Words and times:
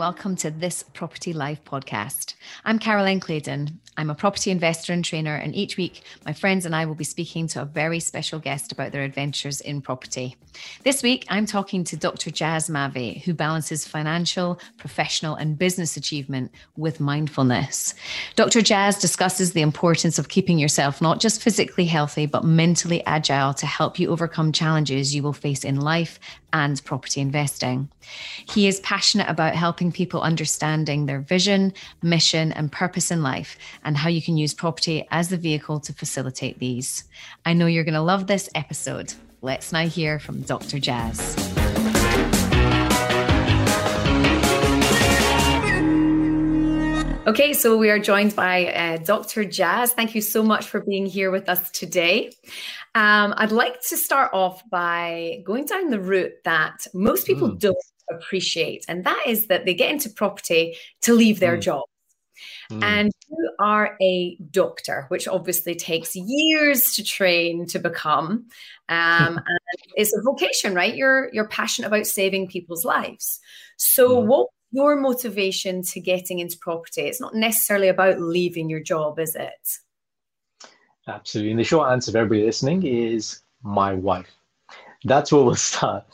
welcome 0.00 0.34
to 0.34 0.50
this 0.50 0.82
Property 0.82 1.34
Life 1.34 1.62
podcast. 1.62 2.32
I'm 2.64 2.78
Caroline 2.78 3.20
Claydon. 3.20 3.78
I'm 3.98 4.08
a 4.08 4.14
property 4.14 4.50
investor 4.50 4.94
and 4.94 5.04
trainer, 5.04 5.34
and 5.34 5.54
each 5.54 5.76
week 5.76 6.04
my 6.24 6.32
friends 6.32 6.64
and 6.64 6.74
I 6.74 6.86
will 6.86 6.94
be 6.94 7.04
speaking 7.04 7.46
to 7.48 7.60
a 7.60 7.66
very 7.66 8.00
special 8.00 8.38
guest 8.38 8.72
about 8.72 8.92
their 8.92 9.02
adventures 9.02 9.60
in 9.60 9.82
property. 9.82 10.36
This 10.84 11.02
week 11.02 11.26
I'm 11.28 11.44
talking 11.44 11.84
to 11.84 11.98
Dr. 11.98 12.30
Jaz 12.30 12.70
Mavi, 12.70 13.20
who 13.24 13.34
balances 13.34 13.86
financial, 13.86 14.58
professional, 14.78 15.34
and 15.34 15.58
business 15.58 15.98
achievement 15.98 16.50
with 16.78 16.98
mindfulness. 16.98 17.94
Dr. 18.36 18.60
Jaz 18.60 18.98
discusses 18.98 19.52
the 19.52 19.60
importance 19.60 20.18
of 20.18 20.30
keeping 20.30 20.58
yourself 20.58 21.02
not 21.02 21.20
just 21.20 21.42
physically 21.42 21.84
healthy, 21.84 22.24
but 22.24 22.42
mentally 22.42 23.04
agile 23.04 23.52
to 23.52 23.66
help 23.66 23.98
you 23.98 24.08
overcome 24.08 24.50
challenges 24.50 25.14
you 25.14 25.22
will 25.22 25.34
face 25.34 25.62
in 25.62 25.78
life 25.78 26.18
and 26.52 26.82
property 26.84 27.20
investing. 27.20 27.88
He 28.48 28.66
is 28.66 28.80
passionate 28.80 29.28
about 29.28 29.54
helping 29.54 29.92
people 29.92 30.22
understanding 30.22 31.06
their 31.06 31.20
vision, 31.20 31.72
mission, 32.02 32.52
and 32.52 32.72
purpose 32.72 33.10
in 33.10 33.22
life 33.22 33.58
and 33.84 33.96
how 33.96 34.08
you 34.08 34.22
can 34.22 34.36
use 34.36 34.54
property 34.54 35.06
as 35.10 35.28
the 35.28 35.36
vehicle 35.36 35.80
to 35.80 35.92
facilitate 35.92 36.58
these. 36.58 37.04
I 37.44 37.52
know 37.52 37.66
you're 37.66 37.84
going 37.84 37.94
to 37.94 38.00
love 38.00 38.26
this 38.26 38.48
episode. 38.54 39.14
Let's 39.42 39.72
now 39.72 39.86
hear 39.86 40.18
from 40.18 40.42
Dr. 40.42 40.78
Jaz. 40.78 41.59
Okay, 47.26 47.52
so 47.52 47.76
we 47.76 47.90
are 47.90 47.98
joined 47.98 48.34
by 48.34 48.72
uh, 48.72 48.96
Dr. 48.96 49.44
Jaz. 49.44 49.90
Thank 49.90 50.14
you 50.14 50.22
so 50.22 50.42
much 50.42 50.66
for 50.66 50.80
being 50.80 51.04
here 51.04 51.30
with 51.30 51.50
us 51.50 51.70
today. 51.70 52.32
Um, 52.94 53.34
I'd 53.36 53.52
like 53.52 53.78
to 53.90 53.98
start 53.98 54.30
off 54.32 54.62
by 54.70 55.42
going 55.44 55.66
down 55.66 55.90
the 55.90 56.00
route 56.00 56.32
that 56.44 56.86
most 56.94 57.26
people 57.26 57.50
mm. 57.50 57.58
don't 57.58 57.76
appreciate, 58.10 58.86
and 58.88 59.04
that 59.04 59.22
is 59.26 59.48
that 59.48 59.66
they 59.66 59.74
get 59.74 59.90
into 59.90 60.08
property 60.08 60.78
to 61.02 61.12
leave 61.12 61.40
their 61.40 61.58
mm. 61.58 61.60
job. 61.60 61.82
Mm. 62.72 62.82
And 62.82 63.12
you 63.28 63.50
are 63.60 63.98
a 64.00 64.36
doctor, 64.50 65.04
which 65.08 65.28
obviously 65.28 65.74
takes 65.74 66.16
years 66.16 66.94
to 66.94 67.04
train 67.04 67.66
to 67.66 67.78
become. 67.78 68.46
Um, 68.88 69.36
and 69.46 69.60
it's 69.94 70.16
a 70.16 70.22
vocation, 70.22 70.72
right? 70.74 70.96
You're 70.96 71.28
you're 71.34 71.48
passionate 71.48 71.88
about 71.88 72.06
saving 72.06 72.48
people's 72.48 72.86
lives. 72.86 73.40
So, 73.76 74.22
mm. 74.22 74.26
what 74.26 74.48
your 74.70 74.96
motivation 74.96 75.82
to 75.82 76.00
getting 76.00 76.38
into 76.38 76.58
property? 76.60 77.02
It's 77.02 77.20
not 77.20 77.34
necessarily 77.34 77.88
about 77.88 78.20
leaving 78.20 78.70
your 78.70 78.80
job, 78.80 79.18
is 79.18 79.34
it? 79.34 79.68
Absolutely. 81.08 81.50
And 81.50 81.60
the 81.60 81.64
short 81.64 81.90
answer 81.90 82.12
for 82.12 82.18
everybody 82.18 82.44
listening 82.44 82.86
is 82.86 83.42
my 83.62 83.94
wife. 83.94 84.30
That's 85.04 85.32
where 85.32 85.42
we'll 85.42 85.54
start. 85.56 86.04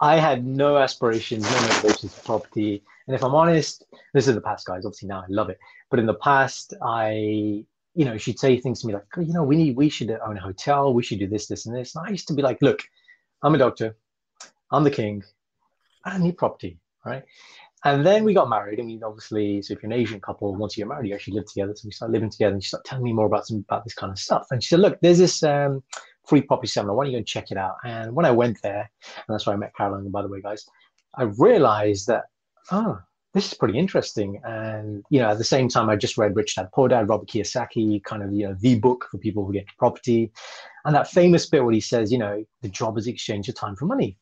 I 0.00 0.16
had 0.16 0.46
no 0.46 0.78
aspirations, 0.78 1.44
no 1.44 1.60
motivations 1.62 2.14
for 2.14 2.24
property. 2.24 2.82
And 3.06 3.14
if 3.14 3.22
I'm 3.22 3.34
honest, 3.34 3.84
this 4.14 4.28
is 4.28 4.34
the 4.34 4.40
past, 4.40 4.66
guys. 4.66 4.84
Obviously 4.84 5.08
now 5.08 5.20
I 5.20 5.26
love 5.28 5.50
it. 5.50 5.58
But 5.90 6.00
in 6.00 6.06
the 6.06 6.14
past, 6.14 6.74
I, 6.82 7.64
you 7.94 8.04
know, 8.04 8.16
she'd 8.16 8.38
say 8.38 8.58
things 8.60 8.80
to 8.80 8.86
me 8.86 8.94
like, 8.94 9.04
you 9.16 9.32
know, 9.32 9.44
we 9.44 9.56
need, 9.56 9.76
we 9.76 9.88
should 9.88 10.10
own 10.10 10.36
a 10.36 10.40
hotel. 10.40 10.94
We 10.94 11.02
should 11.02 11.18
do 11.18 11.26
this, 11.26 11.46
this, 11.46 11.66
and 11.66 11.76
this. 11.76 11.94
And 11.94 12.06
I 12.06 12.10
used 12.10 12.28
to 12.28 12.34
be 12.34 12.42
like, 12.42 12.62
look, 12.62 12.82
I'm 13.42 13.54
a 13.54 13.58
doctor. 13.58 13.96
I'm 14.70 14.84
the 14.84 14.90
king. 14.90 15.22
I 16.04 16.12
don't 16.12 16.22
need 16.22 16.38
property, 16.38 16.78
right? 17.04 17.24
And 17.86 18.04
then 18.04 18.24
we 18.24 18.34
got 18.34 18.48
married. 18.48 18.80
I 18.80 18.82
mean, 18.82 19.04
obviously, 19.04 19.62
so 19.62 19.72
if 19.72 19.80
you're 19.80 19.92
an 19.92 19.98
Asian 19.98 20.20
couple, 20.20 20.52
once 20.56 20.76
you 20.76 20.82
get 20.82 20.88
married, 20.88 21.08
you 21.08 21.14
actually 21.14 21.34
live 21.34 21.46
together. 21.46 21.72
So 21.76 21.82
we 21.84 21.92
started 21.92 22.14
living 22.14 22.30
together, 22.30 22.52
and 22.52 22.60
she 22.62 22.66
started 22.66 22.88
telling 22.88 23.04
me 23.04 23.12
more 23.12 23.26
about 23.26 23.46
some 23.46 23.58
about 23.58 23.84
this 23.84 23.94
kind 23.94 24.10
of 24.10 24.18
stuff. 24.18 24.48
And 24.50 24.60
she 24.60 24.70
said, 24.70 24.80
"Look, 24.80 24.98
there's 25.02 25.18
this 25.18 25.40
um, 25.44 25.84
free 26.26 26.40
property 26.40 26.66
seminar. 26.66 26.96
Why 26.96 27.04
don't 27.04 27.12
you 27.12 27.16
go 27.16 27.18
and 27.18 27.26
check 27.28 27.52
it 27.52 27.56
out?" 27.56 27.76
And 27.84 28.12
when 28.12 28.26
I 28.26 28.32
went 28.32 28.60
there, 28.60 28.90
and 29.04 29.24
that's 29.28 29.46
where 29.46 29.54
I 29.54 29.56
met 29.56 29.76
Caroline. 29.76 30.10
By 30.10 30.22
the 30.22 30.28
way, 30.28 30.40
guys, 30.40 30.66
I 31.14 31.24
realized 31.38 32.08
that 32.08 32.24
oh, 32.72 32.98
this 33.34 33.46
is 33.46 33.54
pretty 33.54 33.78
interesting. 33.78 34.40
And 34.42 35.04
you 35.08 35.20
know, 35.20 35.28
at 35.28 35.38
the 35.38 35.44
same 35.44 35.68
time, 35.68 35.88
I 35.88 35.94
just 35.94 36.18
read 36.18 36.34
Rich 36.34 36.56
Dad 36.56 36.70
Poor 36.74 36.88
Dad, 36.88 37.08
Robert 37.08 37.28
Kiyosaki, 37.28 38.02
kind 38.02 38.24
of 38.24 38.32
you 38.32 38.48
know 38.48 38.56
the 38.58 38.80
book 38.80 39.06
for 39.12 39.18
people 39.18 39.46
who 39.46 39.52
get 39.52 39.66
property, 39.78 40.32
and 40.86 40.96
that 40.96 41.08
famous 41.08 41.46
bit 41.46 41.62
where 41.62 41.72
he 41.72 41.80
says, 41.80 42.10
you 42.10 42.18
know, 42.18 42.44
the 42.62 42.68
job 42.68 42.98
is 42.98 43.06
exchange 43.06 43.48
of 43.48 43.54
time 43.54 43.76
for 43.76 43.84
money 43.84 44.18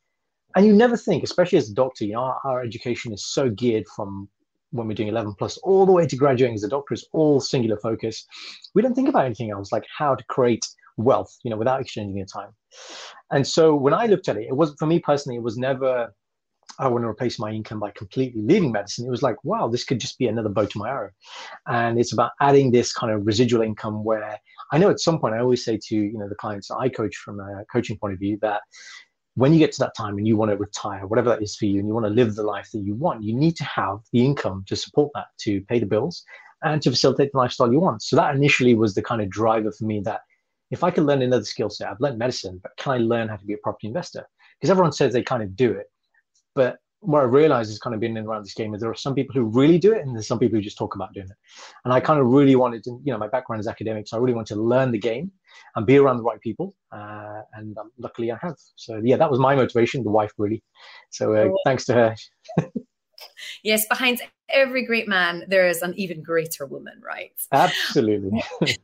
and 0.56 0.66
you 0.66 0.72
never 0.72 0.96
think, 0.96 1.24
especially 1.24 1.58
as 1.58 1.70
a 1.70 1.74
doctor, 1.74 2.04
you 2.04 2.12
know, 2.12 2.20
our, 2.20 2.40
our, 2.44 2.62
education 2.62 3.12
is 3.12 3.26
so 3.26 3.50
geared 3.50 3.84
from 3.94 4.28
when 4.70 4.88
we're 4.88 4.94
doing 4.94 5.08
11 5.08 5.34
plus 5.38 5.56
all 5.58 5.86
the 5.86 5.92
way 5.92 6.06
to 6.06 6.16
graduating 6.16 6.54
as 6.54 6.64
a 6.64 6.68
doctor 6.68 6.94
is 6.94 7.06
all 7.12 7.40
singular 7.40 7.76
focus. 7.78 8.26
We 8.74 8.82
don't 8.82 8.94
think 8.94 9.08
about 9.08 9.24
anything 9.24 9.50
else 9.50 9.72
like 9.72 9.84
how 9.96 10.14
to 10.14 10.24
create 10.24 10.66
wealth, 10.96 11.36
you 11.44 11.50
know, 11.50 11.56
without 11.56 11.80
exchanging 11.80 12.16
your 12.16 12.26
time. 12.26 12.50
And 13.30 13.46
so 13.46 13.74
when 13.74 13.94
I 13.94 14.06
looked 14.06 14.28
at 14.28 14.36
it, 14.36 14.46
it 14.48 14.56
was 14.56 14.74
for 14.78 14.86
me 14.86 14.98
personally, 14.98 15.36
it 15.36 15.42
was 15.42 15.56
never 15.56 16.12
I 16.78 16.88
want 16.88 17.04
to 17.04 17.08
replace 17.08 17.38
my 17.38 17.50
income 17.50 17.78
by 17.78 17.92
completely 17.92 18.42
leaving 18.42 18.72
medicine. 18.72 19.06
It 19.06 19.10
was 19.10 19.22
like, 19.22 19.36
wow, 19.44 19.68
this 19.68 19.84
could 19.84 20.00
just 20.00 20.18
be 20.18 20.26
another 20.26 20.48
bow 20.48 20.64
to 20.66 20.78
my 20.78 20.90
arrow. 20.90 21.10
And 21.68 22.00
it's 22.00 22.12
about 22.12 22.32
adding 22.40 22.72
this 22.72 22.92
kind 22.92 23.12
of 23.12 23.24
residual 23.26 23.62
income 23.62 24.02
where 24.02 24.38
I 24.72 24.78
know 24.78 24.90
at 24.90 24.98
some 24.98 25.20
point 25.20 25.34
I 25.34 25.40
always 25.40 25.64
say 25.64 25.78
to, 25.80 25.94
you 25.94 26.18
know, 26.18 26.28
the 26.28 26.34
clients 26.34 26.70
I 26.70 26.88
coach 26.88 27.16
from 27.16 27.38
a 27.38 27.64
coaching 27.72 27.96
point 27.98 28.14
of 28.14 28.18
view 28.18 28.38
that 28.42 28.62
when 29.36 29.52
you 29.52 29.58
get 29.58 29.72
to 29.72 29.80
that 29.80 29.96
time 29.96 30.16
and 30.16 30.26
you 30.26 30.36
want 30.36 30.50
to 30.50 30.56
retire, 30.56 31.06
whatever 31.06 31.30
that 31.30 31.42
is 31.42 31.56
for 31.56 31.66
you, 31.66 31.78
and 31.78 31.88
you 31.88 31.94
want 31.94 32.06
to 32.06 32.10
live 32.10 32.34
the 32.34 32.42
life 32.42 32.70
that 32.72 32.80
you 32.80 32.94
want, 32.94 33.22
you 33.22 33.34
need 33.34 33.56
to 33.56 33.64
have 33.64 33.98
the 34.12 34.24
income 34.24 34.64
to 34.68 34.76
support 34.76 35.10
that, 35.14 35.26
to 35.38 35.60
pay 35.62 35.78
the 35.78 35.86
bills 35.86 36.24
and 36.62 36.80
to 36.82 36.90
facilitate 36.90 37.32
the 37.32 37.38
lifestyle 37.38 37.72
you 37.72 37.80
want. 37.80 38.02
So 38.02 38.16
that 38.16 38.34
initially 38.34 38.74
was 38.74 38.94
the 38.94 39.02
kind 39.02 39.20
of 39.20 39.28
driver 39.28 39.72
for 39.72 39.84
me 39.84 40.00
that 40.00 40.20
if 40.70 40.84
I 40.84 40.90
could 40.90 41.04
learn 41.04 41.22
another 41.22 41.44
skill 41.44 41.68
set, 41.68 41.88
I've 41.88 42.00
learned 42.00 42.18
medicine, 42.18 42.60
but 42.62 42.76
can 42.76 42.92
I 42.92 42.98
learn 42.98 43.28
how 43.28 43.36
to 43.36 43.44
be 43.44 43.54
a 43.54 43.58
property 43.58 43.88
investor? 43.88 44.26
Because 44.58 44.70
everyone 44.70 44.92
says 44.92 45.12
they 45.12 45.22
kind 45.22 45.42
of 45.42 45.56
do 45.56 45.72
it. 45.72 45.86
But 46.54 46.78
what 47.00 47.20
I 47.20 47.24
realized 47.24 47.70
is 47.70 47.78
kind 47.78 47.92
of 47.92 48.00
being 48.00 48.16
around 48.16 48.44
this 48.44 48.54
game 48.54 48.74
is 48.74 48.80
there 48.80 48.90
are 48.90 48.94
some 48.94 49.14
people 49.14 49.34
who 49.34 49.44
really 49.44 49.78
do 49.78 49.92
it 49.92 50.02
and 50.02 50.14
there's 50.14 50.26
some 50.26 50.38
people 50.38 50.56
who 50.56 50.62
just 50.62 50.78
talk 50.78 50.94
about 50.94 51.12
doing 51.12 51.26
it. 51.26 51.36
And 51.84 51.92
I 51.92 52.00
kind 52.00 52.18
of 52.18 52.26
really 52.28 52.56
wanted 52.56 52.82
to, 52.84 53.00
you 53.04 53.12
know, 53.12 53.18
my 53.18 53.28
background 53.28 53.60
is 53.60 53.66
academic, 53.66 54.08
so 54.08 54.16
I 54.16 54.20
really 54.20 54.32
wanted 54.32 54.54
to 54.54 54.62
learn 54.62 54.90
the 54.90 54.98
game 54.98 55.30
and 55.76 55.86
be 55.86 55.96
around 55.96 56.18
the 56.18 56.22
right 56.22 56.40
people. 56.40 56.74
Uh, 56.92 57.42
and 57.54 57.76
um, 57.78 57.90
luckily 57.98 58.30
I 58.30 58.38
have. 58.40 58.56
So 58.76 59.00
yeah, 59.02 59.16
that 59.16 59.30
was 59.30 59.40
my 59.40 59.54
motivation, 59.54 60.04
the 60.04 60.10
wife 60.10 60.32
really. 60.38 60.62
So 61.10 61.34
uh, 61.34 61.50
thanks 61.64 61.84
to 61.86 61.94
her. 61.94 62.16
yes, 63.62 63.86
behind 63.88 64.20
every 64.48 64.84
great 64.84 65.08
man, 65.08 65.44
there 65.48 65.66
is 65.66 65.82
an 65.82 65.94
even 65.96 66.22
greater 66.22 66.66
woman, 66.66 67.00
right? 67.04 67.32
Absolutely. 67.52 68.42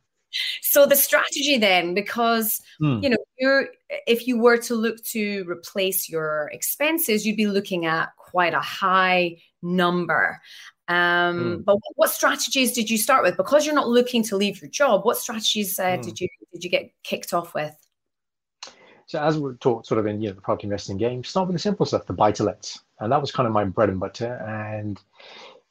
so 0.62 0.86
the 0.86 0.96
strategy 0.96 1.58
then 1.58 1.94
because 1.94 2.60
mm. 2.80 3.02
you 3.02 3.10
know 3.10 3.16
you're 3.38 3.68
if 4.06 4.26
you 4.26 4.38
were 4.38 4.56
to 4.56 4.74
look 4.74 5.02
to 5.04 5.44
replace 5.48 6.08
your 6.08 6.48
expenses 6.52 7.26
you'd 7.26 7.36
be 7.36 7.46
looking 7.46 7.86
at 7.86 8.10
quite 8.16 8.54
a 8.54 8.60
high 8.60 9.36
number 9.62 10.40
um, 10.88 10.96
mm. 10.96 11.64
but 11.64 11.76
what 11.96 12.10
strategies 12.10 12.72
did 12.72 12.88
you 12.88 12.98
start 12.98 13.22
with 13.22 13.36
because 13.36 13.66
you're 13.66 13.74
not 13.74 13.88
looking 13.88 14.22
to 14.22 14.36
leave 14.36 14.60
your 14.60 14.70
job 14.70 15.04
what 15.04 15.16
strategies 15.16 15.78
uh, 15.78 15.96
mm. 15.96 16.02
did 16.02 16.20
you 16.20 16.28
did 16.60 16.64
you 16.64 16.70
get 16.70 16.92
kicked 17.02 17.32
off 17.32 17.54
with 17.54 17.76
so 19.06 19.20
as 19.20 19.38
we 19.38 19.52
talked 19.54 19.86
sort 19.86 19.98
of 19.98 20.06
in 20.06 20.20
you 20.20 20.28
know 20.28 20.34
the 20.34 20.40
property 20.40 20.66
investing 20.66 20.98
game 20.98 21.24
start 21.24 21.46
with 21.46 21.54
the 21.54 21.60
simple 21.60 21.86
stuff 21.86 22.06
the 22.06 22.12
buy 22.12 22.30
to 22.30 22.44
lets 22.44 22.78
and 23.00 23.10
that 23.10 23.20
was 23.20 23.32
kind 23.32 23.46
of 23.46 23.52
my 23.52 23.64
bread 23.64 23.88
and 23.88 24.00
butter 24.00 24.34
and 24.46 25.00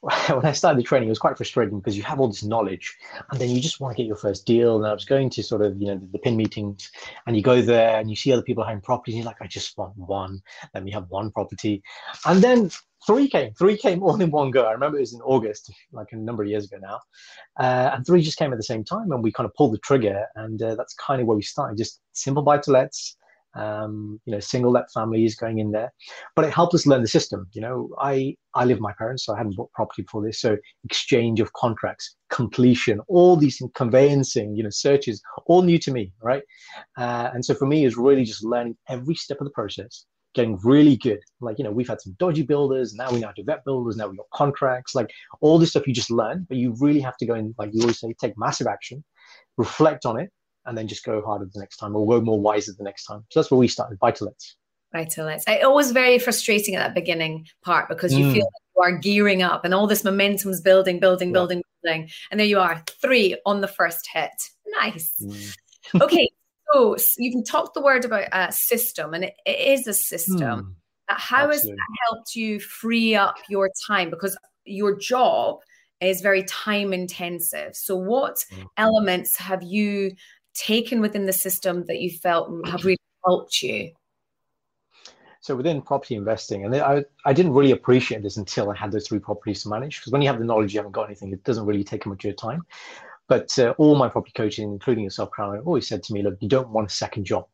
when 0.00 0.46
I 0.46 0.52
started 0.52 0.78
the 0.78 0.82
training, 0.82 1.08
it 1.08 1.10
was 1.10 1.18
quite 1.18 1.36
frustrating 1.36 1.78
because 1.78 1.94
you 1.94 2.02
have 2.04 2.20
all 2.20 2.28
this 2.28 2.42
knowledge 2.42 2.96
and 3.30 3.38
then 3.38 3.50
you 3.50 3.60
just 3.60 3.80
want 3.80 3.94
to 3.94 4.02
get 4.02 4.06
your 4.06 4.16
first 4.16 4.46
deal. 4.46 4.78
And 4.78 4.86
I 4.86 4.94
was 4.94 5.04
going 5.04 5.28
to 5.28 5.42
sort 5.42 5.60
of, 5.60 5.78
you 5.78 5.88
know, 5.88 5.98
the, 5.98 6.06
the 6.06 6.18
pin 6.18 6.38
meetings 6.38 6.90
and 7.26 7.36
you 7.36 7.42
go 7.42 7.60
there 7.60 8.00
and 8.00 8.08
you 8.08 8.16
see 8.16 8.32
other 8.32 8.40
people 8.40 8.64
having 8.64 8.80
properties. 8.80 9.14
And 9.14 9.24
you're 9.24 9.30
like, 9.30 9.42
I 9.42 9.46
just 9.46 9.76
want 9.76 9.94
one. 9.98 10.40
Let 10.72 10.84
me 10.84 10.90
have 10.92 11.10
one 11.10 11.30
property. 11.30 11.82
And 12.24 12.40
then 12.40 12.70
three 13.06 13.28
came, 13.28 13.52
three 13.54 13.76
came 13.76 14.02
all 14.02 14.20
in 14.20 14.30
one 14.30 14.50
go. 14.50 14.64
I 14.64 14.72
remember 14.72 14.98
it 14.98 15.00
was 15.00 15.14
in 15.14 15.20
August, 15.22 15.72
like 15.92 16.08
a 16.12 16.16
number 16.16 16.42
of 16.42 16.48
years 16.48 16.64
ago 16.64 16.78
now. 16.80 17.00
Uh, 17.58 17.90
and 17.94 18.06
three 18.06 18.22
just 18.22 18.38
came 18.38 18.52
at 18.52 18.58
the 18.58 18.62
same 18.62 18.84
time 18.84 19.12
and 19.12 19.22
we 19.22 19.32
kind 19.32 19.46
of 19.46 19.54
pulled 19.54 19.72
the 19.72 19.78
trigger. 19.78 20.24
And 20.36 20.62
uh, 20.62 20.74
that's 20.74 20.94
kind 20.94 21.20
of 21.20 21.26
where 21.26 21.36
we 21.36 21.42
started, 21.42 21.78
just 21.78 22.00
simple 22.12 22.42
buy 22.42 22.58
to 22.58 22.70
lets 22.70 23.16
um, 23.54 24.20
you 24.24 24.32
know, 24.32 24.40
single 24.40 24.70
let 24.70 24.90
families 24.92 25.34
going 25.34 25.58
in 25.58 25.70
there. 25.70 25.92
But 26.36 26.44
it 26.44 26.52
helped 26.52 26.74
us 26.74 26.86
learn 26.86 27.02
the 27.02 27.08
system. 27.08 27.48
You 27.52 27.62
know, 27.62 27.90
I 27.98 28.36
I 28.54 28.64
live 28.64 28.76
with 28.76 28.82
my 28.82 28.94
parents, 28.98 29.24
so 29.24 29.34
I 29.34 29.38
hadn't 29.38 29.56
bought 29.56 29.72
property 29.72 30.02
before 30.02 30.22
this. 30.22 30.40
So 30.40 30.56
exchange 30.84 31.40
of 31.40 31.52
contracts, 31.54 32.16
completion, 32.30 33.00
all 33.08 33.36
these 33.36 33.62
conveyancing, 33.74 34.56
you 34.56 34.62
know, 34.62 34.70
searches, 34.70 35.22
all 35.46 35.62
new 35.62 35.78
to 35.78 35.90
me, 35.90 36.12
right? 36.22 36.42
Uh, 36.96 37.30
and 37.32 37.44
so 37.44 37.54
for 37.54 37.66
me, 37.66 37.84
is 37.84 37.96
really 37.96 38.24
just 38.24 38.44
learning 38.44 38.76
every 38.88 39.14
step 39.14 39.40
of 39.40 39.44
the 39.44 39.52
process. 39.52 40.06
Getting 40.34 40.58
really 40.62 40.96
good. 40.96 41.18
Like, 41.40 41.58
you 41.58 41.64
know, 41.64 41.72
we've 41.72 41.88
had 41.88 42.00
some 42.00 42.14
dodgy 42.18 42.42
builders. 42.42 42.94
Now 42.94 43.10
we 43.10 43.18
know 43.18 43.28
how 43.28 43.32
to 43.32 43.42
vet 43.42 43.64
builders. 43.64 43.96
Now 43.96 44.08
we 44.08 44.16
got 44.16 44.30
contracts. 44.32 44.94
Like 44.94 45.10
all 45.40 45.58
this 45.58 45.70
stuff 45.70 45.86
you 45.86 45.94
just 45.94 46.10
learn, 46.10 46.46
but 46.48 46.56
you 46.56 46.74
really 46.78 47.00
have 47.00 47.16
to 47.18 47.26
go 47.26 47.34
in, 47.34 47.54
like 47.58 47.70
you 47.72 47.80
always 47.80 47.98
say, 47.98 48.14
take 48.20 48.38
massive 48.38 48.66
action, 48.66 49.02
reflect 49.56 50.06
on 50.06 50.20
it, 50.20 50.30
and 50.66 50.76
then 50.76 50.86
just 50.86 51.04
go 51.04 51.22
harder 51.22 51.48
the 51.52 51.60
next 51.60 51.78
time 51.78 51.96
or 51.96 52.06
go 52.06 52.20
more 52.20 52.40
wiser 52.40 52.72
the 52.76 52.84
next 52.84 53.04
time. 53.04 53.24
So 53.30 53.40
that's 53.40 53.50
where 53.50 53.58
we 53.58 53.68
started, 53.68 53.98
buy 53.98 54.12
to 54.12 54.24
lets. 54.24 54.56
Buy 54.92 55.04
to 55.04 55.24
lets. 55.24 55.44
It 55.46 55.70
was 55.70 55.92
very 55.92 56.18
frustrating 56.18 56.74
at 56.76 56.80
that 56.80 56.94
beginning 56.94 57.46
part 57.64 57.88
because 57.88 58.12
you 58.12 58.26
mm. 58.26 58.32
feel 58.32 58.44
like 58.44 58.62
you 58.76 58.82
are 58.82 58.98
gearing 58.98 59.42
up 59.42 59.64
and 59.64 59.74
all 59.74 59.86
this 59.86 60.04
momentum's 60.04 60.60
building, 60.60 61.00
building, 61.00 61.30
yeah. 61.30 61.34
building, 61.34 61.62
building. 61.82 62.10
And 62.30 62.38
there 62.38 62.46
you 62.46 62.58
are, 62.60 62.82
three 63.00 63.36
on 63.46 63.60
the 63.60 63.68
first 63.68 64.08
hit. 64.12 64.30
Nice. 64.66 65.12
Mm. 65.22 66.02
okay. 66.02 66.28
So, 66.72 66.96
so 66.96 67.14
you've 67.18 67.46
talked 67.46 67.74
the 67.74 67.82
word 67.82 68.04
about 68.04 68.28
a 68.32 68.52
system, 68.52 69.14
and 69.14 69.24
it, 69.24 69.34
it 69.46 69.58
is 69.78 69.86
a 69.86 69.94
system. 69.94 70.38
Mm. 70.38 70.74
How 71.08 71.48
Absolutely. 71.48 71.70
has 71.70 71.76
that 71.76 71.96
helped 72.08 72.36
you 72.36 72.60
free 72.60 73.14
up 73.14 73.36
your 73.48 73.70
time? 73.86 74.10
Because 74.10 74.38
your 74.64 74.96
job 74.96 75.58
is 76.00 76.20
very 76.20 76.44
time 76.44 76.92
intensive. 76.92 77.74
So, 77.74 77.96
what 77.96 78.44
mm. 78.52 78.64
elements 78.76 79.36
have 79.38 79.62
you 79.62 80.12
taken 80.54 81.00
within 81.00 81.26
the 81.26 81.32
system 81.32 81.84
that 81.86 82.00
you 82.00 82.10
felt 82.10 82.50
have 82.66 82.84
really 82.84 82.98
helped 83.24 83.62
you? 83.62 83.92
So 85.42 85.56
within 85.56 85.80
property 85.80 86.16
investing, 86.16 86.66
and 86.66 86.76
I, 86.76 87.02
I 87.24 87.32
didn't 87.32 87.54
really 87.54 87.70
appreciate 87.70 88.22
this 88.22 88.36
until 88.36 88.70
I 88.70 88.76
had 88.76 88.92
those 88.92 89.08
three 89.08 89.18
properties 89.18 89.62
to 89.62 89.70
manage. 89.70 89.98
Because 89.98 90.12
when 90.12 90.20
you 90.20 90.28
have 90.28 90.38
the 90.38 90.44
knowledge, 90.44 90.74
you 90.74 90.80
haven't 90.80 90.92
got 90.92 91.06
anything. 91.06 91.32
It 91.32 91.42
doesn't 91.44 91.64
really 91.64 91.82
take 91.82 92.04
much 92.04 92.20
of 92.20 92.24
your 92.24 92.34
time. 92.34 92.62
But 93.30 93.56
uh, 93.60 93.74
all 93.78 93.94
my 93.94 94.08
property 94.08 94.32
coaching, 94.36 94.72
including 94.72 95.04
yourself, 95.04 95.30
Caroline, 95.34 95.60
always 95.60 95.86
said 95.86 96.02
to 96.02 96.12
me, 96.12 96.22
look, 96.22 96.36
you 96.40 96.48
don't 96.48 96.68
want 96.70 96.90
a 96.90 96.94
second 96.94 97.24
job. 97.24 97.46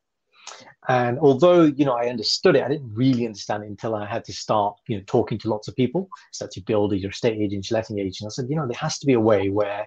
And 0.89 1.19
although 1.19 1.65
you 1.65 1.85
know 1.85 1.93
I 1.93 2.09
understood 2.09 2.57
it, 2.57 2.63
I 2.63 2.69
didn't 2.69 2.95
really 2.95 3.27
understand 3.27 3.65
it 3.65 3.69
until 3.69 3.95
I 3.95 4.07
had 4.07 4.25
to 4.25 4.33
start 4.33 4.77
you 4.87 4.97
know 4.97 5.03
talking 5.07 5.39
to 5.41 5.51
lots 5.51 5.69
of 5.69 5.77
people, 5.77 6.09
start 6.33 6.51
to 6.53 6.61
build 6.61 6.93
your 6.95 7.11
estate 7.11 7.39
agents, 7.39 7.71
letting 7.71 7.99
agents. 7.99 8.25
I 8.25 8.31
said, 8.31 8.49
you 8.49 8.57
know, 8.57 8.67
there 8.67 8.79
has 8.79 8.99
to 9.01 9.07
be 9.07 9.13
a 9.13 9.21
way 9.21 9.51
where, 9.51 9.87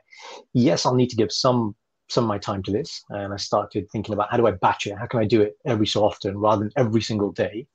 yes, 0.53 0.85
I'll 0.85 0.93
need 0.93 1.09
to 1.09 1.15
give 1.15 1.31
some 1.31 1.75
some 2.09 2.25
of 2.25 2.27
my 2.27 2.37
time 2.37 2.61
to 2.63 2.71
this, 2.71 3.03
and 3.09 3.33
I 3.33 3.37
started 3.37 3.89
thinking 3.91 4.13
about 4.13 4.29
how 4.29 4.37
do 4.37 4.45
I 4.45 4.51
batch 4.51 4.85
it? 4.85 4.97
How 4.97 5.07
can 5.07 5.21
I 5.21 5.25
do 5.25 5.41
it 5.41 5.57
every 5.65 5.87
so 5.87 6.03
often 6.03 6.37
rather 6.37 6.65
than 6.65 6.73
every 6.75 7.01
single 7.01 7.31
day? 7.31 7.65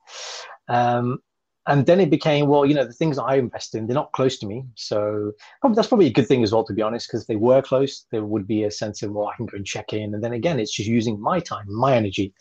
Um, 0.68 1.18
and 1.66 1.86
then 1.86 2.00
it 2.00 2.10
became 2.10 2.46
well 2.48 2.66
you 2.66 2.74
know 2.74 2.84
the 2.84 2.92
things 2.92 3.18
i 3.18 3.34
invest 3.34 3.74
in 3.74 3.86
they're 3.86 3.94
not 3.94 4.12
close 4.12 4.38
to 4.38 4.46
me. 4.46 4.64
So 4.74 5.32
that's 5.74 5.88
probably 5.88 6.06
a 6.06 6.12
good 6.12 6.28
thing 6.28 6.42
as 6.42 6.52
well 6.52 6.64
to 6.64 6.72
be 6.72 6.82
honest 6.82 7.08
because 7.08 7.22
if 7.22 7.26
they 7.26 7.36
were 7.36 7.62
close 7.62 8.06
there 8.10 8.24
would 8.24 8.46
be 8.46 8.64
a 8.64 8.70
sense 8.70 9.02
of 9.02 9.12
well 9.12 9.28
i 9.28 9.36
can 9.36 9.46
go 9.46 9.56
and 9.56 9.66
check 9.66 9.92
in. 9.92 10.14
And 10.14 10.22
then 10.22 10.32
again 10.32 10.60
it's 10.60 10.72
just 10.72 10.88
using 10.88 11.20
my 11.20 11.40
time 11.40 11.64
my 11.68 11.94
energy. 11.94 12.34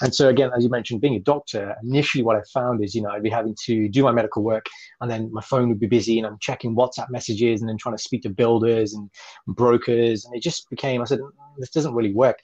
And 0.00 0.14
so 0.14 0.28
again 0.28 0.50
as 0.56 0.64
you 0.64 0.70
mentioned 0.70 1.00
being 1.00 1.16
a 1.16 1.20
doctor 1.20 1.74
initially 1.82 2.24
what 2.24 2.36
i 2.36 2.42
found 2.52 2.82
is 2.82 2.94
you 2.94 3.02
know 3.02 3.10
i'd 3.10 3.22
be 3.22 3.30
having 3.30 3.56
to 3.66 3.88
do 3.88 4.02
my 4.02 4.12
medical 4.12 4.42
work 4.42 4.66
and 5.00 5.10
then 5.10 5.30
my 5.32 5.42
phone 5.42 5.68
would 5.68 5.80
be 5.80 5.86
busy 5.86 6.18
and 6.18 6.26
i'm 6.26 6.38
checking 6.40 6.74
whatsapp 6.74 7.10
messages 7.10 7.60
and 7.60 7.68
then 7.68 7.76
trying 7.76 7.96
to 7.96 8.02
speak 8.02 8.22
to 8.22 8.30
builders 8.30 8.94
and 8.94 9.10
brokers. 9.46 10.24
And 10.24 10.34
it 10.34 10.42
just 10.42 10.68
became 10.70 11.02
i 11.02 11.04
said 11.04 11.20
mm, 11.20 11.30
this 11.58 11.70
doesn't 11.70 11.94
really 11.94 12.14
work 12.14 12.38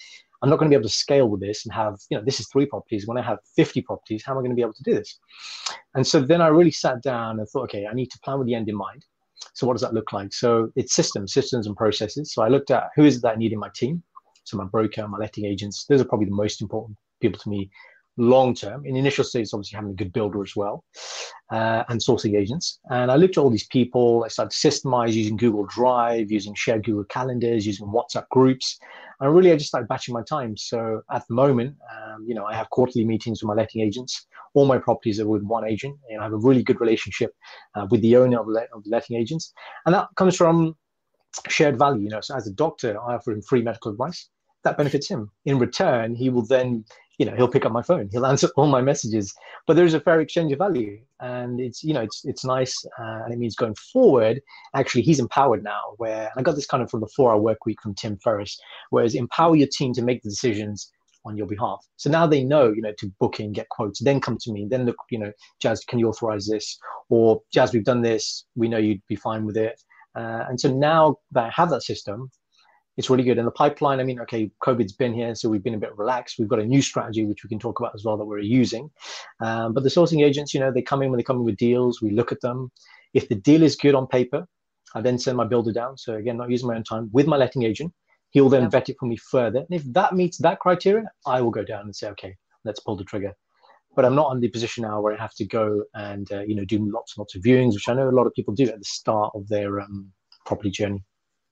I'm 0.47 0.51
not 0.51 0.61
going 0.61 0.71
to 0.71 0.75
be 0.77 0.79
able 0.79 0.89
to 0.89 0.95
scale 0.95 1.29
with 1.29 1.41
this 1.41 1.67
and 1.67 1.75
have, 1.75 1.97
you 2.09 2.17
know, 2.17 2.23
this 2.25 2.39
is 2.39 2.47
three 2.53 2.67
properties. 2.67 3.05
When 3.05 3.19
I 3.19 3.23
have 3.23 3.39
50 3.57 3.83
properties, 3.83 4.23
how 4.25 4.31
am 4.31 4.39
I 4.39 4.43
going 4.43 4.53
to 4.53 4.55
be 4.55 4.63
able 4.63 4.75
to 4.75 4.83
do 4.85 4.95
this? 4.95 5.19
And 5.97 6.07
so 6.07 6.21
then 6.21 6.41
I 6.41 6.47
really 6.47 6.71
sat 6.71 7.03
down 7.03 7.41
and 7.41 7.49
thought, 7.49 7.65
okay, 7.65 7.85
I 7.85 7.95
need 7.95 8.13
to 8.13 8.19
plan 8.21 8.39
with 8.39 8.47
the 8.47 8.55
end 8.55 8.69
in 8.69 8.77
mind. 8.77 9.05
So 9.55 9.67
what 9.67 9.73
does 9.73 9.83
that 9.83 9.93
look 9.93 10.13
like? 10.13 10.33
So 10.33 10.71
it's 10.77 10.95
systems, 10.95 11.33
systems 11.33 11.67
and 11.67 11.77
processes. 11.77 12.33
So 12.33 12.43
I 12.43 12.49
looked 12.49 12.71
at 12.71 12.91
who 12.95 13.05
is 13.05 13.17
it 13.17 13.23
that 13.23 13.33
I 13.35 13.37
need 13.37 13.55
in 13.55 13.59
my 13.59 13.71
team. 13.75 14.05
So 14.45 14.57
my 14.57 14.67
broker, 14.67 15.09
my 15.09 15.19
letting 15.19 15.47
agents, 15.47 15.85
those 15.89 16.01
are 16.01 16.05
probably 16.05 16.27
the 16.27 16.37
most 16.37 16.63
important 16.63 16.97
people 17.21 17.41
to 17.41 17.49
me 17.49 17.69
long 18.17 18.55
term. 18.55 18.87
In 18.87 18.97
initial 18.97 19.25
stages, 19.25 19.53
obviously 19.53 19.77
having 19.77 19.91
a 19.91 19.95
good 19.95 20.13
builder 20.13 20.43
as 20.43 20.55
well, 20.57 20.85
uh, 21.51 21.85
and 21.89 22.01
sourcing 22.01 22.39
agents. 22.39 22.79
And 22.91 23.11
I 23.11 23.17
looked 23.17 23.37
at 23.37 23.41
all 23.41 23.51
these 23.51 23.67
people. 23.67 24.23
I 24.25 24.29
started 24.29 24.53
to 24.53 24.69
systemize 24.69 25.13
using 25.13 25.37
Google 25.37 25.67
Drive, 25.67 26.31
using 26.31 26.55
shared 26.55 26.85
Google 26.85 27.05
calendars, 27.05 27.67
using 27.67 27.87
WhatsApp 27.87 28.29
groups. 28.31 28.79
And 29.21 29.35
really, 29.35 29.53
I 29.53 29.57
just 29.57 29.69
started 29.69 29.89
batching 29.89 30.15
my 30.15 30.23
time. 30.23 30.57
So 30.57 31.03
at 31.11 31.23
the 31.29 31.35
moment, 31.35 31.77
um, 31.91 32.25
you 32.27 32.35
know, 32.35 32.45
I 32.45 32.55
have 32.55 32.69
quarterly 32.71 33.05
meetings 33.05 33.43
with 33.43 33.49
my 33.49 33.55
letting 33.55 33.81
agents. 33.83 34.27
All 34.55 34.67
my 34.67 34.79
properties 34.79 35.21
are 35.21 35.29
with 35.29 35.43
one 35.43 35.67
agent, 35.67 35.97
and 36.11 36.21
I 36.21 36.25
have 36.25 36.33
a 36.33 36.39
really 36.39 36.63
good 36.63 36.81
relationship 36.81 37.33
uh, 37.75 37.87
with 37.91 38.01
the 38.03 38.17
owner 38.17 38.41
of, 38.41 38.49
of 38.49 38.85
the 38.85 38.91
letting 38.91 39.17
agents. 39.17 39.53
And 39.85 39.95
that 39.95 40.09
comes 40.17 40.37
from 40.37 40.77
shared 41.49 41.79
value. 41.79 42.03
You 42.05 42.11
know, 42.11 42.21
so 42.21 42.37
as 42.37 42.47
a 42.47 42.53
doctor, 42.53 43.01
I 43.01 43.15
offer 43.15 43.33
him 43.33 43.43
free 43.43 43.63
medical 43.63 43.91
advice 43.91 44.29
that 44.67 44.77
benefits 44.77 45.09
him. 45.09 45.31
In 45.45 45.59
return, 45.59 46.15
he 46.15 46.29
will 46.29 46.45
then 46.45 46.85
you 47.19 47.27
know 47.27 47.35
he'll 47.35 47.49
pick 47.49 47.65
up 47.65 47.73
my 47.73 47.83
phone. 47.83 48.09
He'll 48.13 48.27
answer 48.33 48.49
all 48.57 48.67
my 48.67 48.81
messages. 48.81 49.35
But 49.67 49.77
there's 49.77 49.95
a 49.95 50.01
fair 50.01 50.21
exchange 50.21 50.53
of 50.53 50.59
value. 50.59 50.99
And 51.21 51.61
it's 51.61 51.83
you 51.83 51.95
know 51.95 52.03
it's 52.03 52.25
it's 52.25 52.45
nice 52.45 52.75
uh, 52.99 53.23
and 53.25 53.33
it 53.33 53.39
means 53.39 53.57
going 53.57 53.75
forward 53.93 54.41
actually 54.75 55.03
he's 55.03 55.19
empowered 55.19 55.65
now 55.65 55.81
where 55.97 56.31
i 56.37 56.43
got 56.43 56.57
this 56.57 56.67
kind 56.67 56.83
of 56.83 56.91
from 56.91 57.01
the 57.01 57.09
four 57.17 57.33
hour 57.33 57.41
work 57.41 57.65
week 57.65 57.81
from 57.83 57.95
tim 57.95 58.19
ferriss 58.23 58.61
whereas 58.91 59.15
empower 59.15 59.57
your 59.57 59.69
team 59.73 59.95
to 59.95 60.03
make 60.03 60.23
the 60.23 60.29
decisions 60.29 60.93
on 61.25 61.37
your 61.37 61.47
behalf. 61.47 61.85
So 61.97 62.09
now 62.09 62.27
they 62.27 62.45
know 62.45 62.69
you 62.71 62.83
know 62.83 62.93
to 62.99 63.11
book 63.19 63.41
in 63.41 63.53
get 63.53 63.69
quotes 63.71 64.03
then 64.03 64.21
come 64.21 64.39
to 64.43 64.53
me 64.53 64.67
then 64.71 64.85
look 64.85 64.97
you 65.11 65.19
know 65.19 65.33
jaz 65.63 65.87
can 65.87 65.99
you 65.99 66.09
authorize 66.09 66.47
this? 66.47 66.79
Or 67.09 67.41
jaz 67.55 67.73
we've 67.73 67.85
done 67.85 68.03
this. 68.03 68.45
We 68.55 68.69
know 68.69 68.79
you'd 68.79 69.03
be 69.09 69.17
fine 69.17 69.45
with 69.45 69.57
it. 69.57 69.81
Uh, 70.15 70.45
and 70.49 70.59
so 70.59 70.73
now 70.73 71.17
that 71.33 71.45
i 71.45 71.51
have 71.55 71.71
that 71.71 71.83
system 71.83 72.31
it's 72.97 73.11
really 73.11 73.25
good. 73.25 73.39
And 73.39 73.47
the 73.47 73.53
pipeline, 73.53 74.01
I 74.01 74.05
mean, 74.05 74.21
okay, 74.21 74.51
COVID's 74.63 74.93
been 74.93 75.13
here, 75.13 75.35
so 75.35 75.49
we've 75.49 75.63
been 75.63 75.75
a 75.75 75.79
bit 75.79 75.97
relaxed. 75.97 76.37
We've 76.39 76.49
got 76.49 76.61
a 76.61 76.65
new 76.65 76.81
strategy, 76.81 77.25
which 77.25 77.45
we 77.45 77.49
can 77.49 77.59
talk 77.59 77.79
about 77.79 77.95
as 77.95 78.05
well, 78.05 78.17
that 78.17 78.25
we're 78.25 78.39
using. 78.39 78.91
Um, 79.41 79.75
but 79.75 79.83
the 79.83 79.91
sourcing 79.91 80.25
agents, 80.25 80.55
you 80.55 80.61
know, 80.61 80.73
they 80.73 80.83
come 80.83 81.03
in 81.03 81.11
when 81.11 81.19
they 81.19 81.25
come 81.25 81.37
in 81.37 81.45
with 81.45 81.57
deals, 81.57 82.01
we 82.01 82.11
look 82.11 82.33
at 82.33 82.41
them. 82.41 82.71
If 83.13 83.29
the 83.29 83.35
deal 83.35 83.63
is 83.63 83.77
good 83.77 83.95
on 83.95 84.07
paper, 84.07 84.47
I 84.95 85.03
then 85.03 85.19
send 85.19 85.37
my 85.37 85.45
builder 85.45 85.73
down. 85.73 85.99
So 85.99 86.15
again, 86.15 86.39
not 86.39 86.51
using 86.51 86.69
my 86.69 86.77
own 86.77 86.85
time 86.85 87.11
with 87.13 87.27
my 87.27 87.37
letting 87.37 87.65
agent. 87.65 87.93
He'll 88.31 88.49
then 88.49 88.71
vet 88.71 88.89
it 88.89 88.97
for 88.99 89.07
me 89.07 89.17
further. 89.17 89.61
And 89.61 89.69
if 89.71 89.83
that 89.93 90.15
meets 90.15 90.39
that 90.39 90.59
criteria, 90.61 91.05
I 91.27 91.41
will 91.41 91.51
go 91.51 91.65
down 91.65 91.83
and 91.83 91.95
say, 91.95 92.09
okay, 92.11 92.35
let's 92.65 92.81
pull 92.81 92.97
the 92.97 93.05
trigger. 93.05 93.33
But 93.95 94.05
I'm 94.05 94.15
not 94.15 94.33
in 94.35 94.41
the 94.41 94.49
position 94.49 94.83
now 94.83 95.01
where 95.01 95.15
I 95.15 95.21
have 95.21 95.35
to 95.37 95.47
go 95.47 95.83
and 95.95 96.31
uh, 96.31 96.43
you 96.43 96.55
know 96.55 96.65
do 96.67 96.79
lots 96.91 97.17
and 97.17 97.23
lots 97.23 97.35
of 97.35 97.43
viewings, 97.43 97.75
which 97.75 97.89
I 97.89 97.95
know 97.95 98.09
a 98.09 98.11
lot 98.11 98.27
of 98.27 98.35
people 98.35 98.53
do 98.53 98.65
at 98.65 98.79
the 98.79 98.85
start 98.85 99.33
of 99.35 99.49
their 99.49 99.81
um, 99.81 100.13
property 100.45 100.71
journey. 100.71 101.03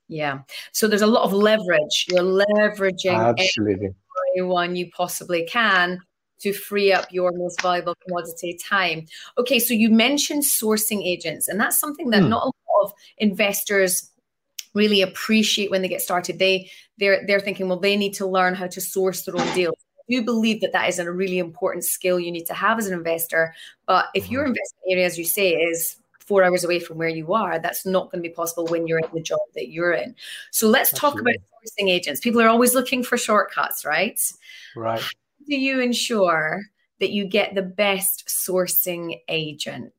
Yeah. 0.09 0.41
So 0.73 0.87
there's 0.87 1.03
a 1.03 1.07
lot 1.07 1.25
of 1.25 1.33
leverage. 1.33 2.07
You're 2.09 2.23
leveraging 2.23 3.39
absolutely 3.39 3.95
everyone 4.35 4.77
you 4.77 4.91
possibly 4.91 5.45
can 5.45 6.01
to 6.41 6.53
free 6.53 6.93
up 6.93 7.11
your 7.13 7.33
most 7.33 7.61
valuable 7.63 7.95
commodity 8.07 8.59
time. 8.63 9.07
Okay, 9.39 9.59
so 9.59 9.73
you 9.73 9.91
mentioned 9.91 10.43
sourcing 10.43 11.03
agents, 11.05 11.49
and 11.49 11.59
that's 11.59 11.79
something 11.79 12.11
that 12.11 12.23
hmm. 12.23 12.29
not 12.29 12.43
a 12.43 12.47
lot 12.47 12.85
of 12.85 12.93
investors 13.19 14.11
really 14.75 15.03
appreciate 15.03 15.71
when 15.71 15.83
they 15.83 15.89
get 15.89 16.03
started. 16.03 16.39
They 16.39 16.71
they're 16.99 17.25
they're 17.27 17.41
thinking, 17.41 17.69
well, 17.69 17.81
they 17.81 17.97
need 17.97 18.15
to 18.15 18.27
learn 18.27 18.55
how 18.55 18.67
to 18.67 18.81
source 18.81 19.23
their 19.23 19.37
own 19.37 19.55
deals. 19.55 19.77
I 19.99 20.13
do 20.13 20.23
believe 20.23 20.61
that 20.61 20.73
that 20.73 20.89
is 20.89 20.99
a 20.99 21.11
really 21.11 21.39
important 21.39 21.85
skill 21.85 22.21
you 22.21 22.31
need 22.31 22.47
to 22.47 22.55
have 22.55 22.79
as 22.79 22.89
an 22.89 22.93
investor. 22.93 23.55
But 23.87 24.07
if 24.15 24.31
your 24.31 24.43
mm-hmm. 24.43 24.51
investment 24.51 24.85
area, 24.91 25.07
as 25.07 25.17
you 25.17 25.25
say, 25.25 25.53
is 25.53 25.97
four 26.27 26.43
hours 26.43 26.65
away 26.65 26.79
from 26.79 26.99
where 26.99 27.09
you 27.09 27.35
are, 27.35 27.59
that's 27.59 27.85
not 27.85 28.11
going 28.11 28.23
to 28.23 28.29
be 28.29 28.35
possible 28.35 28.67
when 28.67 28.87
you're 28.87 28.99
in 28.99 29.09
the 29.13 29.21
job 29.21 29.41
that 29.55 29.69
you're 29.69 29.93
in. 29.93 30.15
So 30.51 30.69
let's 30.69 30.93
Absolutely. 30.93 31.35
talk 31.35 31.35
about 31.35 31.35
sourcing 31.65 31.91
agents. 31.91 32.21
People 32.21 32.41
are 32.41 32.49
always 32.49 32.75
looking 32.75 33.03
for 33.03 33.17
shortcuts, 33.17 33.85
right? 33.85 34.21
Right. 34.75 35.01
How 35.01 35.09
do 35.47 35.57
you 35.57 35.81
ensure 35.81 36.63
that 37.01 37.11
you 37.11 37.27
get 37.27 37.55
the 37.55 37.63
best 37.63 38.27
sourcing 38.29 39.21
agent? 39.29 39.93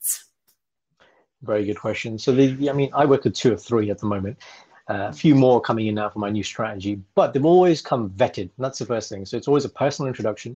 Very 1.44 1.66
good 1.66 1.80
question. 1.80 2.18
So, 2.18 2.34
the, 2.34 2.70
I 2.70 2.74
mean, 2.74 2.90
I 2.94 3.06
work 3.06 3.24
with 3.24 3.36
two 3.36 3.54
or 3.54 3.58
three 3.58 3.92
at 3.92 4.00
the 4.00 4.08
moment. 4.08 4.38
Uh, 4.88 5.08
a 5.10 5.14
few 5.14 5.34
more 5.34 5.60
coming 5.60 5.88
in 5.88 5.96
now 5.96 6.08
for 6.10 6.20
my 6.20 6.30
new 6.30 6.44
strategy, 6.44 7.02
but 7.16 7.34
they've 7.34 7.46
always 7.46 7.82
come 7.82 8.10
vetted. 8.12 8.52
that's 8.60 8.78
the 8.78 8.86
first 8.86 9.10
thing. 9.10 9.26
So 9.26 9.36
it's 9.36 9.48
always 9.48 9.66
a 9.66 9.70
personal 9.70 10.08
introduction. 10.08 10.56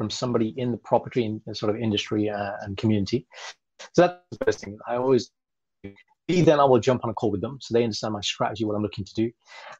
From 0.00 0.08
somebody 0.08 0.54
in 0.56 0.70
the 0.70 0.78
property 0.78 1.26
and 1.26 1.54
sort 1.54 1.68
of 1.68 1.78
industry 1.78 2.26
uh, 2.30 2.52
and 2.62 2.78
community. 2.78 3.26
So 3.92 4.00
that's 4.00 4.16
the 4.32 4.38
first 4.46 4.60
thing. 4.60 4.78
I 4.88 4.96
always 4.96 5.30
then 6.42 6.60
I 6.60 6.64
will 6.64 6.78
jump 6.78 7.04
on 7.04 7.10
a 7.10 7.14
call 7.14 7.30
with 7.30 7.40
them 7.40 7.58
so 7.60 7.74
they 7.74 7.82
understand 7.82 8.14
my 8.14 8.20
strategy, 8.20 8.64
what 8.64 8.74
I'm 8.74 8.82
looking 8.82 9.04
to 9.04 9.14
do. 9.14 9.30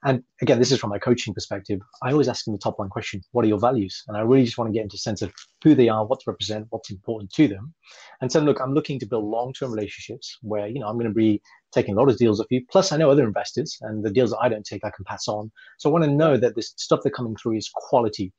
And 0.04 0.22
again, 0.42 0.58
this 0.58 0.72
is 0.72 0.78
from 0.78 0.90
my 0.90 0.98
coaching 0.98 1.34
perspective. 1.34 1.80
I 2.02 2.12
always 2.12 2.28
ask 2.28 2.44
them 2.44 2.54
the 2.54 2.58
top 2.58 2.78
line 2.78 2.88
question 2.88 3.22
What 3.32 3.44
are 3.44 3.48
your 3.48 3.58
values? 3.58 4.02
And 4.08 4.16
I 4.16 4.20
really 4.20 4.44
just 4.44 4.58
want 4.58 4.68
to 4.68 4.72
get 4.72 4.82
into 4.82 4.96
a 4.96 4.98
sense 4.98 5.22
of 5.22 5.32
who 5.62 5.74
they 5.74 5.88
are, 5.88 6.04
what 6.04 6.20
to 6.20 6.30
represent, 6.30 6.66
what's 6.70 6.90
important 6.90 7.32
to 7.34 7.48
them. 7.48 7.74
And 8.20 8.30
so, 8.30 8.40
look, 8.40 8.60
I'm 8.60 8.74
looking 8.74 8.98
to 9.00 9.06
build 9.06 9.24
long 9.24 9.52
term 9.52 9.72
relationships 9.72 10.36
where, 10.42 10.66
you 10.66 10.80
know, 10.80 10.86
I'm 10.88 10.96
going 10.96 11.08
to 11.08 11.14
be 11.14 11.40
taking 11.72 11.94
a 11.94 11.98
lot 11.98 12.08
of 12.08 12.16
deals 12.16 12.40
off 12.40 12.46
you. 12.50 12.62
Plus, 12.70 12.92
I 12.92 12.96
know 12.96 13.10
other 13.10 13.24
investors 13.24 13.78
and 13.82 14.04
the 14.04 14.10
deals 14.10 14.30
that 14.30 14.38
I 14.40 14.48
don't 14.48 14.64
take, 14.64 14.84
I 14.84 14.90
can 14.90 15.04
pass 15.04 15.28
on. 15.28 15.50
So 15.78 15.88
I 15.88 15.92
want 15.92 16.04
to 16.04 16.10
know 16.10 16.36
that 16.36 16.56
this 16.56 16.72
stuff 16.76 17.00
they're 17.02 17.12
coming 17.12 17.36
through 17.36 17.56
is 17.56 17.70
quality. 17.72 18.32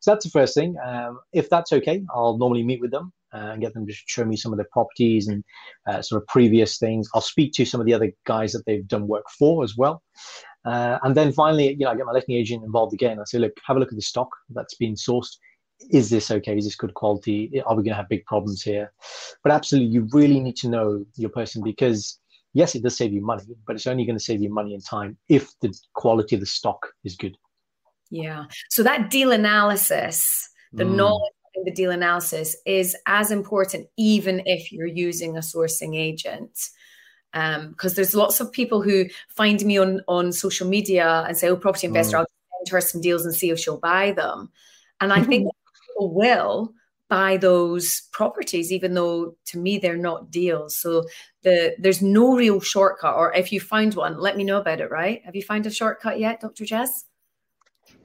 So 0.00 0.12
that's 0.12 0.24
the 0.24 0.30
first 0.30 0.54
thing. 0.54 0.76
Um, 0.84 1.20
if 1.32 1.50
that's 1.50 1.72
okay, 1.72 2.02
I'll 2.14 2.38
normally 2.38 2.62
meet 2.62 2.80
with 2.80 2.90
them 2.90 3.12
uh, 3.34 3.50
and 3.52 3.60
get 3.60 3.74
them 3.74 3.86
to 3.86 3.92
show 3.92 4.24
me 4.24 4.36
some 4.36 4.52
of 4.52 4.58
their 4.58 4.68
properties 4.72 5.28
and 5.28 5.44
uh, 5.86 6.02
sort 6.02 6.22
of 6.22 6.26
previous 6.28 6.78
things. 6.78 7.08
I'll 7.14 7.20
speak 7.20 7.52
to 7.54 7.64
some 7.64 7.80
of 7.80 7.86
the 7.86 7.94
other 7.94 8.12
guys 8.26 8.52
that 8.52 8.64
they've 8.66 8.86
done 8.86 9.06
work 9.06 9.24
for 9.38 9.64
as 9.64 9.76
well. 9.76 10.02
Uh, 10.64 10.98
and 11.02 11.14
then 11.14 11.32
finally, 11.32 11.70
you 11.70 11.84
know, 11.84 11.90
I 11.90 11.96
get 11.96 12.06
my 12.06 12.12
letting 12.12 12.34
agent 12.34 12.64
involved 12.64 12.92
again. 12.92 13.18
I 13.18 13.24
say, 13.24 13.38
look, 13.38 13.52
have 13.66 13.76
a 13.76 13.80
look 13.80 13.92
at 13.92 13.96
the 13.96 14.02
stock 14.02 14.28
that's 14.50 14.74
being 14.74 14.96
sourced. 14.96 15.36
Is 15.90 16.10
this 16.10 16.30
okay? 16.30 16.58
Is 16.58 16.64
this 16.64 16.74
good 16.74 16.94
quality? 16.94 17.62
Are 17.64 17.76
we 17.76 17.84
going 17.84 17.92
to 17.92 17.96
have 17.96 18.08
big 18.08 18.24
problems 18.26 18.62
here? 18.62 18.92
But 19.44 19.52
absolutely, 19.52 19.90
you 19.90 20.08
really 20.12 20.40
need 20.40 20.56
to 20.56 20.68
know 20.68 21.04
your 21.16 21.30
person 21.30 21.62
because 21.62 22.18
yes, 22.52 22.74
it 22.74 22.82
does 22.82 22.96
save 22.96 23.12
you 23.12 23.20
money, 23.20 23.44
but 23.66 23.76
it's 23.76 23.86
only 23.86 24.04
going 24.04 24.18
to 24.18 24.24
save 24.24 24.42
you 24.42 24.52
money 24.52 24.74
and 24.74 24.84
time 24.84 25.16
if 25.28 25.48
the 25.60 25.72
quality 25.94 26.34
of 26.34 26.40
the 26.40 26.46
stock 26.46 26.88
is 27.04 27.14
good. 27.14 27.36
Yeah. 28.10 28.44
So 28.70 28.82
that 28.82 29.10
deal 29.10 29.32
analysis, 29.32 30.48
the 30.72 30.84
mm. 30.84 30.96
knowledge 30.96 31.32
in 31.58 31.64
the 31.64 31.70
deal 31.70 31.90
analysis 31.90 32.56
is 32.64 32.96
as 33.06 33.30
important, 33.30 33.88
even 33.96 34.42
if 34.46 34.72
you're 34.72 34.86
using 34.86 35.36
a 35.36 35.40
sourcing 35.40 35.96
agent. 35.96 36.50
Because 37.32 37.92
um, 37.92 37.94
there's 37.94 38.14
lots 38.14 38.40
of 38.40 38.50
people 38.50 38.80
who 38.80 39.06
find 39.28 39.62
me 39.64 39.78
on, 39.78 40.00
on 40.08 40.32
social 40.32 40.68
media 40.68 41.24
and 41.28 41.36
say, 41.36 41.48
oh, 41.48 41.56
property 41.56 41.86
investor, 41.86 42.16
mm. 42.16 42.20
I'll 42.20 42.26
send 42.64 42.72
her 42.72 42.80
some 42.80 43.00
deals 43.00 43.24
and 43.24 43.34
see 43.34 43.50
if 43.50 43.58
she'll 43.58 43.78
buy 43.78 44.12
them. 44.12 44.50
And 45.00 45.12
I 45.12 45.22
think 45.22 45.48
people 45.88 46.14
will 46.14 46.72
buy 47.08 47.36
those 47.36 48.02
properties, 48.12 48.72
even 48.72 48.94
though 48.94 49.36
to 49.46 49.58
me 49.58 49.78
they're 49.78 49.96
not 49.96 50.30
deals. 50.30 50.76
So 50.76 51.04
the 51.42 51.74
there's 51.78 52.02
no 52.02 52.36
real 52.36 52.60
shortcut. 52.60 53.14
Or 53.14 53.32
if 53.34 53.52
you 53.52 53.60
find 53.60 53.94
one, 53.94 54.18
let 54.18 54.36
me 54.36 54.44
know 54.44 54.58
about 54.58 54.80
it. 54.80 54.90
Right? 54.90 55.22
Have 55.24 55.36
you 55.36 55.42
found 55.42 55.66
a 55.66 55.70
shortcut 55.70 56.18
yet, 56.18 56.40
Dr. 56.40 56.64
Jaz? 56.64 56.88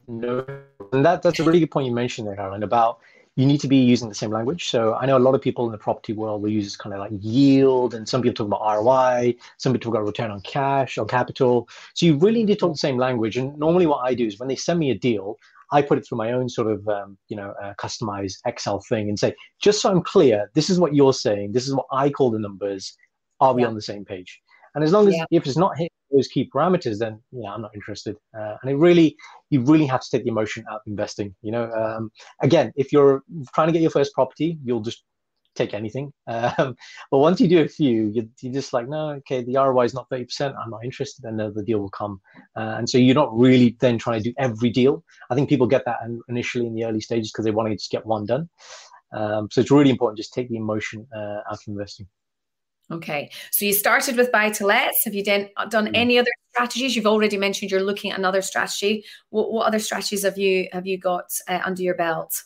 No, 0.08 0.46
and 0.92 1.06
that 1.06 1.22
that's 1.22 1.40
a 1.40 1.44
really 1.44 1.60
good 1.60 1.72
point 1.72 1.88
you 1.88 1.94
mentioned 1.94 2.28
there, 2.28 2.40
Aaron, 2.40 2.64
about 2.64 3.00
you 3.36 3.48
need 3.48 3.60
to 3.62 3.68
be 3.68 3.78
using 3.78 4.10
the 4.10 4.16
same 4.16 4.30
language. 4.30 4.70
So 4.70 4.94
I 4.94 5.08
know 5.08 5.18
a 5.18 5.20
lot 5.20 5.34
of 5.34 5.42
people 5.42 5.66
in 5.66 5.72
the 5.72 5.78
property 5.78 6.14
world 6.14 6.44
will 6.44 6.52
use 6.52 6.78
kind 6.78 6.94
of 6.94 7.00
like 7.00 7.12
yield, 7.20 7.96
and 7.96 8.08
some 8.08 8.22
people 8.22 8.46
talk 8.46 8.48
about 8.48 8.84
ROI, 8.84 9.36
some 9.58 9.74
people 9.74 9.92
talk 9.92 9.98
about 9.98 10.08
return 10.08 10.30
on 10.30 10.42
cash, 10.42 10.98
on 10.98 11.08
capital. 11.08 11.68
So 11.96 12.06
you 12.06 12.18
really 12.18 12.44
need 12.44 12.54
to 12.54 12.56
talk 12.56 12.74
the 12.74 12.78
same 12.78 12.98
language. 12.98 13.38
And 13.38 13.58
normally, 13.58 13.88
what 13.88 14.06
I 14.06 14.14
do 14.14 14.28
is 14.28 14.40
when 14.40 14.50
they 14.50 14.56
send 14.56 14.80
me 14.80 14.92
a 14.92 14.96
deal, 14.96 15.40
I 15.72 15.82
put 15.82 15.98
it 15.98 16.06
through 16.08 16.20
my 16.20 16.34
own 16.34 16.48
sort 16.48 16.72
of 16.72 16.88
um, 16.88 17.18
you 17.28 17.36
know 17.36 17.56
uh, 17.62 17.74
customized 17.80 18.38
Excel 18.46 18.82
thing 18.82 19.10
and 19.10 19.18
say, 19.18 19.34
just 19.60 19.82
so 19.82 19.90
I'm 19.90 20.04
clear, 20.04 20.52
this 20.54 20.70
is 20.70 20.80
what 20.80 20.94
you're 20.94 21.14
saying, 21.14 21.54
this 21.54 21.68
is 21.68 21.74
what 21.74 21.88
I 21.92 22.12
call 22.12 22.30
the 22.30 22.40
numbers. 22.40 22.96
Are 23.40 23.54
we 23.54 23.64
yeah. 23.64 23.68
on 23.68 23.74
the 23.74 23.82
same 23.82 24.06
page? 24.06 24.43
And 24.76 24.84
as 24.84 24.92
long 24.92 25.08
as 25.08 25.16
yeah. 25.16 25.26
if 25.32 25.46
it's 25.46 25.58
not 25.58 25.78
hitting 25.78 25.90
those 26.12 26.28
key 26.28 26.50
parameters, 26.54 26.98
then 27.00 27.22
yeah, 27.32 27.52
I'm 27.52 27.62
not 27.62 27.76
interested. 27.76 28.16
Uh, 28.38 28.56
and 28.62 28.72
it 28.72 28.76
really, 28.76 29.16
you 29.50 29.62
really 29.62 29.86
have 29.86 30.02
to 30.02 30.08
take 30.12 30.24
the 30.24 30.30
emotion 30.30 30.64
out 30.70 30.78
of 30.78 30.82
investing. 30.88 31.36
You 31.42 31.52
know, 31.52 31.72
um, 31.72 32.12
again, 32.42 32.72
if 32.76 32.92
you're 32.92 33.24
trying 33.54 33.68
to 33.68 33.74
get 33.74 33.82
your 33.82 33.92
first 33.92 34.14
property, 34.14 34.58
you'll 34.64 34.82
just 34.82 35.04
take 35.56 35.74
anything. 35.74 36.12
Um, 36.58 36.76
but 37.12 37.20
once 37.20 37.40
you 37.40 37.48
do 37.48 37.62
a 37.62 37.68
few, 37.68 38.12
you, 38.14 38.30
you're 38.42 38.54
just 38.54 38.74
like, 38.74 38.88
no, 38.88 39.12
okay, 39.12 39.44
the 39.44 39.56
ROI 39.56 39.84
is 39.84 39.94
not 39.94 40.10
30%. 40.10 40.54
I'm 40.58 40.70
not 40.70 40.84
interested. 40.84 41.26
And 41.26 41.40
the 41.40 41.64
deal 41.64 41.80
will 41.80 41.90
come. 41.90 42.22
Uh, 42.56 42.76
and 42.78 42.90
so 42.90 42.98
you're 42.98 43.16
not 43.16 43.36
really 43.38 43.76
then 43.80 43.98
trying 43.98 44.22
to 44.22 44.30
do 44.30 44.36
every 44.38 44.70
deal. 44.70 45.04
I 45.30 45.36
think 45.36 45.50
people 45.50 45.68
get 45.68 45.86
that 45.86 46.00
initially 46.28 46.66
in 46.66 46.74
the 46.74 46.86
early 46.86 47.02
stages 47.02 47.32
because 47.32 47.46
they 47.46 47.52
want 47.52 47.70
to 47.70 47.76
just 47.76 47.92
get 47.92 48.06
one 48.06 48.26
done. 48.26 48.50
Um, 49.14 49.48
so 49.52 49.62
it's 49.62 49.72
really 49.72 49.92
important 49.92 50.18
just 50.18 50.34
take 50.34 50.50
the 50.50 50.58
emotion 50.58 51.08
uh, 51.16 51.42
out 51.48 51.54
of 51.54 51.60
investing. 51.68 52.08
Okay, 52.94 53.32
so 53.50 53.66
you 53.66 53.74
started 53.74 54.16
with 54.18 54.32
buy 54.32 54.52
to 54.52 54.66
lets. 54.68 55.04
Have 55.06 55.16
you 55.16 55.24
done 55.24 55.50
done 55.70 55.88
mm. 55.88 55.92
any 55.96 56.20
other 56.20 56.30
strategies? 56.54 56.96
You've 56.96 57.08
already 57.08 57.38
mentioned 57.38 57.72
you're 57.72 57.84
looking 57.84 58.12
at 58.12 58.20
another 58.20 58.44
strategy. 58.44 59.04
What, 59.30 59.52
what 59.52 59.66
other 59.66 59.80
strategies 59.80 60.24
have 60.24 60.38
you 60.38 60.68
have 60.72 60.86
you 60.86 61.00
got 61.00 61.26
uh, 61.48 61.60
under 61.66 61.82
your 61.82 61.96
belt? 61.96 62.44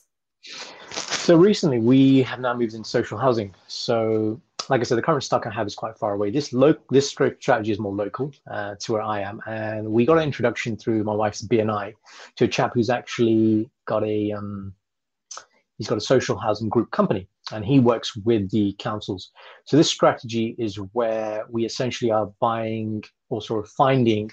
So 0.91 1.35
recently, 1.35 1.79
we 1.79 2.21
have 2.23 2.39
now 2.39 2.53
moved 2.53 2.73
into 2.73 2.89
social 2.89 3.17
housing. 3.17 3.53
So, 3.67 4.39
like 4.69 4.79
I 4.79 4.83
said, 4.85 4.97
the 4.97 5.01
current 5.01 5.23
stock 5.23 5.45
I 5.45 5.49
have 5.49 5.67
is 5.67 5.75
quite 5.75 5.97
far 5.97 6.13
away. 6.13 6.31
This 6.31 6.53
lo- 6.53 6.75
this 6.89 7.09
strategy 7.09 7.71
is 7.71 7.79
more 7.79 7.93
local 7.93 8.31
uh, 8.49 8.75
to 8.75 8.93
where 8.93 9.01
I 9.01 9.19
am, 9.19 9.41
and 9.47 9.91
we 9.91 10.05
got 10.05 10.17
an 10.17 10.23
introduction 10.23 10.77
through 10.77 11.03
my 11.03 11.13
wife's 11.13 11.41
BNI 11.45 11.93
to 12.37 12.45
a 12.45 12.47
chap 12.47 12.71
who's 12.73 12.89
actually 12.89 13.69
got 13.85 14.05
a 14.05 14.31
um, 14.31 14.73
he's 15.77 15.87
got 15.87 15.97
a 15.97 16.01
social 16.01 16.37
housing 16.37 16.69
group 16.69 16.91
company 16.91 17.27
and 17.51 17.65
he 17.65 17.79
works 17.79 18.15
with 18.17 18.49
the 18.51 18.75
councils. 18.79 19.31
So 19.65 19.77
this 19.77 19.89
strategy 19.89 20.55
is 20.57 20.75
where 20.93 21.45
we 21.49 21.65
essentially 21.65 22.11
are 22.11 22.31
buying 22.39 23.03
or 23.29 23.41
sort 23.41 23.63
of 23.63 23.71
finding 23.71 24.29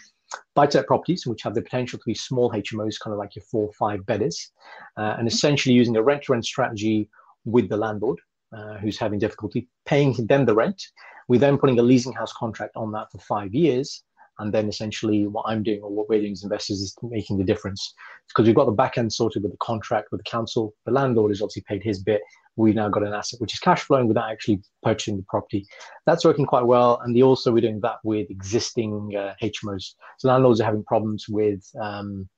buy-to-let 0.55 0.87
properties 0.87 1.27
which 1.27 1.43
have 1.43 1.55
the 1.55 1.63
potential 1.63 1.99
to 1.99 2.05
be 2.07 2.15
small 2.15 2.51
HMOs, 2.51 2.99
kind 2.99 3.13
of 3.13 3.19
like 3.19 3.37
your 3.37 3.45
four 3.51 3.67
or 3.67 3.73
five 3.73 4.05
bedders, 4.07 4.51
uh, 4.97 5.15
and 5.19 5.29
essentially 5.29 5.75
using 5.75 5.97
a 5.97 6.03
rent-to-rent 6.03 6.45
strategy 6.45 7.09
with 7.45 7.69
the 7.69 7.77
landlord 7.77 8.19
uh, 8.57 8.79
who's 8.79 8.99
having 8.99 9.19
difficulty 9.19 9.69
paying 9.85 10.13
them 10.27 10.45
the 10.45 10.55
rent. 10.55 10.83
We're 11.29 11.41
then 11.41 11.59
putting 11.59 11.79
a 11.79 11.83
leasing 11.83 12.13
house 12.13 12.33
contract 12.33 12.73
on 12.77 12.93
that 12.93 13.11
for 13.13 13.19
five 13.19 13.55
years 13.55 14.03
and 14.39 14.53
then 14.53 14.69
essentially 14.69 15.27
what 15.27 15.45
I'm 15.47 15.63
doing 15.63 15.81
or 15.83 15.91
what 15.91 16.09
we're 16.09 16.21
doing 16.21 16.33
as 16.33 16.43
investors 16.43 16.81
is 16.81 16.95
making 17.03 17.39
the 17.39 17.45
difference 17.45 17.95
because 18.29 18.47
we've 18.47 18.57
got 18.57 18.67
the 18.67 18.73
back 18.73 18.99
end 18.99 19.13
sorted 19.13 19.43
with 19.43 19.53
the 19.53 19.59
contract 19.59 20.09
with 20.11 20.21
the 20.21 20.31
council. 20.31 20.75
The 20.87 20.93
landlord 20.93 21.31
has 21.31 21.41
obviously 21.41 21.65
paid 21.69 21.83
his 21.83 22.03
bit. 22.03 22.21
We've 22.57 22.75
now 22.75 22.89
got 22.89 23.03
an 23.03 23.13
asset 23.13 23.41
which 23.41 23.55
is 23.55 23.61
cash 23.61 23.83
flowing 23.83 24.09
without 24.09 24.31
actually 24.31 24.63
purchasing 24.83 25.17
the 25.17 25.25
property. 25.29 25.67
That's 26.07 26.25
working 26.25 26.47
quite 26.47 26.67
well. 26.67 27.01
And 27.03 27.15
the, 27.15 27.23
also 27.23 27.53
we're 27.53 27.61
doing 27.61 27.81
that 27.81 27.97
with 28.05 28.31
existing 28.31 29.15
uh, 29.17 29.35
HMOs. 29.43 29.95
So 30.19 30.29
landlords 30.29 30.61
are 30.61 30.65
having 30.65 30.85
problems 30.85 31.27
with 31.29 31.65
um, 31.81 32.29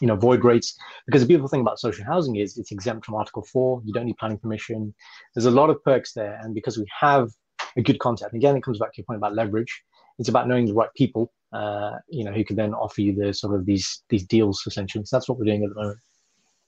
you 0.00 0.08
know 0.08 0.16
void 0.16 0.44
rates 0.44 0.76
because 1.06 1.22
the 1.22 1.28
beautiful 1.28 1.48
thing 1.48 1.60
about 1.60 1.78
social 1.78 2.04
housing 2.04 2.36
is 2.36 2.58
it's 2.58 2.72
exempt 2.72 3.06
from 3.06 3.14
article 3.14 3.44
4 3.44 3.80
you 3.84 3.92
don't 3.92 4.06
need 4.06 4.16
planning 4.16 4.38
permission 4.38 4.92
there's 5.34 5.44
a 5.44 5.52
lot 5.52 5.70
of 5.70 5.80
perks 5.84 6.12
there 6.14 6.36
and 6.42 6.52
because 6.52 6.76
we 6.76 6.84
have 7.00 7.30
a 7.76 7.82
good 7.82 8.00
concept 8.00 8.34
again 8.34 8.56
it 8.56 8.64
comes 8.64 8.80
back 8.80 8.92
to 8.92 8.98
your 8.98 9.04
point 9.04 9.18
about 9.18 9.36
leverage 9.36 9.84
it's 10.18 10.28
about 10.28 10.48
knowing 10.48 10.66
the 10.66 10.74
right 10.74 10.92
people, 10.94 11.32
uh, 11.52 11.92
you 12.08 12.24
know, 12.24 12.32
who 12.32 12.44
can 12.44 12.56
then 12.56 12.74
offer 12.74 13.00
you 13.00 13.14
the 13.14 13.32
sort 13.32 13.54
of 13.54 13.66
these 13.66 14.02
these 14.08 14.24
deals 14.24 14.62
essentially. 14.66 15.04
So 15.04 15.16
that's 15.16 15.28
what 15.28 15.38
we're 15.38 15.44
doing 15.44 15.64
at 15.64 15.70
the 15.70 15.74
moment. 15.74 15.98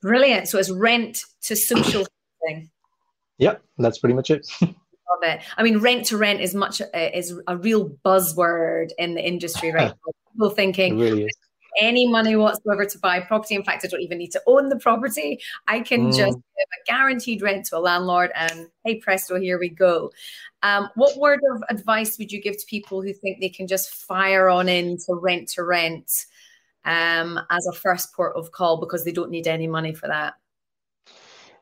Brilliant. 0.02 0.48
So 0.48 0.58
it's 0.58 0.70
rent 0.70 1.20
to 1.42 1.56
social 1.56 2.06
thing. 2.46 2.70
Yep, 3.38 3.62
that's 3.78 3.98
pretty 3.98 4.14
much 4.14 4.30
it. 4.30 4.46
Love 4.62 5.22
it. 5.22 5.40
I 5.56 5.62
mean, 5.62 5.78
rent 5.78 6.06
to 6.06 6.16
rent 6.16 6.40
is 6.40 6.54
much 6.54 6.80
is 6.94 7.38
a 7.46 7.56
real 7.56 7.90
buzzword 8.04 8.90
in 8.98 9.14
the 9.14 9.26
industry 9.26 9.72
right 9.72 9.88
now. 10.06 10.12
People 10.32 10.50
thinking 10.50 10.98
really 10.98 11.28
any 11.78 12.08
money 12.08 12.36
whatsoever 12.36 12.86
to 12.86 12.98
buy 12.98 13.20
property. 13.20 13.54
In 13.54 13.62
fact, 13.62 13.84
I 13.84 13.88
don't 13.88 14.00
even 14.00 14.18
need 14.18 14.32
to 14.32 14.42
own 14.46 14.68
the 14.68 14.78
property. 14.78 15.40
I 15.68 15.80
can 15.80 16.08
mm. 16.08 16.16
just 16.16 16.36
give 16.36 16.36
a 16.36 16.84
guaranteed 16.86 17.42
rent 17.42 17.66
to 17.66 17.78
a 17.78 17.80
landlord, 17.80 18.32
and 18.34 18.68
hey 18.84 18.96
presto, 18.96 19.38
here 19.38 19.58
we 19.58 19.68
go. 19.68 20.10
Um, 20.62 20.88
what 20.94 21.18
word 21.18 21.40
of 21.54 21.62
advice 21.68 22.18
would 22.18 22.32
you 22.32 22.40
give 22.40 22.58
to 22.58 22.66
people 22.66 23.02
who 23.02 23.12
think 23.12 23.40
they 23.40 23.48
can 23.48 23.66
just 23.66 23.90
fire 23.90 24.48
on 24.48 24.68
into 24.68 25.14
rent 25.14 25.48
to 25.50 25.64
rent 25.64 26.26
um, 26.84 27.40
as 27.50 27.66
a 27.66 27.72
first 27.72 28.14
port 28.14 28.36
of 28.36 28.52
call 28.52 28.78
because 28.78 29.04
they 29.04 29.12
don't 29.12 29.30
need 29.30 29.46
any 29.46 29.66
money 29.66 29.94
for 29.94 30.08
that? 30.08 30.34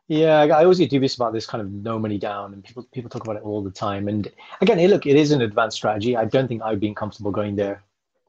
Yeah, 0.08 0.40
I 0.40 0.62
always 0.62 0.78
get 0.78 0.90
dubious 0.90 1.14
about 1.14 1.32
this 1.32 1.46
kind 1.46 1.62
of 1.62 1.70
no 1.70 1.98
money 1.98 2.18
down, 2.18 2.52
and 2.52 2.62
people 2.62 2.86
people 2.92 3.08
talk 3.08 3.24
about 3.24 3.36
it 3.36 3.42
all 3.42 3.62
the 3.62 3.70
time. 3.70 4.06
And 4.06 4.30
again, 4.60 4.78
hey, 4.78 4.86
look, 4.86 5.06
it 5.06 5.16
is 5.16 5.30
an 5.32 5.40
advanced 5.40 5.78
strategy. 5.78 6.14
I 6.14 6.26
don't 6.26 6.46
think 6.46 6.62
I'd 6.62 6.80
be 6.80 6.92
comfortable 6.92 7.30
going 7.30 7.56
there 7.56 7.82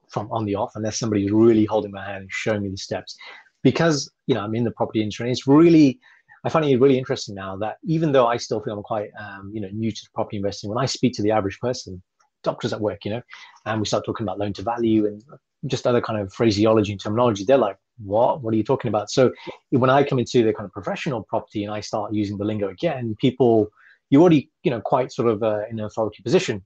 from 0.08 0.32
on 0.32 0.46
the 0.46 0.55
off 0.55 0.72
unless 0.75 0.98
somebody 0.98 1.25
is 1.25 1.32
really 1.32 1.65
holding 1.65 1.91
my 1.91 2.05
hand 2.05 2.22
and 2.24 2.32
showing 2.32 2.63
me 2.63 2.70
the 2.70 2.77
steps. 2.77 3.17
Because 3.62 4.10
you 4.27 4.36
know 4.36 4.41
I'm 4.41 4.55
in 4.55 4.63
the 4.63 4.72
property 4.72 5.01
industry, 5.01 5.29
it's 5.32 5.48
really 5.48 6.00
I 6.46 6.50
find 6.50 6.63
it 6.65 6.79
really 6.79 6.98
interesting 6.98 7.36
now 7.36 7.58
that 7.58 7.77
even 7.84 8.13
though 8.13 8.27
I 8.27 8.38
still 8.38 8.62
feel 8.62 8.75
I'm 8.75 8.84
quite 8.84 9.10
um, 9.20 9.51
you 9.53 9.60
know 9.60 9.70
new 9.74 9.91
to 9.91 10.10
property 10.13 10.38
investing, 10.38 10.70
when 10.70 10.82
I 10.82 10.86
speak 10.86 11.13
to 11.15 11.22
the 11.24 11.32
average 11.32 11.60
person, 11.60 12.01
doctors 12.44 12.72
at 12.72 12.79
work, 12.79 13.03
you 13.03 13.12
know, 13.12 13.22
and 13.65 13.82
we 13.82 13.86
start 13.86 14.05
talking 14.05 14.24
about 14.24 14.39
loan 14.39 14.53
to 14.53 14.62
value 14.62 15.08
and 15.08 15.22
just 15.65 15.86
other 15.86 16.00
kind 16.01 16.22
of 16.22 16.32
phraseology 16.32 16.94
and 16.94 17.01
terminology, 17.01 17.44
they're 17.44 17.58
like, 17.58 17.77
"What? 18.04 18.42
What 18.42 18.54
are 18.54 18.58
you 18.58 18.64
talking 18.64 18.90
about?" 18.90 19.10
So 19.10 19.32
when 19.70 19.90
I 19.90 20.04
come 20.04 20.20
into 20.20 20.44
the 20.44 20.54
kind 20.54 20.66
of 20.66 20.72
professional 20.72 21.24
property 21.24 21.64
and 21.64 21.74
I 21.74 21.82
start 21.82 22.14
using 22.14 22.38
the 22.38 22.46
lingo 22.46 22.70
again, 22.70 23.16
people 23.20 23.70
you 24.10 24.22
already 24.22 24.50
you 24.64 24.72
know 24.72 24.82
quite 24.82 25.12
sort 25.12 25.30
of 25.30 25.44
uh, 25.44 25.62
in 25.70 25.80
an 25.80 25.86
authority 25.86 26.22
position. 26.24 26.64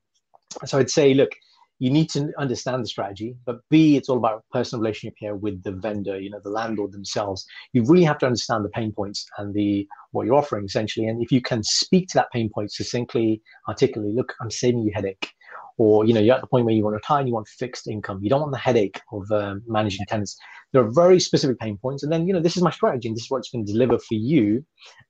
So 0.65 0.79
I'd 0.79 0.89
say, 0.89 1.13
look, 1.13 1.31
you 1.79 1.89
need 1.89 2.09
to 2.09 2.31
understand 2.37 2.83
the 2.83 2.87
strategy, 2.87 3.35
but 3.45 3.59
B, 3.69 3.95
it's 3.95 4.09
all 4.09 4.17
about 4.17 4.43
personal 4.51 4.81
relationship 4.81 5.15
here 5.17 5.35
with 5.35 5.63
the 5.63 5.71
vendor, 5.71 6.19
you 6.19 6.29
know, 6.29 6.41
the 6.43 6.49
landlord 6.49 6.91
themselves. 6.91 7.45
You 7.71 7.85
really 7.85 8.03
have 8.03 8.17
to 8.19 8.25
understand 8.25 8.65
the 8.65 8.69
pain 8.69 8.91
points 8.91 9.25
and 9.37 9.53
the 9.53 9.87
what 10.11 10.25
you're 10.25 10.35
offering 10.35 10.65
essentially. 10.65 11.07
And 11.07 11.23
if 11.23 11.31
you 11.31 11.41
can 11.41 11.63
speak 11.63 12.09
to 12.09 12.17
that 12.17 12.31
pain 12.31 12.49
point 12.53 12.73
succinctly, 12.73 13.41
articulately, 13.67 14.13
look, 14.13 14.33
I'm 14.41 14.51
saving 14.51 14.81
you 14.81 14.91
headache, 14.93 15.31
or 15.79 16.05
you 16.05 16.13
know 16.13 16.19
you're 16.19 16.35
at 16.35 16.41
the 16.41 16.47
point 16.47 16.65
where 16.65 16.75
you 16.75 16.83
want 16.83 16.93
to 16.93 16.97
retire 16.97 17.19
and 17.19 17.27
you 17.27 17.33
want 17.33 17.47
fixed 17.47 17.87
income 17.87 18.19
you 18.21 18.29
don't 18.29 18.41
want 18.41 18.51
the 18.51 18.59
headache 18.59 19.01
of 19.11 19.31
um, 19.31 19.63
managing 19.65 20.05
tenants. 20.07 20.37
There 20.71 20.83
are 20.83 20.91
very 20.91 21.19
specific 21.19 21.57
pain 21.57 21.77
points 21.77 22.03
and 22.03 22.11
then 22.11 22.27
you 22.27 22.33
know 22.33 22.41
this 22.41 22.55
is 22.55 22.61
my 22.61 22.69
strategy 22.69 23.07
and 23.07 23.17
this 23.17 23.23
is 23.23 23.31
what's 23.31 23.49
going 23.49 23.65
to 23.65 23.71
deliver 23.71 23.97
for 23.97 24.13
you. 24.13 24.63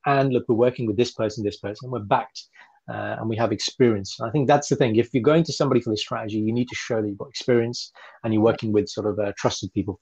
And 0.05 0.31
look 0.31 0.45
we're 0.47 0.55
working 0.55 0.87
with 0.87 0.95
this 0.95 1.11
person 1.11 1.43
this 1.43 1.57
person 1.57 1.85
and 1.85 1.91
we're 1.91 1.99
backed 1.99 2.45
uh, 2.87 3.17
and 3.19 3.27
we 3.27 3.35
have 3.35 3.51
experience. 3.51 4.17
I 4.21 4.29
think 4.29 4.47
that's 4.47 4.69
the 4.69 4.75
thing. 4.75 4.95
If 4.95 5.13
you're 5.13 5.23
going 5.23 5.43
to 5.43 5.53
somebody 5.53 5.81
for 5.81 5.89
this 5.89 6.01
strategy 6.01 6.37
you 6.37 6.53
need 6.53 6.69
to 6.69 6.75
show 6.75 7.01
that 7.01 7.07
you've 7.07 7.17
got 7.17 7.29
experience 7.29 7.91
and 8.23 8.33
you're 8.33 8.43
working 8.43 8.71
with 8.71 8.87
sort 8.87 9.07
of 9.07 9.19
uh, 9.19 9.33
trusted 9.37 9.73
people. 9.73 9.99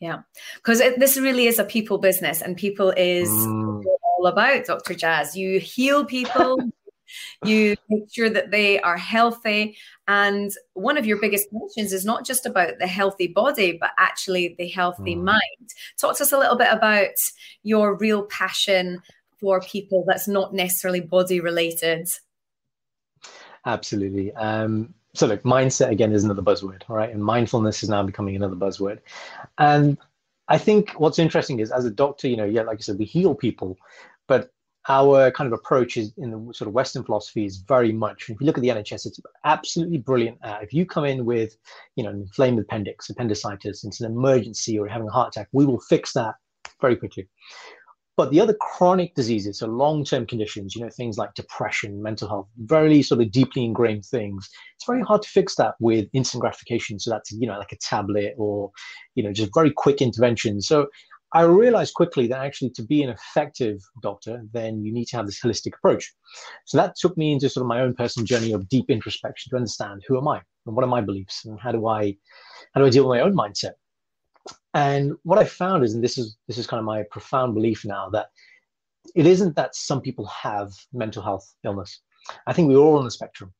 Yeah. 0.00 0.20
Because 0.56 0.78
this 0.96 1.18
really 1.18 1.46
is 1.46 1.58
a 1.58 1.64
people 1.64 1.98
business 1.98 2.40
and 2.40 2.56
people 2.56 2.94
is 2.96 3.28
mm. 3.28 3.84
all 4.16 4.26
about 4.26 4.64
dr 4.64 4.94
jaz. 4.94 5.34
You 5.34 5.60
heal 5.60 6.06
people 6.06 6.58
you 7.44 7.76
make 7.88 8.12
sure 8.12 8.30
that 8.30 8.50
they 8.50 8.80
are 8.80 8.96
healthy. 8.96 9.76
And 10.08 10.50
one 10.74 10.98
of 10.98 11.06
your 11.06 11.20
biggest 11.20 11.48
missions 11.52 11.92
is 11.92 12.04
not 12.04 12.24
just 12.24 12.46
about 12.46 12.78
the 12.78 12.86
healthy 12.86 13.28
body, 13.28 13.78
but 13.80 13.90
actually 13.98 14.54
the 14.58 14.68
healthy 14.68 15.16
mm. 15.16 15.24
mind. 15.24 15.70
Talk 15.98 16.16
to 16.16 16.22
us 16.22 16.32
a 16.32 16.38
little 16.38 16.56
bit 16.56 16.68
about 16.70 17.14
your 17.62 17.96
real 17.96 18.24
passion 18.24 19.00
for 19.40 19.60
people 19.60 20.04
that's 20.06 20.28
not 20.28 20.52
necessarily 20.52 21.00
body 21.00 21.40
related. 21.40 22.08
Absolutely. 23.66 24.32
Um, 24.34 24.94
so, 25.14 25.26
look, 25.26 25.42
mindset 25.42 25.90
again 25.90 26.12
is 26.12 26.24
another 26.24 26.42
buzzword, 26.42 26.82
right? 26.88 27.10
And 27.10 27.22
mindfulness 27.22 27.82
is 27.82 27.88
now 27.88 28.02
becoming 28.02 28.36
another 28.36 28.54
buzzword. 28.54 29.00
And 29.58 29.98
I 30.48 30.58
think 30.58 30.92
what's 30.92 31.18
interesting 31.18 31.60
is 31.60 31.70
as 31.70 31.84
a 31.84 31.90
doctor, 31.90 32.28
you 32.28 32.36
know, 32.36 32.44
yeah, 32.44 32.62
like 32.62 32.78
I 32.78 32.82
said, 32.82 32.98
we 32.98 33.04
heal 33.04 33.34
people, 33.34 33.78
but 34.26 34.52
our 34.88 35.30
kind 35.32 35.46
of 35.46 35.58
approach 35.58 35.96
is 35.96 36.12
in 36.16 36.30
the 36.30 36.54
sort 36.54 36.68
of 36.68 36.74
Western 36.74 37.04
philosophy 37.04 37.44
is 37.44 37.58
very 37.58 37.92
much. 37.92 38.24
If 38.28 38.40
you 38.40 38.46
look 38.46 38.56
at 38.56 38.62
the 38.62 38.68
NHS, 38.68 39.06
it's 39.06 39.20
absolutely 39.44 39.98
brilliant. 39.98 40.38
Uh, 40.42 40.58
if 40.62 40.72
you 40.72 40.86
come 40.86 41.04
in 41.04 41.24
with, 41.24 41.56
you 41.96 42.04
know, 42.04 42.10
an 42.10 42.22
inflamed 42.22 42.58
appendix, 42.58 43.10
appendicitis, 43.10 43.84
it's 43.84 44.00
an 44.00 44.10
emergency, 44.10 44.78
or 44.78 44.88
having 44.88 45.08
a 45.08 45.12
heart 45.12 45.34
attack, 45.34 45.48
we 45.52 45.66
will 45.66 45.80
fix 45.80 46.14
that 46.14 46.34
very 46.80 46.96
quickly. 46.96 47.28
But 48.16 48.32
the 48.32 48.40
other 48.40 48.54
chronic 48.60 49.14
diseases, 49.14 49.60
so 49.60 49.66
long-term 49.66 50.26
conditions, 50.26 50.74
you 50.74 50.82
know, 50.82 50.90
things 50.90 51.16
like 51.16 51.32
depression, 51.34 52.02
mental 52.02 52.28
health, 52.28 52.48
very 52.58 53.00
sort 53.00 53.22
of 53.22 53.30
deeply 53.30 53.64
ingrained 53.64 54.04
things. 54.04 54.48
It's 54.76 54.84
very 54.84 55.00
hard 55.02 55.22
to 55.22 55.28
fix 55.28 55.54
that 55.54 55.74
with 55.80 56.06
instant 56.12 56.42
gratification. 56.42 56.98
So 57.00 57.10
that's 57.10 57.32
you 57.32 57.46
know 57.46 57.56
like 57.58 57.72
a 57.72 57.78
tablet 57.78 58.34
or 58.36 58.72
you 59.14 59.22
know 59.22 59.32
just 59.32 59.54
very 59.54 59.70
quick 59.70 60.02
intervention. 60.02 60.60
So 60.60 60.88
I 61.32 61.42
realized 61.42 61.94
quickly 61.94 62.26
that 62.26 62.44
actually 62.44 62.70
to 62.70 62.82
be 62.82 63.02
an 63.02 63.10
effective 63.10 63.80
doctor, 64.02 64.42
then 64.52 64.82
you 64.84 64.92
need 64.92 65.06
to 65.06 65.16
have 65.16 65.26
this 65.26 65.40
holistic 65.40 65.74
approach. 65.76 66.12
So 66.66 66.76
that 66.76 66.96
took 66.96 67.16
me 67.16 67.32
into 67.32 67.48
sort 67.48 67.62
of 67.62 67.68
my 67.68 67.80
own 67.80 67.94
personal 67.94 68.26
journey 68.26 68.52
of 68.52 68.68
deep 68.68 68.90
introspection 68.90 69.50
to 69.50 69.56
understand 69.56 70.02
who 70.06 70.18
am 70.18 70.26
I 70.26 70.40
and 70.66 70.74
what 70.74 70.84
are 70.84 70.88
my 70.88 71.00
beliefs 71.00 71.44
and 71.44 71.58
how 71.60 71.72
do 71.72 71.86
I 71.86 72.16
how 72.74 72.80
do 72.80 72.86
I 72.86 72.90
deal 72.90 73.06
with 73.06 73.16
my 73.16 73.22
own 73.22 73.34
mindset. 73.34 73.72
And 74.74 75.12
what 75.22 75.38
I 75.38 75.44
found 75.44 75.84
is, 75.84 75.94
and 75.94 76.02
this 76.02 76.18
is 76.18 76.36
this 76.48 76.58
is 76.58 76.66
kind 76.66 76.78
of 76.78 76.84
my 76.84 77.04
profound 77.10 77.54
belief 77.54 77.84
now, 77.84 78.08
that 78.10 78.28
it 79.14 79.26
isn't 79.26 79.56
that 79.56 79.74
some 79.74 80.00
people 80.00 80.26
have 80.26 80.72
mental 80.92 81.22
health 81.22 81.54
illness. 81.64 82.00
I 82.46 82.52
think 82.52 82.68
we're 82.68 82.78
all 82.78 82.98
on 82.98 83.04
the 83.04 83.10
spectrum. 83.10 83.52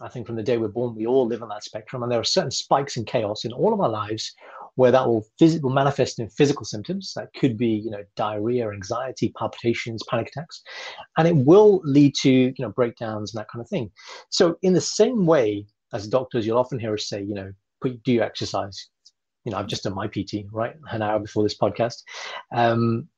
I 0.00 0.08
think 0.08 0.26
from 0.26 0.36
the 0.36 0.42
day 0.42 0.58
we're 0.58 0.68
born, 0.68 0.94
we 0.94 1.06
all 1.06 1.26
live 1.26 1.42
on 1.42 1.48
that 1.48 1.64
spectrum, 1.64 2.02
and 2.02 2.12
there 2.12 2.20
are 2.20 2.24
certain 2.24 2.50
spikes 2.50 2.96
in 2.96 3.04
chaos 3.04 3.44
in 3.44 3.52
all 3.52 3.72
of 3.74 3.80
our 3.80 3.88
lives 3.88 4.32
where 4.78 4.92
that 4.92 5.08
will, 5.08 5.26
phys- 5.40 5.60
will 5.60 5.70
manifest 5.70 6.20
in 6.20 6.28
physical 6.28 6.64
symptoms. 6.64 7.12
That 7.16 7.34
could 7.34 7.58
be, 7.58 7.66
you 7.66 7.90
know, 7.90 8.04
diarrhea, 8.14 8.70
anxiety, 8.70 9.32
palpitations, 9.36 10.04
panic 10.08 10.28
attacks, 10.28 10.62
and 11.16 11.26
it 11.26 11.34
will 11.34 11.80
lead 11.82 12.14
to, 12.22 12.30
you 12.30 12.54
know, 12.60 12.70
breakdowns 12.70 13.34
and 13.34 13.40
that 13.40 13.48
kind 13.50 13.60
of 13.60 13.68
thing. 13.68 13.90
So, 14.30 14.56
in 14.62 14.74
the 14.74 14.80
same 14.80 15.26
way 15.26 15.66
as 15.92 16.06
doctors, 16.06 16.46
you'll 16.46 16.58
often 16.58 16.78
hear 16.78 16.94
us 16.94 17.08
say, 17.08 17.20
you 17.20 17.34
know, 17.34 17.52
do 17.82 18.12
you 18.12 18.22
exercise? 18.22 18.88
You 19.44 19.50
know, 19.50 19.58
I've 19.58 19.66
just 19.66 19.82
done 19.82 19.96
my 19.96 20.06
PT, 20.06 20.46
right, 20.52 20.76
an 20.92 21.02
hour 21.02 21.18
before 21.18 21.42
this 21.42 21.58
podcast. 21.58 21.96
Um, 22.54 23.08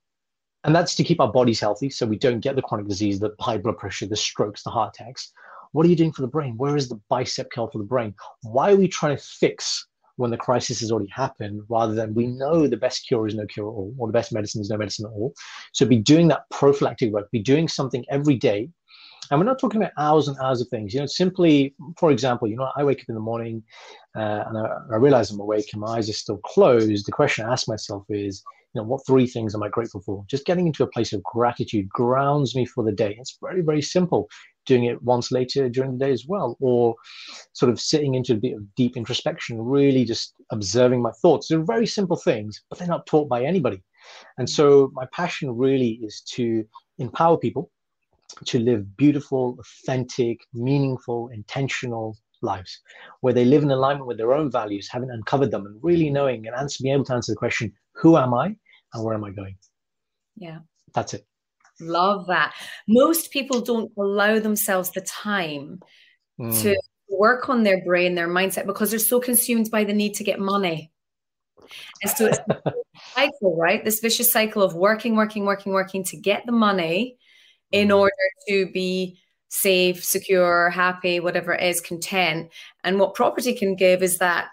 and 0.64 0.74
that's 0.74 0.94
to 0.94 1.04
keep 1.04 1.20
our 1.20 1.30
bodies 1.30 1.60
healthy 1.60 1.90
so 1.90 2.06
we 2.06 2.16
don't 2.16 2.40
get 2.40 2.56
the 2.56 2.62
chronic 2.62 2.88
disease, 2.88 3.20
the 3.20 3.34
high 3.38 3.58
blood 3.58 3.76
pressure, 3.76 4.06
the 4.06 4.16
strokes, 4.16 4.62
the 4.62 4.70
heart 4.70 4.96
attacks. 4.98 5.30
What 5.72 5.84
are 5.84 5.90
you 5.90 5.96
doing 5.96 6.12
for 6.12 6.22
the 6.22 6.28
brain? 6.28 6.56
Where 6.56 6.74
is 6.74 6.88
the 6.88 7.00
bicep 7.10 7.50
curl 7.54 7.70
for 7.70 7.78
the 7.78 7.84
brain? 7.84 8.14
Why 8.44 8.72
are 8.72 8.76
we 8.76 8.88
trying 8.88 9.14
to 9.14 9.22
fix 9.22 9.86
when 10.20 10.30
the 10.30 10.36
crisis 10.36 10.80
has 10.80 10.92
already 10.92 11.10
happened 11.10 11.62
rather 11.68 11.94
than 11.94 12.14
we 12.14 12.26
know 12.26 12.66
the 12.66 12.76
best 12.76 13.06
cure 13.08 13.26
is 13.26 13.34
no 13.34 13.46
cure 13.46 13.66
at 13.68 13.72
all 13.72 13.94
or 13.98 14.06
the 14.06 14.12
best 14.12 14.32
medicine 14.32 14.60
is 14.60 14.68
no 14.68 14.76
medicine 14.76 15.06
at 15.06 15.12
all. 15.12 15.32
So 15.72 15.86
be 15.86 15.96
doing 15.96 16.28
that 16.28 16.42
prophylactic 16.50 17.12
work 17.12 17.30
be 17.30 17.42
doing 17.42 17.68
something 17.68 18.04
every 18.10 18.36
day. 18.36 18.68
And 19.30 19.38
we're 19.38 19.46
not 19.46 19.60
talking 19.60 19.80
about 19.80 19.92
hours 19.96 20.26
and 20.28 20.36
hours 20.38 20.60
of 20.60 20.68
things. 20.68 20.92
You 20.92 21.00
know 21.00 21.06
simply 21.06 21.74
for 21.98 22.10
example 22.10 22.48
you 22.48 22.56
know 22.56 22.70
i 22.76 22.84
wake 22.84 23.00
up 23.00 23.08
in 23.08 23.14
the 23.14 23.20
morning 23.20 23.62
uh, 24.16 24.44
and 24.46 24.58
I, 24.58 24.66
I 24.92 24.96
realize 24.96 25.30
i'm 25.30 25.40
awake 25.40 25.68
and 25.72 25.80
my 25.80 25.96
eyes 25.96 26.10
are 26.10 26.12
still 26.12 26.38
closed. 26.38 27.06
The 27.06 27.12
question 27.12 27.46
i 27.46 27.52
ask 27.52 27.66
myself 27.66 28.04
is 28.10 28.42
you 28.74 28.80
know 28.80 28.86
what 28.86 29.06
three 29.06 29.26
things 29.26 29.54
am 29.54 29.62
i 29.62 29.68
grateful 29.68 30.02
for? 30.02 30.24
Just 30.28 30.44
getting 30.44 30.66
into 30.66 30.84
a 30.84 30.86
place 30.94 31.12
of 31.14 31.22
gratitude 31.22 31.88
grounds 31.88 32.54
me 32.54 32.66
for 32.66 32.84
the 32.84 32.92
day. 32.92 33.16
It's 33.18 33.38
very 33.40 33.62
very 33.62 33.82
simple 33.82 34.28
doing 34.66 34.84
it 34.84 35.02
once 35.02 35.32
later 35.32 35.68
during 35.68 35.98
the 35.98 36.04
day 36.04 36.12
as 36.12 36.26
well, 36.26 36.56
or 36.60 36.94
sort 37.52 37.70
of 37.70 37.80
sitting 37.80 38.14
into 38.14 38.34
a 38.34 38.36
bit 38.36 38.56
of 38.56 38.74
deep 38.74 38.96
introspection, 38.96 39.60
really 39.60 40.04
just 40.04 40.34
observing 40.50 41.02
my 41.02 41.12
thoughts. 41.22 41.48
They're 41.48 41.64
very 41.64 41.86
simple 41.86 42.16
things, 42.16 42.62
but 42.68 42.78
they're 42.78 42.88
not 42.88 43.06
taught 43.06 43.28
by 43.28 43.44
anybody. 43.44 43.82
And 44.38 44.48
so 44.48 44.90
my 44.94 45.06
passion 45.12 45.56
really 45.56 46.00
is 46.02 46.22
to 46.32 46.64
empower 46.98 47.36
people 47.36 47.70
to 48.46 48.58
live 48.58 48.96
beautiful, 48.96 49.58
authentic, 49.58 50.40
meaningful, 50.54 51.28
intentional 51.32 52.16
lives 52.42 52.80
where 53.20 53.34
they 53.34 53.44
live 53.44 53.62
in 53.62 53.70
alignment 53.70 54.06
with 54.06 54.16
their 54.16 54.32
own 54.32 54.50
values, 54.50 54.88
having 54.90 55.10
uncovered 55.10 55.50
them 55.50 55.66
and 55.66 55.78
really 55.82 56.10
knowing 56.10 56.46
and 56.46 56.56
answer, 56.56 56.82
being 56.82 56.94
able 56.94 57.04
to 57.04 57.14
answer 57.14 57.32
the 57.32 57.36
question, 57.36 57.72
who 57.94 58.16
am 58.16 58.32
I 58.32 58.54
and 58.94 59.04
where 59.04 59.14
am 59.14 59.24
I 59.24 59.30
going? 59.30 59.56
Yeah. 60.36 60.58
That's 60.94 61.14
it. 61.14 61.26
Love 61.80 62.26
that. 62.26 62.54
Most 62.88 63.30
people 63.30 63.60
don't 63.60 63.92
allow 63.98 64.38
themselves 64.38 64.90
the 64.90 65.00
time 65.00 65.80
mm. 66.40 66.62
to 66.62 66.76
work 67.08 67.48
on 67.48 67.62
their 67.62 67.84
brain, 67.84 68.14
their 68.14 68.28
mindset, 68.28 68.66
because 68.66 68.90
they're 68.90 68.98
so 68.98 69.20
consumed 69.20 69.70
by 69.70 69.84
the 69.84 69.92
need 69.92 70.14
to 70.14 70.24
get 70.24 70.40
money. 70.40 70.92
And 72.02 72.10
so 72.10 72.26
it's 72.26 72.38
a 72.48 72.72
cycle, 73.14 73.56
right? 73.56 73.84
This 73.84 74.00
vicious 74.00 74.32
cycle 74.32 74.62
of 74.62 74.74
working, 74.74 75.16
working, 75.16 75.44
working, 75.44 75.72
working 75.72 76.04
to 76.04 76.16
get 76.16 76.46
the 76.46 76.52
money 76.52 77.16
in 77.72 77.88
mm. 77.88 77.98
order 77.98 78.14
to 78.48 78.70
be 78.72 79.20
safe, 79.48 80.04
secure, 80.04 80.70
happy, 80.70 81.20
whatever 81.20 81.52
it 81.52 81.62
is, 81.62 81.80
content. 81.80 82.50
And 82.84 82.98
what 82.98 83.14
property 83.14 83.52
can 83.52 83.74
give 83.74 84.02
is 84.02 84.18
that 84.18 84.48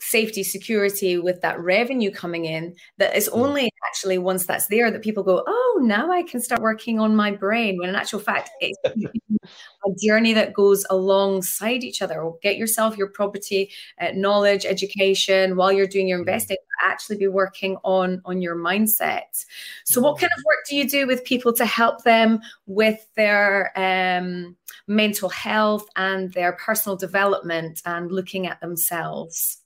safety 0.00 0.42
security 0.42 1.18
with 1.18 1.40
that 1.40 1.58
revenue 1.60 2.10
coming 2.10 2.44
in 2.44 2.74
that 2.98 3.16
is 3.16 3.28
hmm. 3.28 3.40
only 3.40 3.70
actually 3.86 4.18
once 4.18 4.46
that's 4.46 4.66
there 4.68 4.90
that 4.90 5.02
people 5.02 5.22
go 5.22 5.42
oh 5.46 5.80
now 5.82 6.10
i 6.10 6.22
can 6.22 6.40
start 6.40 6.60
working 6.60 6.98
on 7.00 7.14
my 7.16 7.30
brain. 7.30 7.78
When 7.78 7.88
in 7.88 7.94
actual 7.94 8.20
fact 8.20 8.50
it's 8.60 8.78
a 8.84 9.90
journey 10.02 10.32
that 10.34 10.52
goes 10.52 10.84
alongside 10.90 11.84
each 11.84 12.02
other. 12.02 12.30
Get 12.42 12.56
yourself 12.56 12.96
your 12.96 13.08
property 13.08 13.70
uh, 14.00 14.08
knowledge 14.14 14.66
education 14.66 15.56
while 15.56 15.72
you're 15.72 15.86
doing 15.86 16.08
your 16.08 16.18
hmm. 16.18 16.28
investing 16.28 16.56
actually 16.84 17.16
be 17.16 17.26
working 17.26 17.76
on 17.82 18.22
on 18.24 18.40
your 18.40 18.56
mindset. 18.56 19.44
So 19.84 20.00
what 20.00 20.18
kind 20.18 20.30
of 20.36 20.44
work 20.44 20.58
do 20.68 20.76
you 20.76 20.88
do 20.88 21.06
with 21.06 21.24
people 21.24 21.52
to 21.54 21.66
help 21.66 22.04
them 22.04 22.40
with 22.66 23.04
their 23.16 23.72
um, 23.76 24.56
mental 24.86 25.28
health 25.28 25.86
and 25.96 26.32
their 26.32 26.52
personal 26.52 26.96
development 26.96 27.82
and 27.84 28.12
looking 28.12 28.46
at 28.46 28.60
themselves 28.60 29.58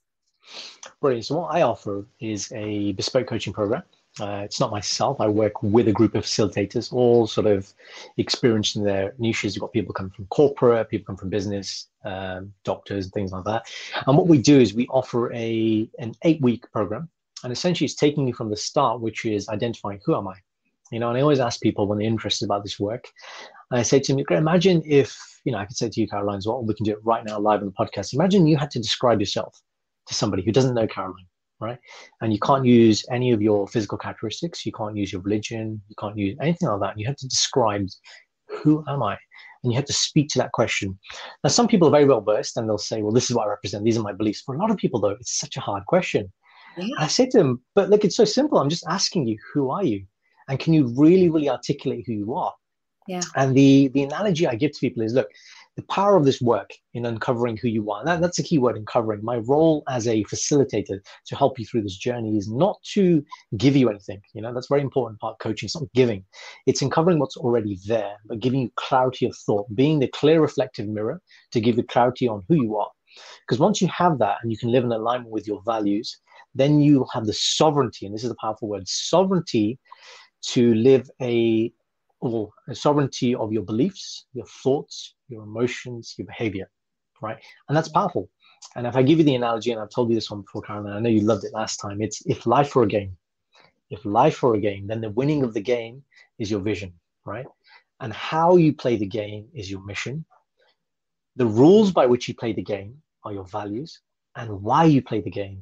Brilliant. 1.01 1.25
So 1.25 1.39
what 1.39 1.53
I 1.53 1.61
offer 1.61 2.05
is 2.19 2.51
a 2.53 2.93
bespoke 2.93 3.27
coaching 3.27 3.53
program. 3.53 3.83
Uh, 4.19 4.41
it's 4.43 4.59
not 4.59 4.69
myself. 4.69 5.19
I 5.19 5.27
work 5.27 5.63
with 5.63 5.87
a 5.87 5.91
group 5.91 6.13
of 6.13 6.23
facilitators, 6.23 6.93
all 6.93 7.25
sort 7.25 7.47
of 7.47 7.73
experienced 8.17 8.75
in 8.75 8.83
their 8.83 9.15
niches. 9.17 9.55
You've 9.55 9.61
got 9.61 9.73
people 9.73 9.93
come 9.93 10.11
from 10.11 10.27
corporate, 10.27 10.89
people 10.89 11.05
come 11.05 11.17
from 11.17 11.29
business, 11.29 11.87
um, 12.05 12.53
doctors, 12.63 13.05
and 13.05 13.13
things 13.13 13.31
like 13.31 13.43
that. 13.45 13.65
And 14.05 14.15
what 14.15 14.27
we 14.27 14.37
do 14.37 14.59
is 14.59 14.75
we 14.75 14.87
offer 14.87 15.33
a 15.33 15.89
an 15.97 16.13
eight 16.23 16.39
week 16.41 16.71
program, 16.71 17.09
and 17.43 17.51
essentially 17.51 17.85
it's 17.85 17.95
taking 17.95 18.27
you 18.27 18.35
from 18.35 18.51
the 18.51 18.57
start, 18.57 19.01
which 19.01 19.25
is 19.25 19.49
identifying 19.49 19.99
who 20.05 20.15
am 20.15 20.27
I. 20.27 20.35
You 20.91 20.99
know, 20.99 21.09
and 21.09 21.17
I 21.17 21.21
always 21.21 21.39
ask 21.39 21.59
people 21.59 21.87
when 21.87 21.97
they're 21.97 22.07
interested 22.07 22.45
about 22.45 22.63
this 22.63 22.79
work, 22.79 23.05
and 23.71 23.79
I 23.79 23.83
say 23.83 23.99
to 23.99 24.13
them, 24.13 24.23
imagine 24.29 24.83
if 24.85 25.17
you 25.43 25.51
know 25.51 25.57
I 25.57 25.65
could 25.65 25.77
say 25.77 25.89
to 25.89 25.99
you, 25.99 26.07
Caroline, 26.07 26.37
as 26.37 26.45
well, 26.45 26.63
we 26.63 26.75
can 26.75 26.85
do 26.85 26.91
it 26.91 27.03
right 27.03 27.25
now 27.25 27.39
live 27.39 27.61
on 27.61 27.65
the 27.65 27.71
podcast. 27.71 28.13
Imagine 28.13 28.45
you 28.45 28.57
had 28.57 28.69
to 28.71 28.79
describe 28.79 29.19
yourself 29.19 29.59
to 30.07 30.13
somebody 30.13 30.43
who 30.43 30.51
doesn't 30.51 30.75
know 30.75 30.87
Caroline, 30.87 31.27
right? 31.59 31.79
And 32.21 32.33
you 32.33 32.39
can't 32.39 32.65
use 32.65 33.05
any 33.11 33.31
of 33.31 33.41
your 33.41 33.67
physical 33.67 33.97
characteristics. 33.97 34.65
You 34.65 34.71
can't 34.71 34.97
use 34.97 35.11
your 35.11 35.21
religion. 35.21 35.81
You 35.87 35.95
can't 35.99 36.17
use 36.17 36.37
anything 36.41 36.69
like 36.69 36.81
that. 36.81 36.99
You 36.99 37.05
have 37.07 37.17
to 37.17 37.27
describe 37.27 37.87
who 38.49 38.83
am 38.87 39.03
I? 39.03 39.17
And 39.63 39.71
you 39.71 39.77
have 39.77 39.85
to 39.85 39.93
speak 39.93 40.27
to 40.29 40.39
that 40.39 40.51
question. 40.51 40.99
Now, 41.43 41.49
some 41.49 41.67
people 41.67 41.87
are 41.87 41.91
very 41.91 42.05
well 42.05 42.21
versed 42.21 42.57
and 42.57 42.67
they'll 42.67 42.77
say, 42.77 43.01
well, 43.01 43.13
this 43.13 43.29
is 43.29 43.35
what 43.35 43.45
I 43.45 43.49
represent. 43.49 43.83
These 43.83 43.97
are 43.97 44.03
my 44.03 44.13
beliefs. 44.13 44.41
For 44.41 44.55
a 44.55 44.59
lot 44.59 44.71
of 44.71 44.77
people, 44.77 44.99
though, 44.99 45.11
it's 45.11 45.39
such 45.39 45.57
a 45.57 45.61
hard 45.61 45.85
question. 45.85 46.31
Yeah. 46.77 46.87
I 46.97 47.07
say 47.07 47.27
to 47.27 47.37
them, 47.37 47.61
but 47.75 47.89
look, 47.89 48.03
it's 48.03 48.17
so 48.17 48.25
simple. 48.25 48.59
I'm 48.59 48.69
just 48.69 48.85
asking 48.87 49.27
you, 49.27 49.37
who 49.53 49.71
are 49.71 49.83
you? 49.83 50.05
And 50.49 50.59
can 50.59 50.73
you 50.73 50.93
really, 50.97 51.29
really 51.29 51.49
articulate 51.49 52.03
who 52.05 52.13
you 52.13 52.33
are? 52.35 52.53
Yeah. 53.07 53.21
And 53.35 53.55
the 53.55 53.89
the 53.93 54.03
analogy 54.03 54.47
I 54.47 54.55
give 54.55 54.71
to 54.71 54.79
people 54.79 55.03
is, 55.03 55.13
look, 55.13 55.27
the 55.75 55.83
power 55.83 56.15
of 56.15 56.25
this 56.25 56.39
work 56.39 56.71
in 56.93 57.05
uncovering 57.05 57.57
who 57.57 57.67
you 57.67 57.89
are. 57.91 58.05
That, 58.05 58.21
that's 58.21 58.37
a 58.37 58.43
key 58.43 58.59
word, 58.59 58.77
uncovering. 58.77 59.23
My 59.23 59.37
role 59.37 59.83
as 59.89 60.07
a 60.07 60.23
facilitator 60.25 60.99
to 61.25 61.35
help 61.35 61.57
you 61.57 61.65
through 61.65 61.81
this 61.81 61.97
journey 61.97 62.37
is 62.37 62.49
not 62.49 62.77
to 62.93 63.23
give 63.57 63.75
you 63.75 63.89
anything. 63.89 64.21
You 64.33 64.41
know, 64.41 64.53
that's 64.53 64.67
very 64.67 64.81
important 64.81 65.19
part 65.19 65.39
coaching. 65.39 65.67
It's 65.67 65.75
not 65.75 65.91
giving. 65.95 66.23
It's 66.67 66.81
uncovering 66.81 67.19
what's 67.19 67.37
already 67.37 67.79
there, 67.87 68.15
but 68.25 68.39
giving 68.39 68.61
you 68.61 68.71
clarity 68.75 69.25
of 69.25 69.35
thought, 69.35 69.65
being 69.73 69.99
the 69.99 70.07
clear 70.07 70.41
reflective 70.41 70.87
mirror 70.87 71.21
to 71.51 71.59
give 71.59 71.77
you 71.77 71.83
clarity 71.83 72.27
on 72.27 72.43
who 72.47 72.55
you 72.55 72.77
are. 72.77 72.89
Because 73.45 73.59
once 73.59 73.81
you 73.81 73.87
have 73.87 74.19
that 74.19 74.37
and 74.41 74.51
you 74.51 74.57
can 74.57 74.71
live 74.71 74.83
in 74.83 74.91
alignment 74.91 75.31
with 75.31 75.47
your 75.47 75.61
values, 75.65 76.19
then 76.55 76.81
you 76.81 77.05
have 77.13 77.25
the 77.25 77.33
sovereignty, 77.33 78.05
and 78.05 78.13
this 78.13 78.23
is 78.23 78.31
a 78.31 78.35
powerful 78.39 78.67
word, 78.67 78.87
sovereignty 78.87 79.79
to 80.43 80.73
live 80.75 81.09
a 81.21 81.71
or 82.23 82.51
sovereignty 82.73 83.35
of 83.35 83.51
your 83.51 83.63
beliefs, 83.63 84.27
your 84.33 84.45
thoughts, 84.45 85.15
your 85.27 85.43
emotions, 85.43 86.15
your 86.17 86.25
behavior, 86.25 86.69
right? 87.21 87.37
And 87.67 87.75
that's 87.75 87.89
powerful. 87.89 88.29
And 88.75 88.87
if 88.87 88.95
I 88.95 89.03
give 89.03 89.17
you 89.17 89.25
the 89.25 89.35
analogy, 89.35 89.71
and 89.71 89.81
I've 89.81 89.89
told 89.89 90.09
you 90.09 90.15
this 90.15 90.31
one 90.31 90.41
before, 90.41 90.61
Caroline, 90.61 90.93
I 90.93 90.99
know 90.99 91.09
you 91.09 91.21
loved 91.21 91.43
it 91.43 91.53
last 91.53 91.77
time. 91.77 92.01
It's 92.01 92.25
if 92.25 92.45
life 92.45 92.75
were 92.75 92.83
a 92.83 92.87
game, 92.87 93.17
if 93.89 94.05
life 94.05 94.41
were 94.41 94.55
a 94.55 94.59
game, 94.59 94.87
then 94.87 95.01
the 95.01 95.09
winning 95.09 95.43
of 95.43 95.53
the 95.53 95.61
game 95.61 96.01
is 96.39 96.49
your 96.49 96.61
vision, 96.61 96.93
right? 97.25 97.45
And 97.99 98.13
how 98.13 98.55
you 98.55 98.73
play 98.73 98.95
the 98.95 99.05
game 99.05 99.47
is 99.53 99.69
your 99.69 99.83
mission. 99.85 100.23
The 101.35 101.45
rules 101.45 101.91
by 101.91 102.05
which 102.05 102.29
you 102.29 102.35
play 102.35 102.53
the 102.53 102.63
game 102.63 103.01
are 103.25 103.33
your 103.33 103.45
values, 103.45 103.99
and 104.37 104.61
why 104.61 104.85
you 104.85 105.01
play 105.01 105.19
the 105.19 105.29
game 105.29 105.61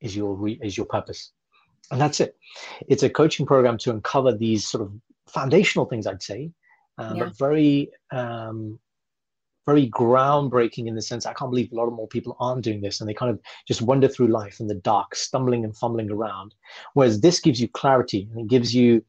is 0.00 0.14
your 0.14 0.34
re- 0.34 0.60
is 0.62 0.76
your 0.76 0.86
purpose. 0.86 1.32
And 1.90 2.00
that's 2.00 2.20
it. 2.20 2.36
It's 2.88 3.02
a 3.02 3.10
coaching 3.10 3.46
program 3.46 3.76
to 3.78 3.90
uncover 3.90 4.32
these 4.32 4.66
sort 4.66 4.82
of 4.82 4.92
foundational 5.28 5.86
things, 5.86 6.06
I'd 6.06 6.22
say, 6.22 6.50
uh, 6.98 7.14
yeah. 7.14 7.24
but 7.24 7.38
very, 7.38 7.90
um, 8.12 8.78
very 9.66 9.90
groundbreaking 9.90 10.86
in 10.86 10.94
the 10.94 11.02
sense 11.02 11.26
I 11.26 11.32
can't 11.32 11.50
believe 11.50 11.72
a 11.72 11.74
lot 11.74 11.88
of 11.88 11.92
more 11.92 12.06
people 12.06 12.36
aren't 12.38 12.62
doing 12.62 12.80
this 12.80 13.00
and 13.00 13.08
they 13.08 13.14
kind 13.14 13.32
of 13.32 13.40
just 13.66 13.82
wander 13.82 14.08
through 14.08 14.28
life 14.28 14.60
in 14.60 14.68
the 14.68 14.76
dark, 14.76 15.16
stumbling 15.16 15.64
and 15.64 15.76
fumbling 15.76 16.10
around. 16.10 16.54
Whereas 16.94 17.20
this 17.20 17.40
gives 17.40 17.60
you 17.60 17.68
clarity 17.68 18.28
and 18.30 18.40
it 18.40 18.48
gives 18.48 18.74
you 18.74 19.04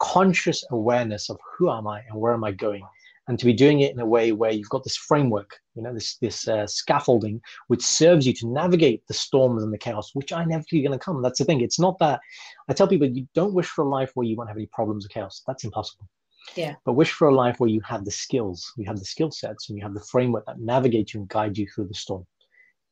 conscious 0.00 0.64
awareness 0.70 1.30
of 1.30 1.38
who 1.56 1.70
am 1.70 1.86
I 1.86 2.02
and 2.10 2.20
where 2.20 2.34
am 2.34 2.44
I 2.44 2.52
going 2.52 2.84
and 3.28 3.38
to 3.38 3.44
be 3.44 3.52
doing 3.52 3.80
it 3.80 3.92
in 3.92 4.00
a 4.00 4.06
way 4.06 4.32
where 4.32 4.50
you've 4.50 4.68
got 4.68 4.84
this 4.84 4.96
framework, 4.96 5.58
you 5.74 5.82
know, 5.82 5.94
this 5.94 6.16
this 6.16 6.48
uh, 6.48 6.66
scaffolding 6.66 7.40
which 7.68 7.82
serves 7.82 8.26
you 8.26 8.32
to 8.34 8.48
navigate 8.48 9.06
the 9.06 9.14
storms 9.14 9.62
and 9.62 9.72
the 9.72 9.78
chaos, 9.78 10.10
which 10.14 10.32
are 10.32 10.42
inevitably 10.42 10.82
going 10.82 10.98
to 10.98 11.04
come. 11.04 11.22
That's 11.22 11.38
the 11.38 11.44
thing. 11.44 11.60
It's 11.60 11.78
not 11.78 11.98
that 12.00 12.20
I 12.68 12.72
tell 12.72 12.88
people 12.88 13.08
you 13.08 13.26
don't 13.34 13.54
wish 13.54 13.66
for 13.66 13.84
a 13.84 13.88
life 13.88 14.10
where 14.14 14.26
you 14.26 14.36
won't 14.36 14.50
have 14.50 14.56
any 14.56 14.66
problems 14.66 15.06
or 15.06 15.08
chaos. 15.08 15.42
That's 15.46 15.64
impossible. 15.64 16.08
Yeah. 16.56 16.74
But 16.84 16.94
wish 16.94 17.12
for 17.12 17.28
a 17.28 17.34
life 17.34 17.60
where 17.60 17.70
you 17.70 17.80
have 17.82 18.04
the 18.04 18.10
skills, 18.10 18.72
you 18.76 18.84
have 18.86 18.98
the 18.98 19.04
skill 19.04 19.30
sets, 19.30 19.68
and 19.68 19.78
you 19.78 19.84
have 19.84 19.94
the 19.94 20.00
framework 20.00 20.46
that 20.46 20.58
navigates 20.58 21.14
you 21.14 21.20
and 21.20 21.28
guides 21.28 21.58
you 21.58 21.68
through 21.68 21.88
the 21.88 21.94
storm. 21.94 22.26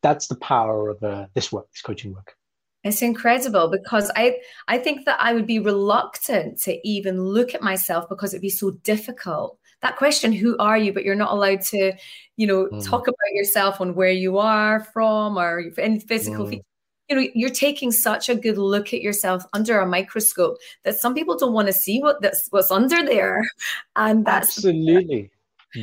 That's 0.03 0.29
the 0.29 0.37
power 0.37 0.88
of 0.88 1.03
uh, 1.03 1.27
this 1.35 1.51
work, 1.51 1.66
this 1.73 1.83
coaching 1.83 2.14
work. 2.14 2.35
It's 2.83 3.03
incredible 3.03 3.69
because 3.71 4.11
I 4.16 4.38
I 4.66 4.79
think 4.79 5.05
that 5.05 5.21
I 5.21 5.35
would 5.35 5.47
be 5.47 5.59
reluctant 5.59 6.59
to 6.62 6.88
even 6.88 7.21
look 7.23 7.55
at 7.55 7.61
myself 7.62 8.09
because 8.09 8.33
it'd 8.33 8.40
be 8.40 8.49
so 8.49 8.71
difficult 8.71 9.59
that 9.83 9.97
question, 9.97 10.33
who 10.33 10.57
are 10.59 10.79
you? 10.79 10.93
But 10.93 11.05
you're 11.05 11.14
not 11.14 11.33
allowed 11.33 11.62
to, 11.62 11.93
you 12.37 12.47
know, 12.47 12.66
mm. 12.66 12.85
talk 12.85 13.09
about 13.09 13.33
yourself 13.33 13.81
on 13.81 13.95
where 13.95 14.11
you 14.11 14.38
are 14.38 14.85
from 14.93 15.38
or 15.38 15.64
any 15.79 16.01
physical 16.01 16.47
mm. 16.47 16.61
You 17.09 17.16
know, 17.16 17.27
you're 17.35 17.51
taking 17.51 17.90
such 17.90 18.29
a 18.29 18.37
good 18.37 18.57
look 18.57 18.95
at 18.95 19.03
yourself 19.03 19.43
under 19.53 19.81
a 19.81 19.87
microscope 19.87 20.59
that 20.85 20.97
some 20.97 21.12
people 21.12 21.37
don't 21.37 21.53
want 21.53 21.66
to 21.66 21.73
see 21.73 22.01
what 22.01 22.23
that's 22.23 22.47
what's 22.51 22.71
under 22.71 23.05
there. 23.05 23.43
And 23.97 24.25
that's 24.25 24.59
absolutely 24.59 25.29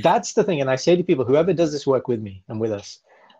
that's 0.02 0.34
the 0.34 0.44
thing. 0.44 0.62
And 0.62 0.70
I 0.70 0.78
say 0.78 0.96
to 0.96 1.04
people, 1.04 1.26
whoever 1.26 1.54
does 1.54 1.72
this 1.72 1.86
work 1.86 2.08
with 2.08 2.22
me 2.22 2.44
and 2.48 2.62
with 2.62 2.72
us, 2.72 3.00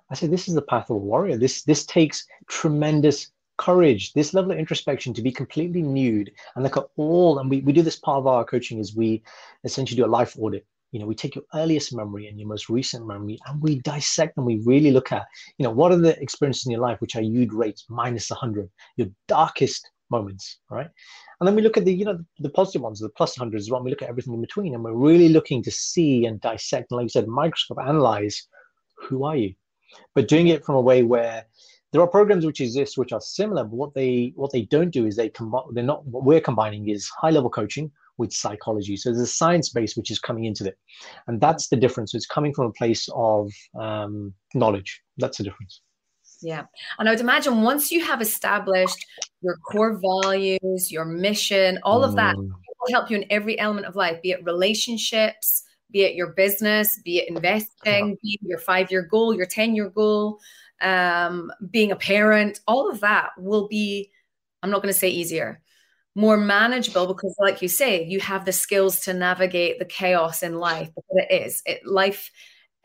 I 0.10 0.16
say 0.16 0.28
this 0.28 0.48
is 0.48 0.56
the 0.56 0.62
path 0.62 0.90
of 0.90 0.98
a 0.98 1.00
warrior. 1.00 1.38
This 1.38 1.64
this 1.64 1.86
takes 1.86 2.26
tremendous 2.48 3.32
courage, 3.58 4.14
this 4.14 4.34
level 4.34 4.52
of 4.52 4.58
introspection 4.58 5.14
to 5.14 5.22
be 5.22 5.32
completely 5.32 5.82
nude 5.82 6.32
and 6.56 6.64
look 6.64 6.78
at 6.78 6.86
all, 6.96 7.40
and 7.40 7.50
we, 7.50 7.62
we 7.62 7.74
do 7.74 7.82
this 7.82 8.00
part 8.00 8.20
of 8.20 8.28
our 8.28 8.46
coaching 8.46 8.80
is 8.80 8.96
we 8.96 9.24
essentially 9.64 9.98
do 9.98 10.06
a 10.06 10.08
life 10.08 10.36
audit. 10.40 10.66
You 10.92 11.00
know, 11.02 11.06
we 11.06 11.16
take 11.16 11.36
your 11.36 11.44
earliest 11.54 11.94
memory 11.94 12.28
and 12.28 12.40
your 12.40 12.48
most 12.48 12.70
recent 12.70 13.06
memory 13.06 13.38
and 13.46 13.62
we 13.62 13.82
dissect 13.82 14.38
and 14.38 14.46
We 14.46 14.62
really 14.66 14.92
look 14.92 15.12
at, 15.12 15.26
you 15.58 15.64
know, 15.64 15.70
what 15.70 15.92
are 15.92 15.98
the 15.98 16.18
experiences 16.22 16.66
in 16.66 16.72
your 16.72 16.82
life 16.82 17.02
which 17.02 17.16
are 17.18 17.22
you'd 17.22 17.54
rate 17.54 17.82
minus 17.90 18.30
100, 18.30 18.70
your 18.96 19.08
darkest 19.28 19.88
moments, 20.10 20.60
right? 20.72 20.90
And 21.40 21.48
then 21.48 21.56
we 21.56 21.62
look 21.62 21.76
at 21.76 21.84
the, 21.84 21.94
you 21.94 22.06
know, 22.06 22.18
the 22.40 22.50
positive 22.50 22.82
ones, 22.82 23.00
the 23.00 23.10
plus 23.10 23.38
100s 23.38 23.56
as 23.56 23.70
well. 23.70 23.84
We 23.84 23.90
look 23.90 24.02
at 24.02 24.10
everything 24.10 24.34
in 24.34 24.42
between 24.42 24.74
and 24.74 24.84
we're 24.84 24.94
really 24.94 25.30
looking 25.30 25.62
to 25.64 25.72
see 25.72 26.26
and 26.26 26.40
dissect, 26.40 26.92
and 26.92 26.98
like 26.98 27.06
you 27.06 27.10
said, 27.10 27.28
microscope, 27.28 27.80
analyze 27.86 28.48
who 28.98 29.26
are 29.26 29.36
you? 29.36 29.54
But 30.16 30.28
doing 30.28 30.48
it 30.48 30.66
from 30.66 30.76
a 30.76 30.82
way 30.82 31.04
where 31.04 31.46
there 31.98 32.04
are 32.04 32.08
programs 32.08 32.46
which 32.46 32.62
exist 32.62 32.96
which 32.96 33.12
are 33.12 33.20
similar, 33.20 33.64
but 33.64 33.74
what 33.74 33.96
they 33.96 34.32
what 34.36 34.52
they 34.52 34.62
don't 34.62 34.92
do 34.92 35.08
is 35.08 35.16
they 35.16 35.30
combine. 35.30 35.64
They're 35.74 35.84
not. 35.84 36.06
What 36.06 36.26
we're 36.26 36.40
combining 36.40 36.90
is 36.90 37.10
high 37.10 37.32
level 37.32 37.50
coaching 37.50 37.92
with 38.20 38.32
psychology. 38.32 38.96
So 38.98 39.10
there's 39.10 39.20
a 39.20 39.26
science 39.26 39.70
base 39.70 39.98
which 39.98 40.12
is 40.12 40.20
coming 40.20 40.46
into 40.46 40.68
it, 40.68 40.78
and 41.26 41.42
that's 41.42 41.70
the 41.70 41.76
difference. 41.76 42.14
It's 42.14 42.28
coming 42.28 42.54
from 42.54 42.68
a 42.68 42.72
place 42.72 43.10
of 43.16 43.52
um, 43.74 44.32
knowledge. 44.54 45.02
That's 45.18 45.40
the 45.40 45.46
difference. 45.46 45.82
Yeah. 46.40 46.66
And 47.00 47.10
I 47.10 47.14
would 47.14 47.20
imagine 47.20 47.64
once 47.64 47.92
you 47.92 48.06
have 48.06 48.22
established 48.22 49.04
your 49.42 49.58
core 49.58 50.00
values, 50.00 50.92
your 50.92 51.06
mission, 51.06 51.80
all 51.82 52.04
of 52.04 52.16
that 52.18 52.36
mm. 52.36 52.48
will 52.48 52.94
help 52.94 53.10
you 53.10 53.18
in 53.18 53.26
every 53.32 53.58
element 53.58 53.88
of 53.88 53.96
life, 53.96 54.22
be 54.22 54.30
it 54.30 54.46
relationships, 54.46 55.64
be 55.90 56.04
it 56.04 56.14
your 56.14 56.34
business, 56.34 57.00
be 57.04 57.18
it 57.18 57.28
investing, 57.28 58.10
yeah. 58.10 58.16
be 58.22 58.40
it 58.40 58.48
your 58.48 58.60
five 58.60 58.92
year 58.92 59.02
goal, 59.02 59.34
your 59.34 59.48
10 59.48 59.74
year 59.74 59.90
goal, 59.90 60.40
um, 60.82 61.52
being 61.72 61.92
a 61.92 61.96
parent, 61.96 62.60
all 62.68 62.90
of 62.90 63.00
that 63.02 63.32
will 63.38 63.68
be, 63.68 64.12
I'm 64.62 64.70
not 64.70 64.82
going 64.82 64.94
to 64.94 65.00
say 65.00 65.10
easier, 65.10 65.62
more 66.16 66.38
manageable 66.38 67.08
because, 67.08 67.36
like 67.40 67.62
you 67.62 67.68
say, 67.68 68.04
you 68.04 68.20
have 68.20 68.46
the 68.46 68.52
skills 68.52 69.02
to 69.02 69.14
navigate 69.14 69.80
the 69.80 69.86
chaos 69.86 70.42
in 70.42 70.56
life. 70.60 70.90
Because 70.96 71.26
it 71.30 71.46
is, 71.46 71.62
it, 71.66 71.86
life 71.86 72.32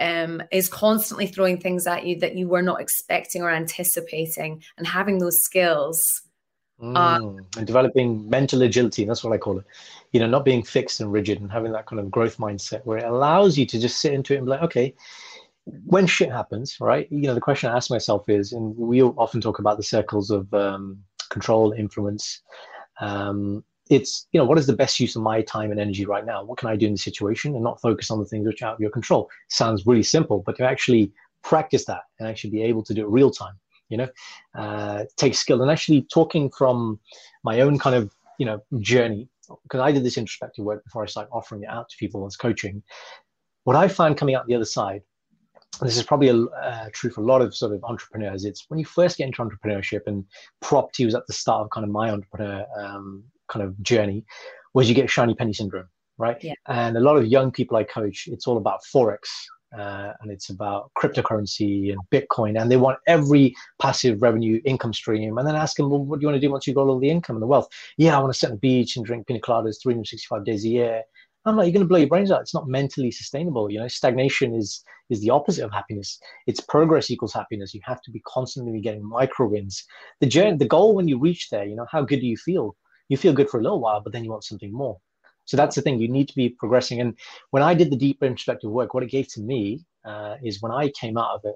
um, 0.01 0.43
is 0.51 0.69
constantly 0.69 1.27
throwing 1.27 1.59
things 1.59 1.87
at 1.87 2.05
you 2.05 2.19
that 2.21 2.37
you 2.37 2.49
were 2.49 2.63
not 2.63 2.81
expecting 2.81 3.43
or 3.43 3.51
anticipating, 3.51 4.63
and 4.77 4.87
having 4.87 5.19
those 5.19 5.43
skills. 5.43 6.23
Mm, 6.81 7.39
and 7.57 7.67
developing 7.67 8.29
mental 8.29 8.63
agility, 8.63 9.05
that's 9.05 9.23
what 9.23 9.33
I 9.33 9.39
call 9.39 9.59
it. 9.59 9.65
You 10.11 10.21
know, 10.21 10.27
not 10.27 10.45
being 10.45 10.63
fixed 10.63 11.01
and 11.01 11.13
rigid 11.13 11.41
and 11.41 11.51
having 11.51 11.73
that 11.73 11.87
kind 11.87 12.01
of 12.01 12.11
growth 12.11 12.39
mindset 12.39 12.85
where 12.85 12.99
it 12.99 13.05
allows 13.05 13.57
you 13.57 13.65
to 13.67 13.81
just 13.81 14.01
sit 14.01 14.13
into 14.13 14.35
it 14.35 14.39
and 14.39 14.47
be 14.47 14.51
like, 14.51 14.63
okay, 14.63 14.95
when 15.65 16.07
shit 16.07 16.31
happens, 16.31 16.77
right? 16.81 17.07
You 17.11 17.23
know, 17.23 17.35
the 17.35 17.41
question 17.41 17.71
I 17.71 17.77
ask 17.77 17.91
myself 17.91 18.29
is, 18.29 18.53
and 18.53 18.77
we 18.77 19.03
often 19.03 19.41
talk 19.41 19.59
about 19.59 19.77
the 19.77 19.83
circles 19.83 20.31
of 20.31 20.53
um, 20.55 20.99
control, 21.31 21.73
influence. 21.73 22.43
Um, 23.01 23.65
it's, 23.91 24.27
you 24.33 24.39
know, 24.39 24.45
what 24.45 24.59
is 24.59 24.67
the 24.67 24.73
best 24.73 24.99
use 24.99 25.17
of 25.17 25.23
my 25.23 25.43
time 25.43 25.71
and 25.71 25.81
energy 25.81 26.05
right 26.05 26.25
now? 26.25 26.45
What 26.45 26.59
can 26.59 26.69
I 26.69 26.77
do 26.77 26.87
in 26.87 26.93
the 26.93 26.99
situation 26.99 27.55
and 27.55 27.63
not 27.63 27.81
focus 27.81 28.11
on 28.11 28.19
the 28.19 28.25
things 28.25 28.47
which 28.47 28.63
are 28.63 28.71
out 28.71 28.75
of 28.75 28.81
your 28.81 28.91
control? 28.91 29.29
Sounds 29.49 29.87
really 29.87 30.03
simple, 30.03 30.43
but 30.45 30.57
to 30.57 30.65
actually 30.65 31.13
practice 31.43 31.85
that 31.87 32.03
and 32.19 32.29
actually 32.29 32.51
be 32.51 32.63
able 32.63 32.83
to 32.85 32.95
do 32.95 33.03
it 33.03 33.09
real 33.09 33.31
time, 33.31 33.55
you 33.89 33.97
know, 33.99 34.09
uh, 34.57 35.05
takes 35.17 35.39
skill. 35.39 35.63
And 35.63 35.71
actually 35.71 36.03
talking 36.03 36.51
from 36.51 36.99
my 37.45 37.61
own 37.61 37.79
kind 37.79 37.95
of, 37.95 38.13
you 38.39 38.47
know, 38.47 38.63
journey, 38.81 39.29
because 39.65 39.81
I 39.81 39.93
did 39.93 40.05
this 40.05 40.17
introspective 40.17 40.65
work 40.65 40.83
before 40.85 41.03
I 41.03 41.07
started 41.07 41.31
offering 41.31 41.63
it 41.63 41.69
out 41.69 41.89
to 41.91 41.97
people 41.99 42.25
as 42.27 42.37
coaching. 42.37 42.83
What 43.65 43.77
I 43.77 43.89
find 43.89 44.17
coming 44.17 44.35
out 44.35 44.47
the 44.47 44.55
other 44.55 44.65
side 44.65 45.03
this 45.81 45.97
is 45.97 46.03
probably 46.03 46.29
a, 46.29 46.37
uh, 46.37 46.89
true 46.93 47.11
for 47.11 47.23
a 47.23 47.25
lot 47.25 47.43
of 47.43 47.55
sort 47.55 47.73
of 47.73 47.83
entrepreneurs. 47.85 48.45
It's 48.45 48.67
when 48.69 48.79
you 48.79 48.85
first 48.85 49.19
get 49.19 49.27
into 49.27 49.43
entrepreneurship, 49.43 50.03
and 50.07 50.25
property 50.61 51.05
was 51.05 51.15
at 51.15 51.27
the 51.27 51.33
start 51.33 51.63
of 51.63 51.71
kind 51.71 51.85
of 51.85 51.91
my 51.91 52.11
entrepreneur 52.11 52.65
um, 52.79 53.25
kind 53.49 53.65
of 53.65 53.81
journey, 53.83 54.25
was 54.75 54.89
you 54.89 54.95
get 54.95 55.11
shiny 55.11 55.35
penny 55.35 55.53
syndrome, 55.53 55.89
right? 56.19 56.37
Yeah. 56.43 56.55
And 56.69 56.97
a 56.97 57.01
lot 57.01 57.17
of 57.17 57.27
young 57.27 57.51
people 57.51 57.77
I 57.77 57.85
coach, 57.85 58.29
it's 58.31 58.47
all 58.47 58.57
about 58.57 58.81
forex. 58.95 59.21
Uh, 59.77 60.13
and 60.21 60.31
it's 60.31 60.51
about 60.51 60.91
cryptocurrency 60.99 61.93
and 61.93 62.01
Bitcoin, 62.11 62.61
and 62.61 62.71
they 62.71 62.77
want 62.77 62.99
every 63.07 63.55
passive 63.81 64.21
revenue 64.21 64.61
income 64.67 64.93
stream. 64.93 65.39
And 65.39 65.49
then 65.49 65.57
ask 65.57 65.77
them, 65.77 65.89
well, 65.89 66.05
what 66.05 66.21
do 66.21 66.25
you 66.25 66.29
want 66.29 66.37
to 66.37 66.47
do 66.47 66.53
once 66.53 66.67
you've 66.67 66.77
got 66.77 66.89
all 66.89 66.99
the 66.99 67.09
income 67.09 67.37
and 67.37 67.43
the 67.43 67.47
wealth? 67.47 67.69
Yeah, 67.97 68.15
I 68.15 68.21
want 68.21 68.35
to 68.35 68.39
sit 68.39 68.51
on 68.51 68.57
the 68.57 68.59
beach 68.59 68.97
and 68.97 69.07
drink 69.07 69.27
pina 69.27 69.41
coladas 69.41 69.81
365 69.83 70.45
days 70.45 70.67
a 70.67 70.69
year. 70.69 71.03
I'm 71.45 71.57
like, 71.57 71.67
you're 71.67 71.73
going 71.73 71.85
to 71.85 71.89
blow 71.89 71.99
your 71.99 72.09
brains 72.09 72.31
out. 72.31 72.41
It's 72.41 72.55
not 72.55 72.69
mentally 72.69 73.11
sustainable. 73.11 73.71
You 73.71 73.81
know, 73.81 73.89
stagnation 73.89 74.55
is 74.55 74.85
is 75.11 75.21
the 75.21 75.31
opposite 75.31 75.65
of 75.65 75.73
happiness. 75.73 76.19
It's 76.47 76.61
progress 76.61 77.11
equals 77.11 77.35
happiness. 77.35 77.75
You 77.75 77.81
have 77.85 78.01
to 78.03 78.11
be 78.11 78.23
constantly 78.27 78.81
getting 78.81 79.07
micro 79.07 79.49
wins. 79.49 79.85
The 80.21 80.27
journey, 80.27 80.57
the 80.57 80.67
goal 80.67 80.95
when 80.95 81.09
you 81.09 81.19
reach 81.19 81.51
there, 81.51 81.67
you 81.67 81.77
know, 81.77 81.87
how 81.91 82.03
good 82.03 82.21
do 82.21 82.27
you 82.27 82.37
feel? 82.37 82.77
You 83.09 83.17
feel 83.17 83.33
good 83.33 83.51
for 83.51 83.61
a 83.61 83.63
little 83.63 83.81
while, 83.81 84.01
but 84.01 84.13
then 84.13 84.25
you 84.25 84.31
want 84.31 84.45
something 84.45 84.73
more. 84.73 84.99
So 85.45 85.57
that's 85.57 85.77
the 85.77 85.83
thing. 85.83 85.99
You 85.99 86.09
need 86.09 86.29
to 86.29 86.35
be 86.35 86.49
progressing. 86.49 87.01
And 87.01 87.19
when 87.51 87.63
I 87.63 87.75
did 87.75 87.91
the 87.91 87.97
deep 87.97 88.23
introspective 88.23 88.71
work, 88.71 88.95
what 88.95 89.03
it 89.03 89.11
gave 89.11 89.29
to 89.35 89.41
me 89.41 89.85
uh, 90.05 90.37
is 90.43 90.63
when 90.63 90.73
I 90.73 90.89
came 90.91 91.19
out 91.19 91.35
of 91.35 91.41
it, 91.45 91.55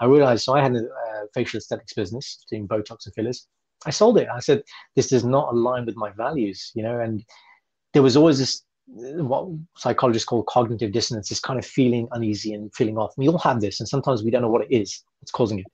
I 0.00 0.06
realized. 0.06 0.44
So 0.44 0.54
I 0.54 0.62
had 0.62 0.74
a 0.74 0.84
uh, 0.84 1.26
facial 1.34 1.58
aesthetics 1.58 1.92
business 1.92 2.44
doing 2.50 2.66
Botox 2.66 3.06
and 3.06 3.14
fillers. 3.14 3.46
I 3.84 3.90
sold 3.90 4.18
it. 4.18 4.28
I 4.32 4.40
said, 4.40 4.62
this 4.96 5.10
does 5.10 5.24
not 5.24 5.52
align 5.52 5.84
with 5.86 5.96
my 5.96 6.10
values, 6.10 6.72
you 6.74 6.82
know, 6.82 6.98
and 6.98 7.24
there 7.92 8.02
was 8.02 8.16
always 8.16 8.38
this 8.38 8.62
what 8.88 9.48
psychologists 9.76 10.26
call 10.26 10.44
cognitive 10.44 10.92
dissonance, 10.92 11.30
is 11.30 11.40
kind 11.40 11.58
of 11.58 11.66
feeling 11.66 12.08
uneasy 12.12 12.52
and 12.52 12.72
feeling 12.74 12.96
off. 12.96 13.12
We 13.16 13.28
all 13.28 13.38
have 13.38 13.60
this, 13.60 13.80
and 13.80 13.88
sometimes 13.88 14.22
we 14.22 14.30
don't 14.30 14.42
know 14.42 14.50
what 14.50 14.62
it 14.62 14.74
is 14.74 15.02
that's 15.20 15.32
causing 15.32 15.58
it. 15.58 15.66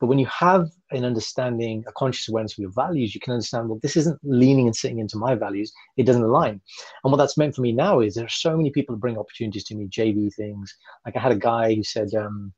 But 0.00 0.08
when 0.08 0.18
you 0.18 0.26
have 0.26 0.68
an 0.90 1.04
understanding, 1.04 1.84
a 1.86 1.92
conscious 1.92 2.28
awareness 2.28 2.54
of 2.54 2.58
your 2.58 2.72
values, 2.72 3.14
you 3.14 3.20
can 3.20 3.34
understand, 3.34 3.68
well, 3.68 3.78
this 3.82 3.96
isn't 3.96 4.18
leaning 4.24 4.66
and 4.66 4.74
sitting 4.74 4.98
into 4.98 5.16
my 5.16 5.34
values. 5.34 5.72
It 5.96 6.04
doesn't 6.04 6.22
align. 6.22 6.60
And 7.04 7.12
what 7.12 7.18
that's 7.18 7.38
meant 7.38 7.54
for 7.54 7.62
me 7.62 7.72
now 7.72 8.00
is 8.00 8.14
there 8.14 8.24
are 8.24 8.28
so 8.28 8.56
many 8.56 8.70
people 8.70 8.96
bring 8.96 9.18
opportunities 9.18 9.64
to 9.64 9.76
me, 9.76 9.86
JV 9.86 10.34
things. 10.34 10.74
Like 11.04 11.16
I 11.16 11.20
had 11.20 11.32
a 11.32 11.36
guy 11.36 11.74
who 11.74 11.84
said, 11.84 12.08
um, 12.14 12.52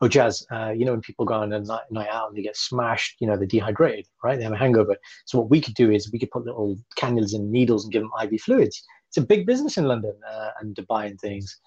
oh 0.00 0.08
jaz 0.08 0.44
uh, 0.50 0.72
you 0.72 0.84
know 0.84 0.92
when 0.92 1.00
people 1.00 1.24
go 1.24 1.34
on 1.34 1.52
a 1.52 1.60
night, 1.60 1.82
night 1.90 2.08
out 2.08 2.28
and 2.28 2.36
they 2.36 2.42
get 2.42 2.56
smashed 2.56 3.16
you 3.20 3.26
know 3.26 3.36
they're 3.36 3.46
dehydrated 3.46 4.06
right 4.24 4.38
they 4.38 4.42
have 4.42 4.52
a 4.52 4.56
hangover 4.56 4.96
so 5.26 5.38
what 5.38 5.50
we 5.50 5.60
could 5.60 5.74
do 5.74 5.90
is 5.90 6.10
we 6.10 6.18
could 6.18 6.30
put 6.30 6.44
little 6.44 6.76
cannulas 6.96 7.34
and 7.34 7.50
needles 7.50 7.84
and 7.84 7.92
give 7.92 8.02
them 8.02 8.10
iv 8.22 8.40
fluids 8.40 8.82
it's 9.10 9.16
a 9.16 9.22
big 9.32 9.46
business 9.46 9.76
in 9.76 9.84
london 9.84 10.14
uh, 10.32 10.50
and 10.60 10.74
dubai 10.74 11.06
and 11.06 11.20
things 11.20 11.58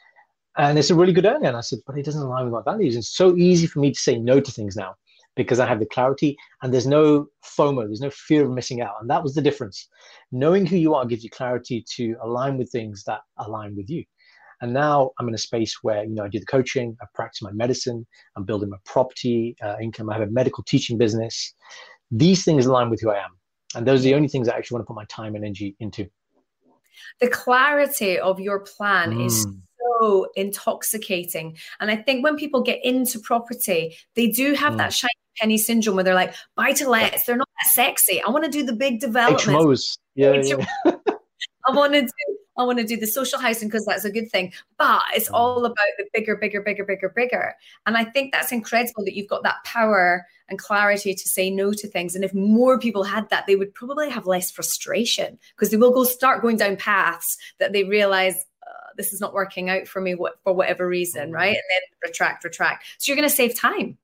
and 0.58 0.80
it's 0.80 0.90
a 0.90 0.96
really 0.96 1.14
good 1.14 1.26
earner 1.26 1.48
and 1.48 1.58
i 1.58 1.62
said 1.62 1.80
but 1.86 1.98
it 1.98 2.06
doesn't 2.06 2.24
align 2.24 2.46
with 2.46 2.54
my 2.54 2.72
values 2.72 2.96
it's 2.96 3.16
so 3.16 3.36
easy 3.36 3.68
for 3.68 3.80
me 3.80 3.92
to 3.92 4.00
say 4.00 4.18
no 4.18 4.40
to 4.40 4.52
things 4.52 4.76
now 4.76 4.96
because 5.36 5.60
i 5.60 5.66
have 5.66 5.80
the 5.80 5.86
clarity 5.86 6.38
and 6.62 6.74
there's 6.74 6.88
no 6.88 7.28
fomo 7.44 7.86
there's 7.86 8.08
no 8.08 8.10
fear 8.10 8.44
of 8.46 8.52
missing 8.52 8.82
out 8.82 8.96
and 9.02 9.10
that 9.10 9.22
was 9.22 9.36
the 9.36 9.42
difference 9.42 9.90
knowing 10.32 10.66
who 10.66 10.78
you 10.78 10.96
are 10.96 11.06
gives 11.06 11.24
you 11.24 11.30
clarity 11.30 11.84
to 11.96 12.16
align 12.22 12.58
with 12.58 12.72
things 12.72 13.04
that 13.04 13.22
align 13.38 13.76
with 13.76 13.90
you 13.90 14.04
and 14.64 14.72
now 14.72 15.12
I'm 15.20 15.28
in 15.28 15.34
a 15.34 15.38
space 15.38 15.80
where, 15.82 16.06
you 16.06 16.16
know, 16.16 16.24
I 16.24 16.30
do 16.30 16.40
the 16.40 16.46
coaching, 16.46 16.96
I 17.02 17.06
practice 17.14 17.42
my 17.42 17.52
medicine, 17.52 18.08
I'm 18.38 18.46
building 18.46 18.70
my 18.70 18.78
property 18.86 19.58
uh, 19.62 19.76
income, 19.82 20.10
I 20.10 20.14
have 20.14 20.26
a 20.26 20.32
medical 20.32 20.64
teaching 20.64 20.98
business. 20.98 21.54
These 22.12 22.46
things 22.46 22.66
align 22.66 22.90
with 22.90 23.02
who 23.02 23.10
I 23.10 23.18
am. 23.18 23.32
And 23.76 23.86
those 23.86 24.00
are 24.00 24.04
the 24.04 24.16
only 24.16 24.30
things 24.30 24.48
I 24.48 24.56
actually 24.56 24.76
want 24.76 24.84
to 24.84 24.88
put 24.88 24.96
my 24.96 25.06
time 25.10 25.36
and 25.36 25.44
energy 25.44 25.76
into. 25.82 26.08
The 27.20 27.30
clarity 27.30 28.20
of 28.20 28.40
your 28.40 28.60
plan 28.60 29.12
mm. 29.14 29.26
is 29.26 29.46
so 30.00 30.28
intoxicating. 30.36 31.58
And 31.80 31.92
I 31.92 31.96
think 31.96 32.24
when 32.24 32.36
people 32.36 32.62
get 32.62 32.84
into 32.84 33.20
property, 33.20 33.96
they 34.16 34.28
do 34.28 34.54
have 34.54 34.74
mm. 34.74 34.78
that 34.78 34.94
shiny 34.94 35.12
penny 35.38 35.58
syndrome 35.58 35.96
where 35.96 36.04
they're 36.04 36.14
like, 36.14 36.34
buy 36.56 36.74
to 36.74 36.90
lets, 36.90 37.26
they're 37.26 37.38
not 37.38 37.50
that 37.64 37.72
sexy. 37.72 38.22
I 38.22 38.30
want 38.30 38.46
to 38.46 38.52
do 38.52 38.64
the 38.64 38.74
big 38.74 39.00
development. 39.00 39.60
HMOs. 39.60 39.98
Yeah, 40.16 40.42
yeah. 40.44 40.66
I 41.68 41.76
want 41.76 41.94
to 41.94 42.02
do 42.02 42.38
I 42.58 42.64
want 42.64 42.78
to 42.78 42.86
do 42.86 42.98
the 42.98 43.08
social 43.08 43.40
housing 43.40 43.68
because 43.68 43.86
that's 43.86 44.06
a 44.06 44.12
good 44.12 44.32
thing. 44.32 44.54
But 44.78 45.02
it's 45.14 45.30
mm. 45.30 45.34
all 45.34 45.66
about 45.66 45.76
the 45.98 46.06
bigger, 46.14 46.36
bigger, 46.36 46.62
bigger, 46.62 46.86
bigger, 46.86 47.10
bigger. 47.10 47.56
And 47.86 47.98
I 47.98 48.04
think 48.04 48.32
that's 48.32 48.52
incredible 48.52 49.04
that 49.06 49.16
you've 49.16 49.30
got 49.30 49.44
that 49.44 49.64
power 49.66 50.26
and 50.54 50.60
clarity 50.60 51.16
to 51.16 51.28
say 51.28 51.50
no 51.50 51.74
to 51.74 51.88
things. 51.88 52.14
And 52.16 52.24
if 52.24 52.32
more 52.34 52.78
people 52.78 53.04
had 53.04 53.28
that, 53.30 53.48
they 53.48 53.56
would 53.56 53.74
probably 53.74 54.08
have 54.10 54.28
less 54.28 54.52
frustration 54.52 55.40
because 55.56 55.72
they 55.72 55.78
will 55.78 55.92
go 55.92 56.04
start 56.04 56.44
going 56.44 56.58
down 56.58 56.78
paths 56.78 57.38
that 57.60 57.74
they 57.74 57.84
realize 57.84 58.36
uh, 58.62 58.92
this 58.96 59.12
is 59.12 59.20
not 59.20 59.34
working 59.34 59.72
out 59.72 59.88
for 59.88 60.00
me 60.00 60.14
what, 60.14 60.36
for 60.44 60.54
whatever 60.54 60.88
reason, 60.88 61.32
mm. 61.32 61.34
right? 61.34 61.48
And 61.48 61.56
then 61.56 61.82
retract, 62.04 62.44
retract. 62.44 62.86
So 63.00 63.12
you're 63.12 63.18
going 63.18 63.28
to 63.28 63.36
save 63.36 63.58
time 63.58 63.98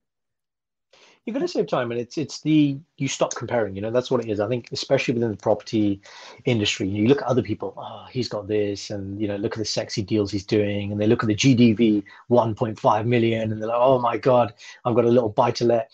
you're 1.30 1.34
going 1.36 1.46
to 1.46 1.52
save 1.52 1.68
time 1.68 1.92
and 1.92 2.00
it's 2.00 2.18
it's 2.18 2.42
the 2.42 2.76
you 2.98 3.08
stop 3.08 3.36
comparing 3.36 3.76
you 3.76 3.82
know 3.84 3.92
that's 3.92 4.10
what 4.10 4.24
it 4.24 4.30
is 4.32 4.40
i 4.40 4.48
think 4.48 4.68
especially 4.72 5.14
within 5.14 5.30
the 5.30 5.38
property 5.38 6.02
industry 6.46 6.88
you 6.88 7.08
look 7.08 7.22
at 7.22 7.28
other 7.28 7.44
people 7.44 7.74
oh 7.78 8.08
he's 8.10 8.28
got 8.28 8.48
this 8.48 8.90
and 8.90 9.22
you 9.22 9.28
know 9.28 9.36
look 9.36 9.54
at 9.54 9.60
the 9.60 9.66
sexy 9.66 10.02
deals 10.02 10.32
he's 10.32 10.46
doing 10.46 10.92
and 10.92 11.00
they 11.00 11.06
look 11.06 11.22
at 11.22 11.28
the 11.28 11.36
gdv 11.36 12.04
1.5 12.32 13.06
million 13.06 13.52
and 13.52 13.62
they're 13.62 13.70
like 13.70 13.78
oh 13.80 14.00
my 14.00 14.18
god 14.18 14.54
i've 14.86 14.96
got 14.96 15.06
a 15.06 15.10
little 15.10 15.30
buy 15.30 15.52
to 15.52 15.66
let 15.66 15.92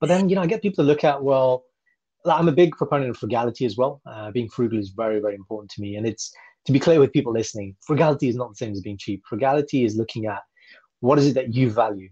but 0.00 0.08
then 0.08 0.28
you 0.28 0.36
know 0.36 0.42
i 0.42 0.46
get 0.46 0.62
people 0.62 0.84
to 0.84 0.88
look 0.88 1.04
at 1.04 1.22
well 1.22 1.64
i'm 2.26 2.48
a 2.48 2.52
big 2.52 2.76
proponent 2.76 3.10
of 3.10 3.16
frugality 3.16 3.64
as 3.64 3.76
well. 3.76 4.00
Uh, 4.06 4.30
being 4.30 4.48
frugal 4.48 4.78
is 4.78 4.90
very 4.90 5.20
very 5.20 5.34
important 5.34 5.70
to 5.70 5.80
me. 5.80 5.96
And 5.96 6.06
it's 6.06 6.32
to 6.66 6.72
be 6.72 6.78
clear 6.78 7.00
with 7.00 7.12
people 7.12 7.32
listening 7.32 7.76
frugality 7.86 8.28
is 8.28 8.36
not 8.36 8.50
the 8.50 8.56
same 8.56 8.72
as 8.72 8.80
being 8.80 8.98
cheap. 8.98 9.22
Frugality 9.28 9.84
is 9.84 9.96
looking 9.96 10.26
at 10.26 10.42
what 11.00 11.18
is 11.18 11.28
it 11.28 11.34
that 11.34 11.54
you 11.54 11.70
value? 11.70 12.08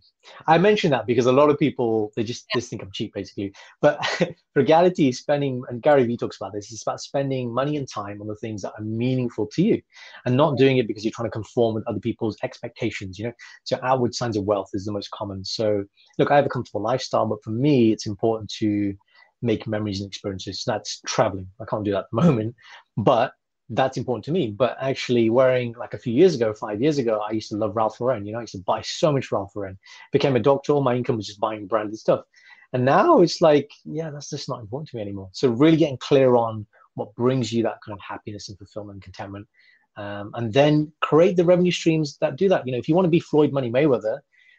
I 0.46 0.58
mention 0.58 0.90
that 0.90 1.06
because 1.06 1.26
a 1.26 1.32
lot 1.32 1.50
of 1.50 1.58
people 1.58 2.12
they 2.16 2.22
just, 2.22 2.46
just 2.54 2.70
think 2.70 2.82
i'm 2.82 2.90
cheap 2.92 3.12
basically. 3.14 3.52
But 3.80 3.98
frugality 4.54 5.08
is 5.08 5.18
spending 5.18 5.62
and 5.68 5.82
gary 5.82 6.04
vee 6.04 6.16
talks 6.16 6.36
about 6.36 6.52
this 6.52 6.72
it's 6.72 6.82
about 6.82 7.00
spending 7.00 7.52
money 7.52 7.76
and 7.76 7.88
time 7.88 8.20
on 8.20 8.28
the 8.28 8.36
things 8.36 8.62
that 8.62 8.72
are 8.78 8.84
meaningful 8.84 9.48
to 9.54 9.62
you 9.62 9.82
and 10.24 10.36
not 10.36 10.56
doing 10.56 10.78
it 10.78 10.86
because 10.86 11.04
you're 11.04 11.12
trying 11.12 11.28
to 11.28 11.32
conform 11.32 11.74
with 11.74 11.86
other 11.86 12.00
people's 12.00 12.36
expectations 12.42 13.18
you 13.18 13.26
know? 13.26 13.32
So 13.64 13.78
outward 13.82 14.14
signs 14.14 14.36
of 14.36 14.44
wealth 14.44 14.70
is 14.72 14.84
the 14.84 14.92
most 14.92 15.10
common. 15.10 15.44
So 15.44 15.84
look 16.18 16.30
i 16.30 16.36
have 16.36 16.46
a 16.46 16.50
comfortable 16.50 16.82
lifestyle 16.82 17.26
but 17.26 17.42
for 17.42 17.50
me 17.50 17.92
it's 17.92 18.06
important 18.06 18.50
to 18.58 18.94
make 19.42 19.66
memories 19.66 20.00
and 20.00 20.08
experiences. 20.08 20.62
So 20.62 20.72
that's 20.72 21.00
traveling. 21.06 21.46
I 21.60 21.64
can't 21.64 21.84
do 21.84 21.92
that 21.92 21.98
at 21.98 22.06
the 22.12 22.22
moment. 22.22 22.54
But 22.96 23.32
that's 23.70 23.96
important 23.96 24.24
to 24.26 24.32
me. 24.32 24.48
But 24.50 24.76
actually, 24.80 25.30
wearing 25.30 25.74
like 25.78 25.94
a 25.94 25.98
few 25.98 26.12
years 26.12 26.34
ago, 26.34 26.52
five 26.54 26.80
years 26.80 26.98
ago, 26.98 27.20
I 27.28 27.32
used 27.32 27.50
to 27.50 27.56
love 27.56 27.76
Ralph 27.76 28.00
Lauren. 28.00 28.24
You 28.24 28.32
know, 28.32 28.38
I 28.38 28.42
used 28.42 28.52
to 28.52 28.58
buy 28.58 28.82
so 28.82 29.12
much 29.12 29.32
Ralph 29.32 29.54
Lauren. 29.56 29.78
Became 30.12 30.36
a 30.36 30.40
doctor. 30.40 30.72
All 30.72 30.82
my 30.82 30.94
income 30.94 31.16
was 31.16 31.26
just 31.26 31.40
buying 31.40 31.66
branded 31.66 31.98
stuff. 31.98 32.24
And 32.72 32.84
now 32.84 33.20
it's 33.20 33.40
like, 33.40 33.70
yeah, 33.84 34.10
that's 34.10 34.30
just 34.30 34.48
not 34.48 34.60
important 34.60 34.88
to 34.90 34.96
me 34.96 35.02
anymore. 35.02 35.30
So 35.32 35.50
really 35.50 35.76
getting 35.76 35.98
clear 35.98 36.34
on 36.34 36.66
what 36.94 37.14
brings 37.14 37.52
you 37.52 37.62
that 37.62 37.78
kind 37.84 37.96
of 37.96 38.00
happiness 38.00 38.48
and 38.48 38.58
fulfillment 38.58 38.96
and 38.96 39.02
contentment, 39.02 39.46
um, 39.96 40.30
and 40.34 40.52
then 40.52 40.92
create 41.00 41.36
the 41.36 41.44
revenue 41.44 41.70
streams 41.70 42.18
that 42.20 42.36
do 42.36 42.48
that. 42.48 42.66
You 42.66 42.72
know, 42.72 42.78
if 42.78 42.88
you 42.88 42.94
want 42.94 43.06
to 43.06 43.10
be 43.10 43.20
Floyd 43.20 43.52
Money 43.52 43.70
Mayweather, 43.70 44.18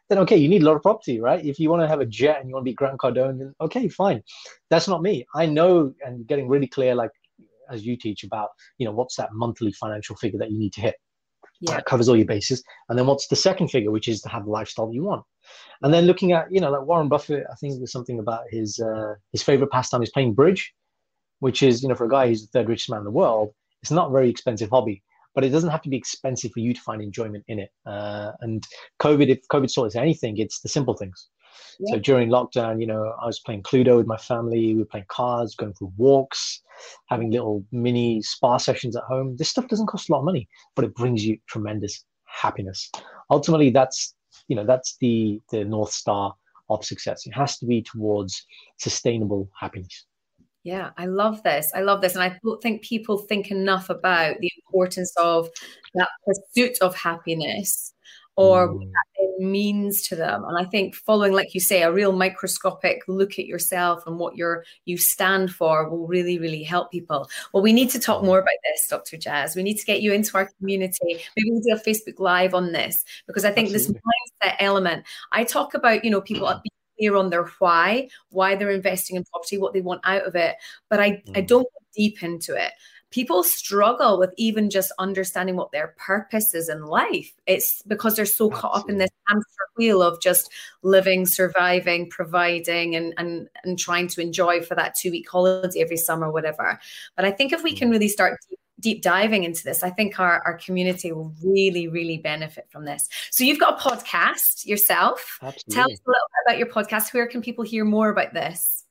then 0.09 0.19
okay, 0.19 0.37
you 0.37 0.47
need 0.47 0.61
a 0.61 0.65
lot 0.65 0.75
of 0.75 0.81
property, 0.81 1.19
right? 1.19 1.43
If 1.43 1.59
you 1.59 1.69
want 1.69 1.81
to 1.81 1.87
have 1.87 1.99
a 1.99 2.05
jet 2.05 2.39
and 2.39 2.47
you 2.47 2.55
want 2.55 2.63
to 2.65 2.71
be 2.71 2.75
Grant 2.75 2.99
Cardone, 2.99 3.39
then 3.39 3.53
okay, 3.59 3.89
fine. 3.89 4.23
That's 4.69 4.87
not 4.87 5.01
me. 5.01 5.25
I 5.35 5.45
know 5.45 5.93
and 6.05 6.25
getting 6.27 6.47
really 6.47 6.67
clear, 6.67 6.95
like 6.95 7.11
as 7.71 7.86
you 7.86 7.97
teach 7.97 8.23
about 8.23 8.49
you 8.77 8.86
know 8.86 8.91
what's 8.91 9.15
that 9.15 9.34
monthly 9.34 9.71
financial 9.71 10.15
figure 10.15 10.39
that 10.39 10.51
you 10.51 10.60
need 10.60 10.73
to 10.73 10.82
hit? 10.82 10.95
Yeah. 11.60 11.75
That 11.75 11.86
covers 11.86 12.08
all 12.08 12.15
your 12.15 12.25
bases. 12.25 12.63
And 12.88 12.99
then 12.99 13.08
what's 13.08 13.27
the 13.27 13.36
second 13.36 13.69
figure 13.69 13.89
which 13.89 14.08
is 14.08 14.21
to 14.21 14.30
have 14.30 14.45
the 14.45 14.51
lifestyle 14.51 14.93
you 14.93 15.03
want? 15.03 15.23
And 15.82 15.93
then 15.93 16.06
looking 16.06 16.32
at 16.32 16.51
you 16.51 16.60
know 16.60 16.71
like 16.71 16.86
warren 16.86 17.08
buffett 17.08 17.45
i 17.51 17.56
think 17.56 17.77
there's 17.77 17.91
something 17.91 18.19
about 18.19 18.43
his 18.49 18.80
uh, 18.80 19.15
his 19.32 19.43
favorite 19.43 19.71
pastime 19.71 20.03
is 20.03 20.10
playing 20.10 20.34
bridge 20.34 20.73
which 21.39 21.62
is 21.63 21.84
you 21.84 21.89
know 21.89 21.95
for 21.95 22.06
a 22.06 22.10
guy 22.10 22.27
who's 22.27 22.41
the 22.41 22.47
third 22.47 22.69
richest 22.69 22.89
man 22.89 22.99
in 22.99 23.06
the 23.06 23.12
world 23.12 23.53
it's 23.82 23.91
not 23.91 24.10
a 24.10 24.12
very 24.12 24.30
expensive 24.30 24.69
hobby 24.69 25.03
but 25.36 25.43
it 25.43 25.49
doesn't 25.49 25.69
have 25.69 25.84
to 25.84 25.89
be 25.89 25.97
expensive 25.97 26.51
for 26.51 26.62
you 26.62 26.73
to 26.73 26.82
find 26.82 26.99
enjoyment 26.99 27.43
in 27.47 27.60
it. 27.60 27.69
Uh, 27.86 28.32
and 28.41 28.65
covid 28.99 29.30
if 29.30 29.39
covid 29.51 29.73
taught 29.73 29.88
us 29.88 29.95
anything 29.95 30.38
it's 30.38 30.62
the 30.62 30.69
simple 30.69 30.95
things 30.95 31.30
yeah. 31.79 31.93
So 31.93 31.99
during 31.99 32.29
lockdown, 32.29 32.79
you 32.79 32.87
know, 32.87 33.15
I 33.21 33.25
was 33.25 33.39
playing 33.39 33.63
Cluedo 33.63 33.97
with 33.97 34.07
my 34.07 34.17
family. 34.17 34.73
We 34.73 34.79
were 34.79 34.85
playing 34.85 35.05
cards, 35.09 35.55
going 35.55 35.73
for 35.73 35.91
walks, 35.97 36.61
having 37.07 37.31
little 37.31 37.65
mini 37.71 38.21
spa 38.21 38.57
sessions 38.57 38.95
at 38.95 39.03
home. 39.03 39.35
This 39.37 39.49
stuff 39.49 39.67
doesn't 39.67 39.87
cost 39.87 40.09
a 40.09 40.11
lot 40.13 40.19
of 40.19 40.25
money, 40.25 40.47
but 40.75 40.85
it 40.85 40.95
brings 40.95 41.25
you 41.25 41.37
tremendous 41.47 42.03
happiness. 42.25 42.91
Ultimately, 43.29 43.69
that's 43.69 44.15
you 44.47 44.55
know 44.55 44.65
that's 44.65 44.97
the 44.99 45.41
the 45.51 45.63
north 45.63 45.91
star 45.91 46.35
of 46.69 46.83
success. 46.83 47.25
It 47.25 47.33
has 47.33 47.57
to 47.59 47.65
be 47.65 47.81
towards 47.81 48.45
sustainable 48.77 49.49
happiness. 49.59 50.05
Yeah, 50.63 50.89
I 50.97 51.05
love 51.05 51.43
this. 51.43 51.71
I 51.73 51.79
love 51.79 52.01
this. 52.01 52.15
And 52.15 52.23
I 52.23 52.37
don't 52.43 52.61
think 52.61 52.81
people 52.81 53.19
think 53.19 53.51
enough 53.51 53.89
about 53.89 54.35
the 54.41 54.51
importance 54.65 55.13
of 55.15 55.49
that 55.93 56.09
pursuit 56.25 56.77
of 56.81 56.93
happiness 56.93 57.93
or 58.38 58.69
mm. 58.69 58.91
it 59.15 59.41
means 59.41 60.04
to 60.04 60.15
them. 60.15 60.45
And 60.45 60.58
I 60.58 60.69
think 60.69 60.95
following, 60.95 61.34
like 61.34 61.56
you 61.56 61.60
say, 61.60 61.82
a 61.82 61.91
real 61.91 62.12
microscopic 62.12 63.02
look 63.08 63.39
at 63.39 63.47
yourself 63.47 64.04
and 64.06 64.19
what 64.19 64.38
you're 64.38 64.63
you 64.86 64.95
stand 64.95 65.52
for 65.52 65.89
will 65.89 66.08
really, 66.08 66.38
really 66.38 66.63
help 66.63 66.91
people. 66.91 67.28
Well, 67.52 67.63
we 67.63 67.73
need 67.73 67.89
to 67.89 68.00
talk 68.00 68.23
more 68.23 68.38
about 68.38 68.50
this, 68.63 68.88
Dr. 68.88 69.17
Jaz. 69.17 69.56
We 69.56 69.63
need 69.63 69.78
to 69.78 69.86
get 69.86 70.02
you 70.02 70.13
into 70.13 70.38
our 70.38 70.50
community. 70.60 71.19
Maybe 71.36 71.52
we'll 71.52 71.62
do 71.62 71.73
a 71.73 71.80
Facebook 71.80 72.19
Live 72.19 72.54
on 72.54 72.71
this 72.71 73.04
because 73.26 73.43
I 73.43 73.52
think 73.52 73.73
Absolutely. 73.73 74.02
this 74.41 74.52
mindset 74.52 74.56
element. 74.60 75.04
I 75.32 75.43
talk 75.43 75.73
about, 75.73 76.06
you 76.06 76.12
know, 76.12 76.21
people 76.21 76.47
being 76.47 76.62
clear 77.00 77.15
on 77.15 77.32
their 77.32 77.45
why, 77.58 78.08
why 78.30 78.56
they're 78.56 78.69
investing 78.69 79.15
in 79.15 79.26
property, 79.26 79.58
what 79.58 79.73
they 79.73 79.82
want 79.82 80.02
out 80.04 80.28
of 80.28 80.36
it. 80.36 80.56
But 80.89 81.00
I, 81.00 81.12
mm. 81.12 81.38
I 81.38 81.41
don't 81.41 81.63
go 81.63 81.80
deep 81.95 82.21
into 82.21 82.56
it 82.56 82.71
people 83.11 83.43
struggle 83.43 84.19
with 84.19 84.33
even 84.37 84.69
just 84.69 84.91
understanding 84.99 85.55
what 85.55 85.71
their 85.71 85.95
purpose 85.97 86.53
is 86.53 86.69
in 86.69 86.85
life. 86.85 87.33
It's 87.45 87.81
because 87.83 88.15
they're 88.15 88.25
so 88.25 88.47
Absolutely. 88.47 88.59
caught 88.59 88.77
up 88.77 88.89
in 88.89 88.97
this 88.97 89.09
hamster 89.27 89.63
wheel 89.77 90.01
of 90.01 90.21
just 90.21 90.51
living, 90.83 91.25
surviving, 91.25 92.09
providing, 92.09 92.95
and 92.95 93.13
and 93.17 93.49
and 93.63 93.79
trying 93.79 94.07
to 94.09 94.21
enjoy 94.21 94.61
for 94.61 94.75
that 94.75 94.95
two 94.95 95.11
week 95.11 95.29
holiday 95.29 95.81
every 95.81 95.97
summer, 95.97 96.31
whatever. 96.31 96.79
But 97.15 97.25
I 97.25 97.31
think 97.31 97.53
if 97.53 97.63
we 97.63 97.75
can 97.75 97.89
mm. 97.89 97.93
really 97.93 98.09
start 98.09 98.39
deep, 98.49 98.59
deep 98.79 99.01
diving 99.01 99.43
into 99.43 99.63
this, 99.63 99.83
I 99.83 99.89
think 99.89 100.19
our, 100.19 100.41
our 100.45 100.57
community 100.57 101.11
will 101.11 101.33
really, 101.43 101.87
really 101.87 102.17
benefit 102.17 102.67
from 102.69 102.85
this. 102.85 103.07
So 103.31 103.43
you've 103.43 103.59
got 103.59 103.79
a 103.79 103.89
podcast 103.89 104.65
yourself. 104.65 105.39
Absolutely. 105.41 105.73
Tell 105.73 105.91
us 105.91 105.99
a 106.05 106.09
little 106.09 106.27
bit 106.29 106.45
about 106.45 106.57
your 106.57 106.67
podcast. 106.67 107.13
Where 107.13 107.27
can 107.27 107.41
people 107.41 107.63
hear 107.63 107.85
more 107.85 108.09
about 108.09 108.33
this? 108.33 108.83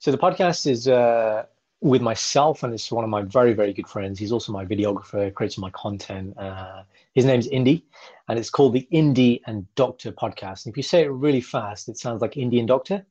So 0.00 0.10
the 0.10 0.18
podcast 0.18 0.66
is 0.66 0.86
uh, 0.86 1.44
with 1.80 2.00
myself, 2.00 2.62
and 2.62 2.72
it's 2.72 2.90
one 2.90 3.04
of 3.04 3.10
my 3.10 3.22
very, 3.22 3.52
very 3.52 3.72
good 3.72 3.86
friends. 3.86 4.18
He's 4.18 4.32
also 4.32 4.52
my 4.52 4.64
videographer, 4.64 5.32
creates 5.34 5.58
my 5.58 5.70
content. 5.70 6.36
Uh, 6.38 6.82
his 7.14 7.24
name's 7.24 7.46
Indy, 7.46 7.84
and 8.28 8.38
it's 8.38 8.50
called 8.50 8.72
the 8.72 8.86
Indy 8.90 9.42
and 9.46 9.66
Doctor 9.74 10.10
podcast. 10.12 10.64
And 10.64 10.72
if 10.72 10.76
you 10.76 10.82
say 10.82 11.02
it 11.04 11.10
really 11.10 11.40
fast, 11.40 11.88
it 11.88 11.98
sounds 11.98 12.22
like 12.22 12.36
Indian 12.36 12.66
Doctor. 12.66 13.04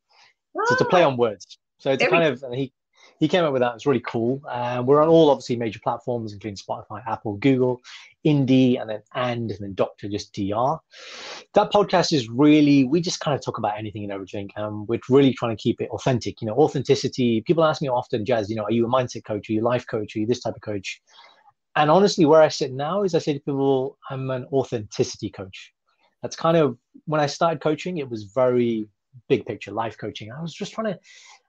So 0.66 0.74
it's 0.74 0.82
a 0.82 0.86
play 0.86 1.04
ah. 1.04 1.08
on 1.08 1.18
words. 1.18 1.58
So 1.78 1.92
it's 1.92 2.06
kind 2.06 2.24
of, 2.24 2.44
he 2.54 2.72
he 3.20 3.28
came 3.28 3.44
up 3.44 3.54
with 3.54 3.62
that. 3.62 3.76
It's 3.76 3.86
really 3.86 4.02
cool. 4.02 4.42
Uh, 4.48 4.84
we're 4.86 5.02
on 5.02 5.08
all 5.08 5.30
obviously 5.30 5.56
major 5.56 5.80
platforms, 5.80 6.34
including 6.34 6.58
Spotify, 6.58 7.02
Apple, 7.08 7.36
Google, 7.38 7.82
Indie, 8.26 8.80
and 8.80 8.90
then 8.90 9.02
and 9.14 9.52
and 9.52 9.60
then 9.60 9.74
Doctor 9.74 10.10
just 10.10 10.34
Dr. 10.34 10.80
That 11.54 11.72
podcast 11.72 12.14
is 12.14 12.30
really 12.30 12.84
we 12.84 13.02
just 13.02 13.20
kind 13.20 13.36
of 13.36 13.44
talk 13.44 13.58
about 13.58 13.78
anything 13.78 14.04
and 14.04 14.12
everything, 14.12 14.50
and 14.56 14.88
we're 14.88 15.00
really 15.10 15.34
trying 15.34 15.56
to 15.56 15.62
keep 15.62 15.82
it 15.82 15.90
authentic. 15.92 16.42
You 16.42 16.48
know, 16.48 16.56
authenticity. 16.56 17.42
People 17.42 17.64
ask 17.64 17.82
me 17.82 17.90
often, 17.90 18.26
Jaz, 18.26 18.50
you 18.50 18.56
know, 18.56 18.64
are 18.64 18.72
you 18.72 18.86
a 18.86 18.90
mindset 18.90 19.26
coach? 19.26 19.50
Are 19.50 19.54
you 19.54 19.62
a 19.62 19.64
life 19.64 19.86
coach? 19.88 20.16
Are 20.16 20.20
you 20.20 20.28
this 20.28 20.42
type 20.42 20.56
of 20.56 20.62
coach? 20.62 21.02
And 21.76 21.90
honestly, 21.90 22.26
where 22.26 22.42
I 22.42 22.50
sit 22.50 22.72
now 22.72 23.04
is 23.04 23.16
I 23.16 23.20
say 23.20 23.34
to 23.34 23.40
people, 23.40 23.98
I'm 24.10 24.30
an 24.30 24.46
authenticity 24.54 25.30
coach. 25.30 25.74
That's 26.22 26.36
kind 26.36 26.56
of 26.56 26.78
when 27.06 27.20
I 27.20 27.26
started 27.26 27.62
coaching, 27.62 27.98
it 27.98 28.10
was 28.10 28.24
very 28.24 28.88
big 29.28 29.46
picture 29.46 29.72
life 29.72 29.98
coaching. 29.98 30.32
I 30.32 30.42
was 30.42 30.54
just 30.54 30.74
trying 30.74 30.94
to 30.94 31.00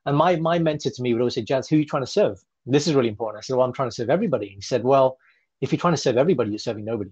and 0.07 0.17
my 0.17 0.37
my 0.37 0.59
mentor 0.59 0.91
to 0.91 1.03
me 1.03 1.13
would 1.13 1.21
always 1.21 1.35
say, 1.35 1.45
Jaz, 1.45 1.69
who 1.69 1.77
are 1.77 1.79
you 1.79 1.87
trying 1.87 2.05
to 2.05 2.11
serve? 2.11 2.43
This 2.67 2.87
is 2.87 2.95
really 2.95 3.09
important. 3.09 3.39
I 3.39 3.43
said, 3.43 3.57
Well, 3.57 3.67
I'm 3.67 3.73
trying 3.73 3.89
to 3.91 3.95
serve 3.95 4.11
everybody. 4.11 4.49
He 4.49 4.61
said, 4.61 4.85
Well, 4.85 5.19
if 5.65 5.73
you're 5.73 5.81
trying 5.81 5.95
to 5.95 6.01
serve 6.01 6.19
everybody, 6.19 6.51
you're 6.51 6.59
serving 6.59 6.85
nobody. 6.85 7.11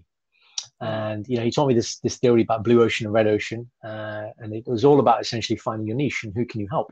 And 0.79 1.25
you 1.27 1.37
know, 1.37 1.43
he 1.43 1.51
told 1.51 1.67
me 1.69 1.73
this 1.73 1.99
this 1.99 2.17
theory 2.17 2.41
about 2.41 2.63
blue 2.63 2.81
ocean 2.83 3.05
and 3.05 3.13
red 3.13 3.27
ocean, 3.27 3.69
uh, 3.83 4.27
and 4.39 4.53
it 4.53 4.65
was 4.67 4.83
all 4.83 4.99
about 4.99 5.21
essentially 5.21 5.57
finding 5.57 5.87
your 5.87 5.95
niche 5.95 6.21
and 6.23 6.33
who 6.35 6.45
can 6.45 6.61
you 6.61 6.67
help. 6.69 6.91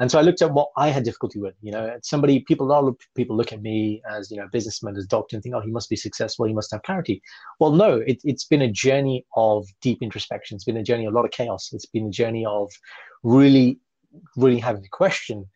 And 0.00 0.10
so 0.10 0.18
I 0.18 0.22
looked 0.22 0.42
at 0.42 0.52
what 0.52 0.68
I 0.76 0.88
had 0.88 1.04
difficulty 1.04 1.38
with. 1.38 1.54
You 1.62 1.72
know, 1.72 1.98
somebody 2.02 2.40
people 2.40 2.66
a 2.66 2.72
lot 2.72 2.86
of 2.86 2.96
people 3.16 3.36
look 3.36 3.52
at 3.52 3.62
me 3.62 4.02
as 4.10 4.30
you 4.30 4.36
know 4.36 4.48
businessman, 4.52 4.96
as 4.96 5.06
doctor, 5.06 5.36
and 5.36 5.42
think, 5.42 5.54
oh, 5.54 5.60
he 5.60 5.70
must 5.70 5.88
be 5.88 5.96
successful, 5.96 6.46
he 6.46 6.54
must 6.54 6.70
have 6.72 6.82
clarity. 6.82 7.22
Well, 7.58 7.72
no, 7.72 7.96
it, 8.06 8.20
it's 8.24 8.44
been 8.44 8.62
a 8.62 8.70
journey 8.70 9.24
of 9.36 9.66
deep 9.80 9.98
introspection. 10.02 10.56
It's 10.56 10.64
been 10.64 10.76
a 10.76 10.82
journey 10.82 11.06
of 11.06 11.12
a 11.12 11.16
lot 11.16 11.24
of 11.24 11.30
chaos. 11.30 11.70
It's 11.72 11.86
been 11.86 12.06
a 12.06 12.10
journey 12.10 12.44
of 12.46 12.70
really 13.22 13.78
really 14.36 14.58
having 14.58 14.82
to 14.82 14.88
question 14.90 15.46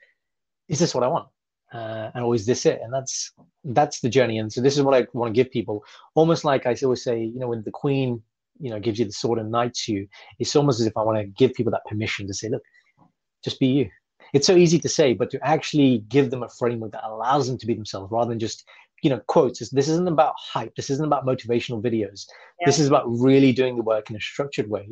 is 0.69 0.79
this 0.79 0.95
what 0.95 1.05
i 1.05 1.09
want 1.09 1.29
uh, 1.73 2.11
and 2.15 2.23
always 2.25 2.47
this 2.47 2.67
it. 2.67 2.81
And 2.83 2.93
that's 2.93 3.33
that's 3.65 4.01
the 4.01 4.09
journey. 4.09 4.39
And 4.39 4.53
so 4.53 4.61
this 4.61 4.77
is 4.77 4.83
what 4.83 4.95
i 4.95 5.07
want 5.13 5.35
to 5.35 5.43
give 5.43 5.51
people. 5.51 5.85
Almost 6.15 6.45
like 6.45 6.67
i 6.67 6.77
always 6.83 7.03
say 7.03 7.23
you 7.23 7.39
know 7.39 7.49
when 7.49 7.63
the 7.65 7.71
queen 7.71 8.23
you 8.61 8.71
know 8.71 8.81
gives 8.81 8.99
you 8.99 9.05
the 9.05 9.13
sword 9.13 9.39
and 9.39 9.51
knights 9.51 9.87
you 9.87 10.09
it's 10.39 10.57
almost 10.57 10.81
as 10.81 10.87
if 10.87 10.97
i 10.97 11.03
want 11.03 11.19
to 11.19 11.25
give 11.25 11.53
people 11.53 11.71
that 11.71 11.85
permission 11.87 12.27
to 12.27 12.35
say 12.35 12.49
look 12.49 12.63
just 13.45 13.61
be 13.61 13.67
you. 13.67 13.91
It's 14.33 14.47
so 14.47 14.57
easy 14.57 14.79
to 14.81 14.89
say 14.89 15.15
but 15.15 15.31
to 15.31 15.47
actually 15.47 16.05
give 16.09 16.31
them 16.31 16.43
a 16.43 16.49
framework 16.49 16.93
that 16.93 17.07
allows 17.07 17.47
them 17.47 17.59
to 17.59 17.67
be 17.67 17.75
themselves 17.75 18.11
rather 18.11 18.29
than 18.29 18.41
just 18.41 18.65
you 19.03 19.11
know 19.11 19.21
quotes. 19.29 19.59
This 19.71 19.89
isn't 19.89 20.09
about 20.09 20.35
hype. 20.37 20.75
This 20.75 20.91
isn't 20.91 21.07
about 21.07 21.25
motivational 21.25 21.81
videos. 21.81 22.27
Yeah. 22.61 22.67
this 22.67 22.79
is 22.79 22.89
about 22.89 23.05
really 23.07 23.53
doing 23.53 23.77
the 23.77 23.83
work 23.83 24.11
in 24.11 24.17
a 24.17 24.21
structured 24.21 24.69
way 24.69 24.89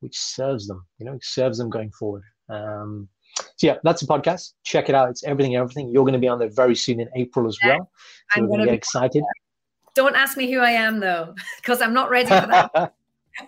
which 0.00 0.16
serves 0.16 0.68
them 0.68 0.86
you 0.98 1.04
know 1.06 1.18
serves 1.22 1.58
them 1.58 1.70
going 1.70 1.90
forward. 1.90 2.22
Um, 2.48 3.08
so 3.38 3.66
yeah, 3.66 3.76
that's 3.82 4.02
a 4.02 4.06
podcast. 4.06 4.52
Check 4.64 4.88
it 4.88 4.94
out. 4.94 5.10
It's 5.10 5.24
everything, 5.24 5.56
everything. 5.56 5.90
You're 5.90 6.04
going 6.04 6.14
to 6.14 6.18
be 6.18 6.28
on 6.28 6.38
there 6.38 6.48
very 6.48 6.74
soon 6.74 7.00
in 7.00 7.08
April 7.16 7.46
as 7.46 7.58
well. 7.64 7.90
So 8.34 8.40
I'm 8.40 8.46
going 8.46 8.60
to 8.60 8.66
get 8.66 8.74
excited. 8.74 9.22
Don't 9.94 10.14
ask 10.14 10.36
me 10.36 10.50
who 10.50 10.60
I 10.60 10.70
am 10.70 11.00
though, 11.00 11.34
because 11.56 11.80
I'm 11.80 11.92
not 11.92 12.10
ready 12.10 12.28
for 12.28 12.46
that. 12.46 12.94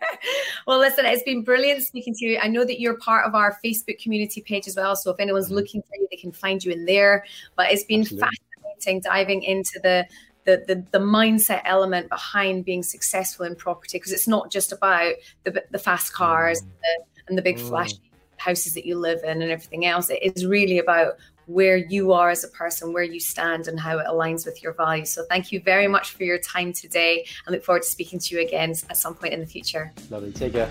well, 0.67 0.79
listen, 0.79 1.05
it's 1.07 1.23
been 1.23 1.45
brilliant 1.45 1.83
speaking 1.83 2.15
to 2.15 2.25
you. 2.25 2.39
I 2.43 2.49
know 2.49 2.65
that 2.65 2.81
you're 2.81 2.97
part 2.99 3.27
of 3.27 3.35
our 3.35 3.57
Facebook 3.65 4.03
community 4.03 4.41
page 4.41 4.67
as 4.67 4.77
well. 4.77 4.97
So 4.97 5.11
if 5.11 5.21
anyone's 5.21 5.47
mm-hmm. 5.47 5.55
looking 5.55 5.83
for 5.83 5.97
you, 5.97 6.09
they 6.11 6.17
can 6.17 6.33
find 6.33 6.65
you 6.65 6.73
in 6.73 6.87
there. 6.87 7.25
But 7.57 7.71
it's 7.71 7.85
been 7.85 8.01
Absolutely. 8.01 8.29
fascinating 8.59 9.01
diving 9.03 9.43
into 9.43 9.81
the 9.83 10.07
the, 10.45 10.65
the, 10.67 10.87
the 10.91 10.99
mindset 10.99 11.61
element 11.67 12.09
behind 12.09 12.65
being 12.65 12.83
successful 12.83 13.45
in 13.45 13.55
property 13.55 13.99
because 13.99 14.11
it's 14.11 14.27
not 14.27 14.51
just 14.51 14.73
about 14.73 15.13
the, 15.45 15.63
the 15.71 15.79
fast 15.79 16.15
cars 16.15 16.63
mm. 16.63 16.65
and, 16.65 16.73
the, 16.81 17.23
and 17.29 17.39
the 17.39 17.43
big 17.43 17.59
mm. 17.59 17.69
flashy 17.69 18.10
houses 18.41 18.75
that 18.75 18.87
you 18.87 18.99
live 18.99 19.23
in 19.23 19.43
and 19.43 19.51
everything 19.51 19.87
else. 19.87 20.11
It 20.11 20.21
is 20.35 20.47
really 20.47 20.79
about 20.79 21.19
where 21.47 21.77
you 21.77 22.13
are 22.13 22.31
as 22.31 22.45
a 22.45 22.49
person, 22.49 22.93
where 22.93 23.03
you 23.03 23.21
stand, 23.21 23.67
and 23.69 23.79
how 23.79 23.99
it 23.99 24.07
aligns 24.07 24.47
with 24.47 24.63
your 24.63 24.73
values. 24.73 25.11
So, 25.11 25.25
thank 25.29 25.53
you 25.53 25.61
very 25.61 25.89
much 25.89 26.13
for 26.13 26.25
your 26.25 26.39
time 26.39 26.73
today. 26.73 27.27
I 27.47 27.51
look 27.51 27.65
forward 27.65 27.83
to 27.83 27.89
speaking 27.89 28.19
to 28.21 28.35
you 28.35 28.41
again 28.43 28.71
at 28.89 28.97
some 28.97 29.15
point 29.15 29.33
in 29.33 29.41
the 29.41 29.47
future. 29.47 29.93
Lovely. 30.11 30.33
Take 30.33 30.53
care. 30.53 30.71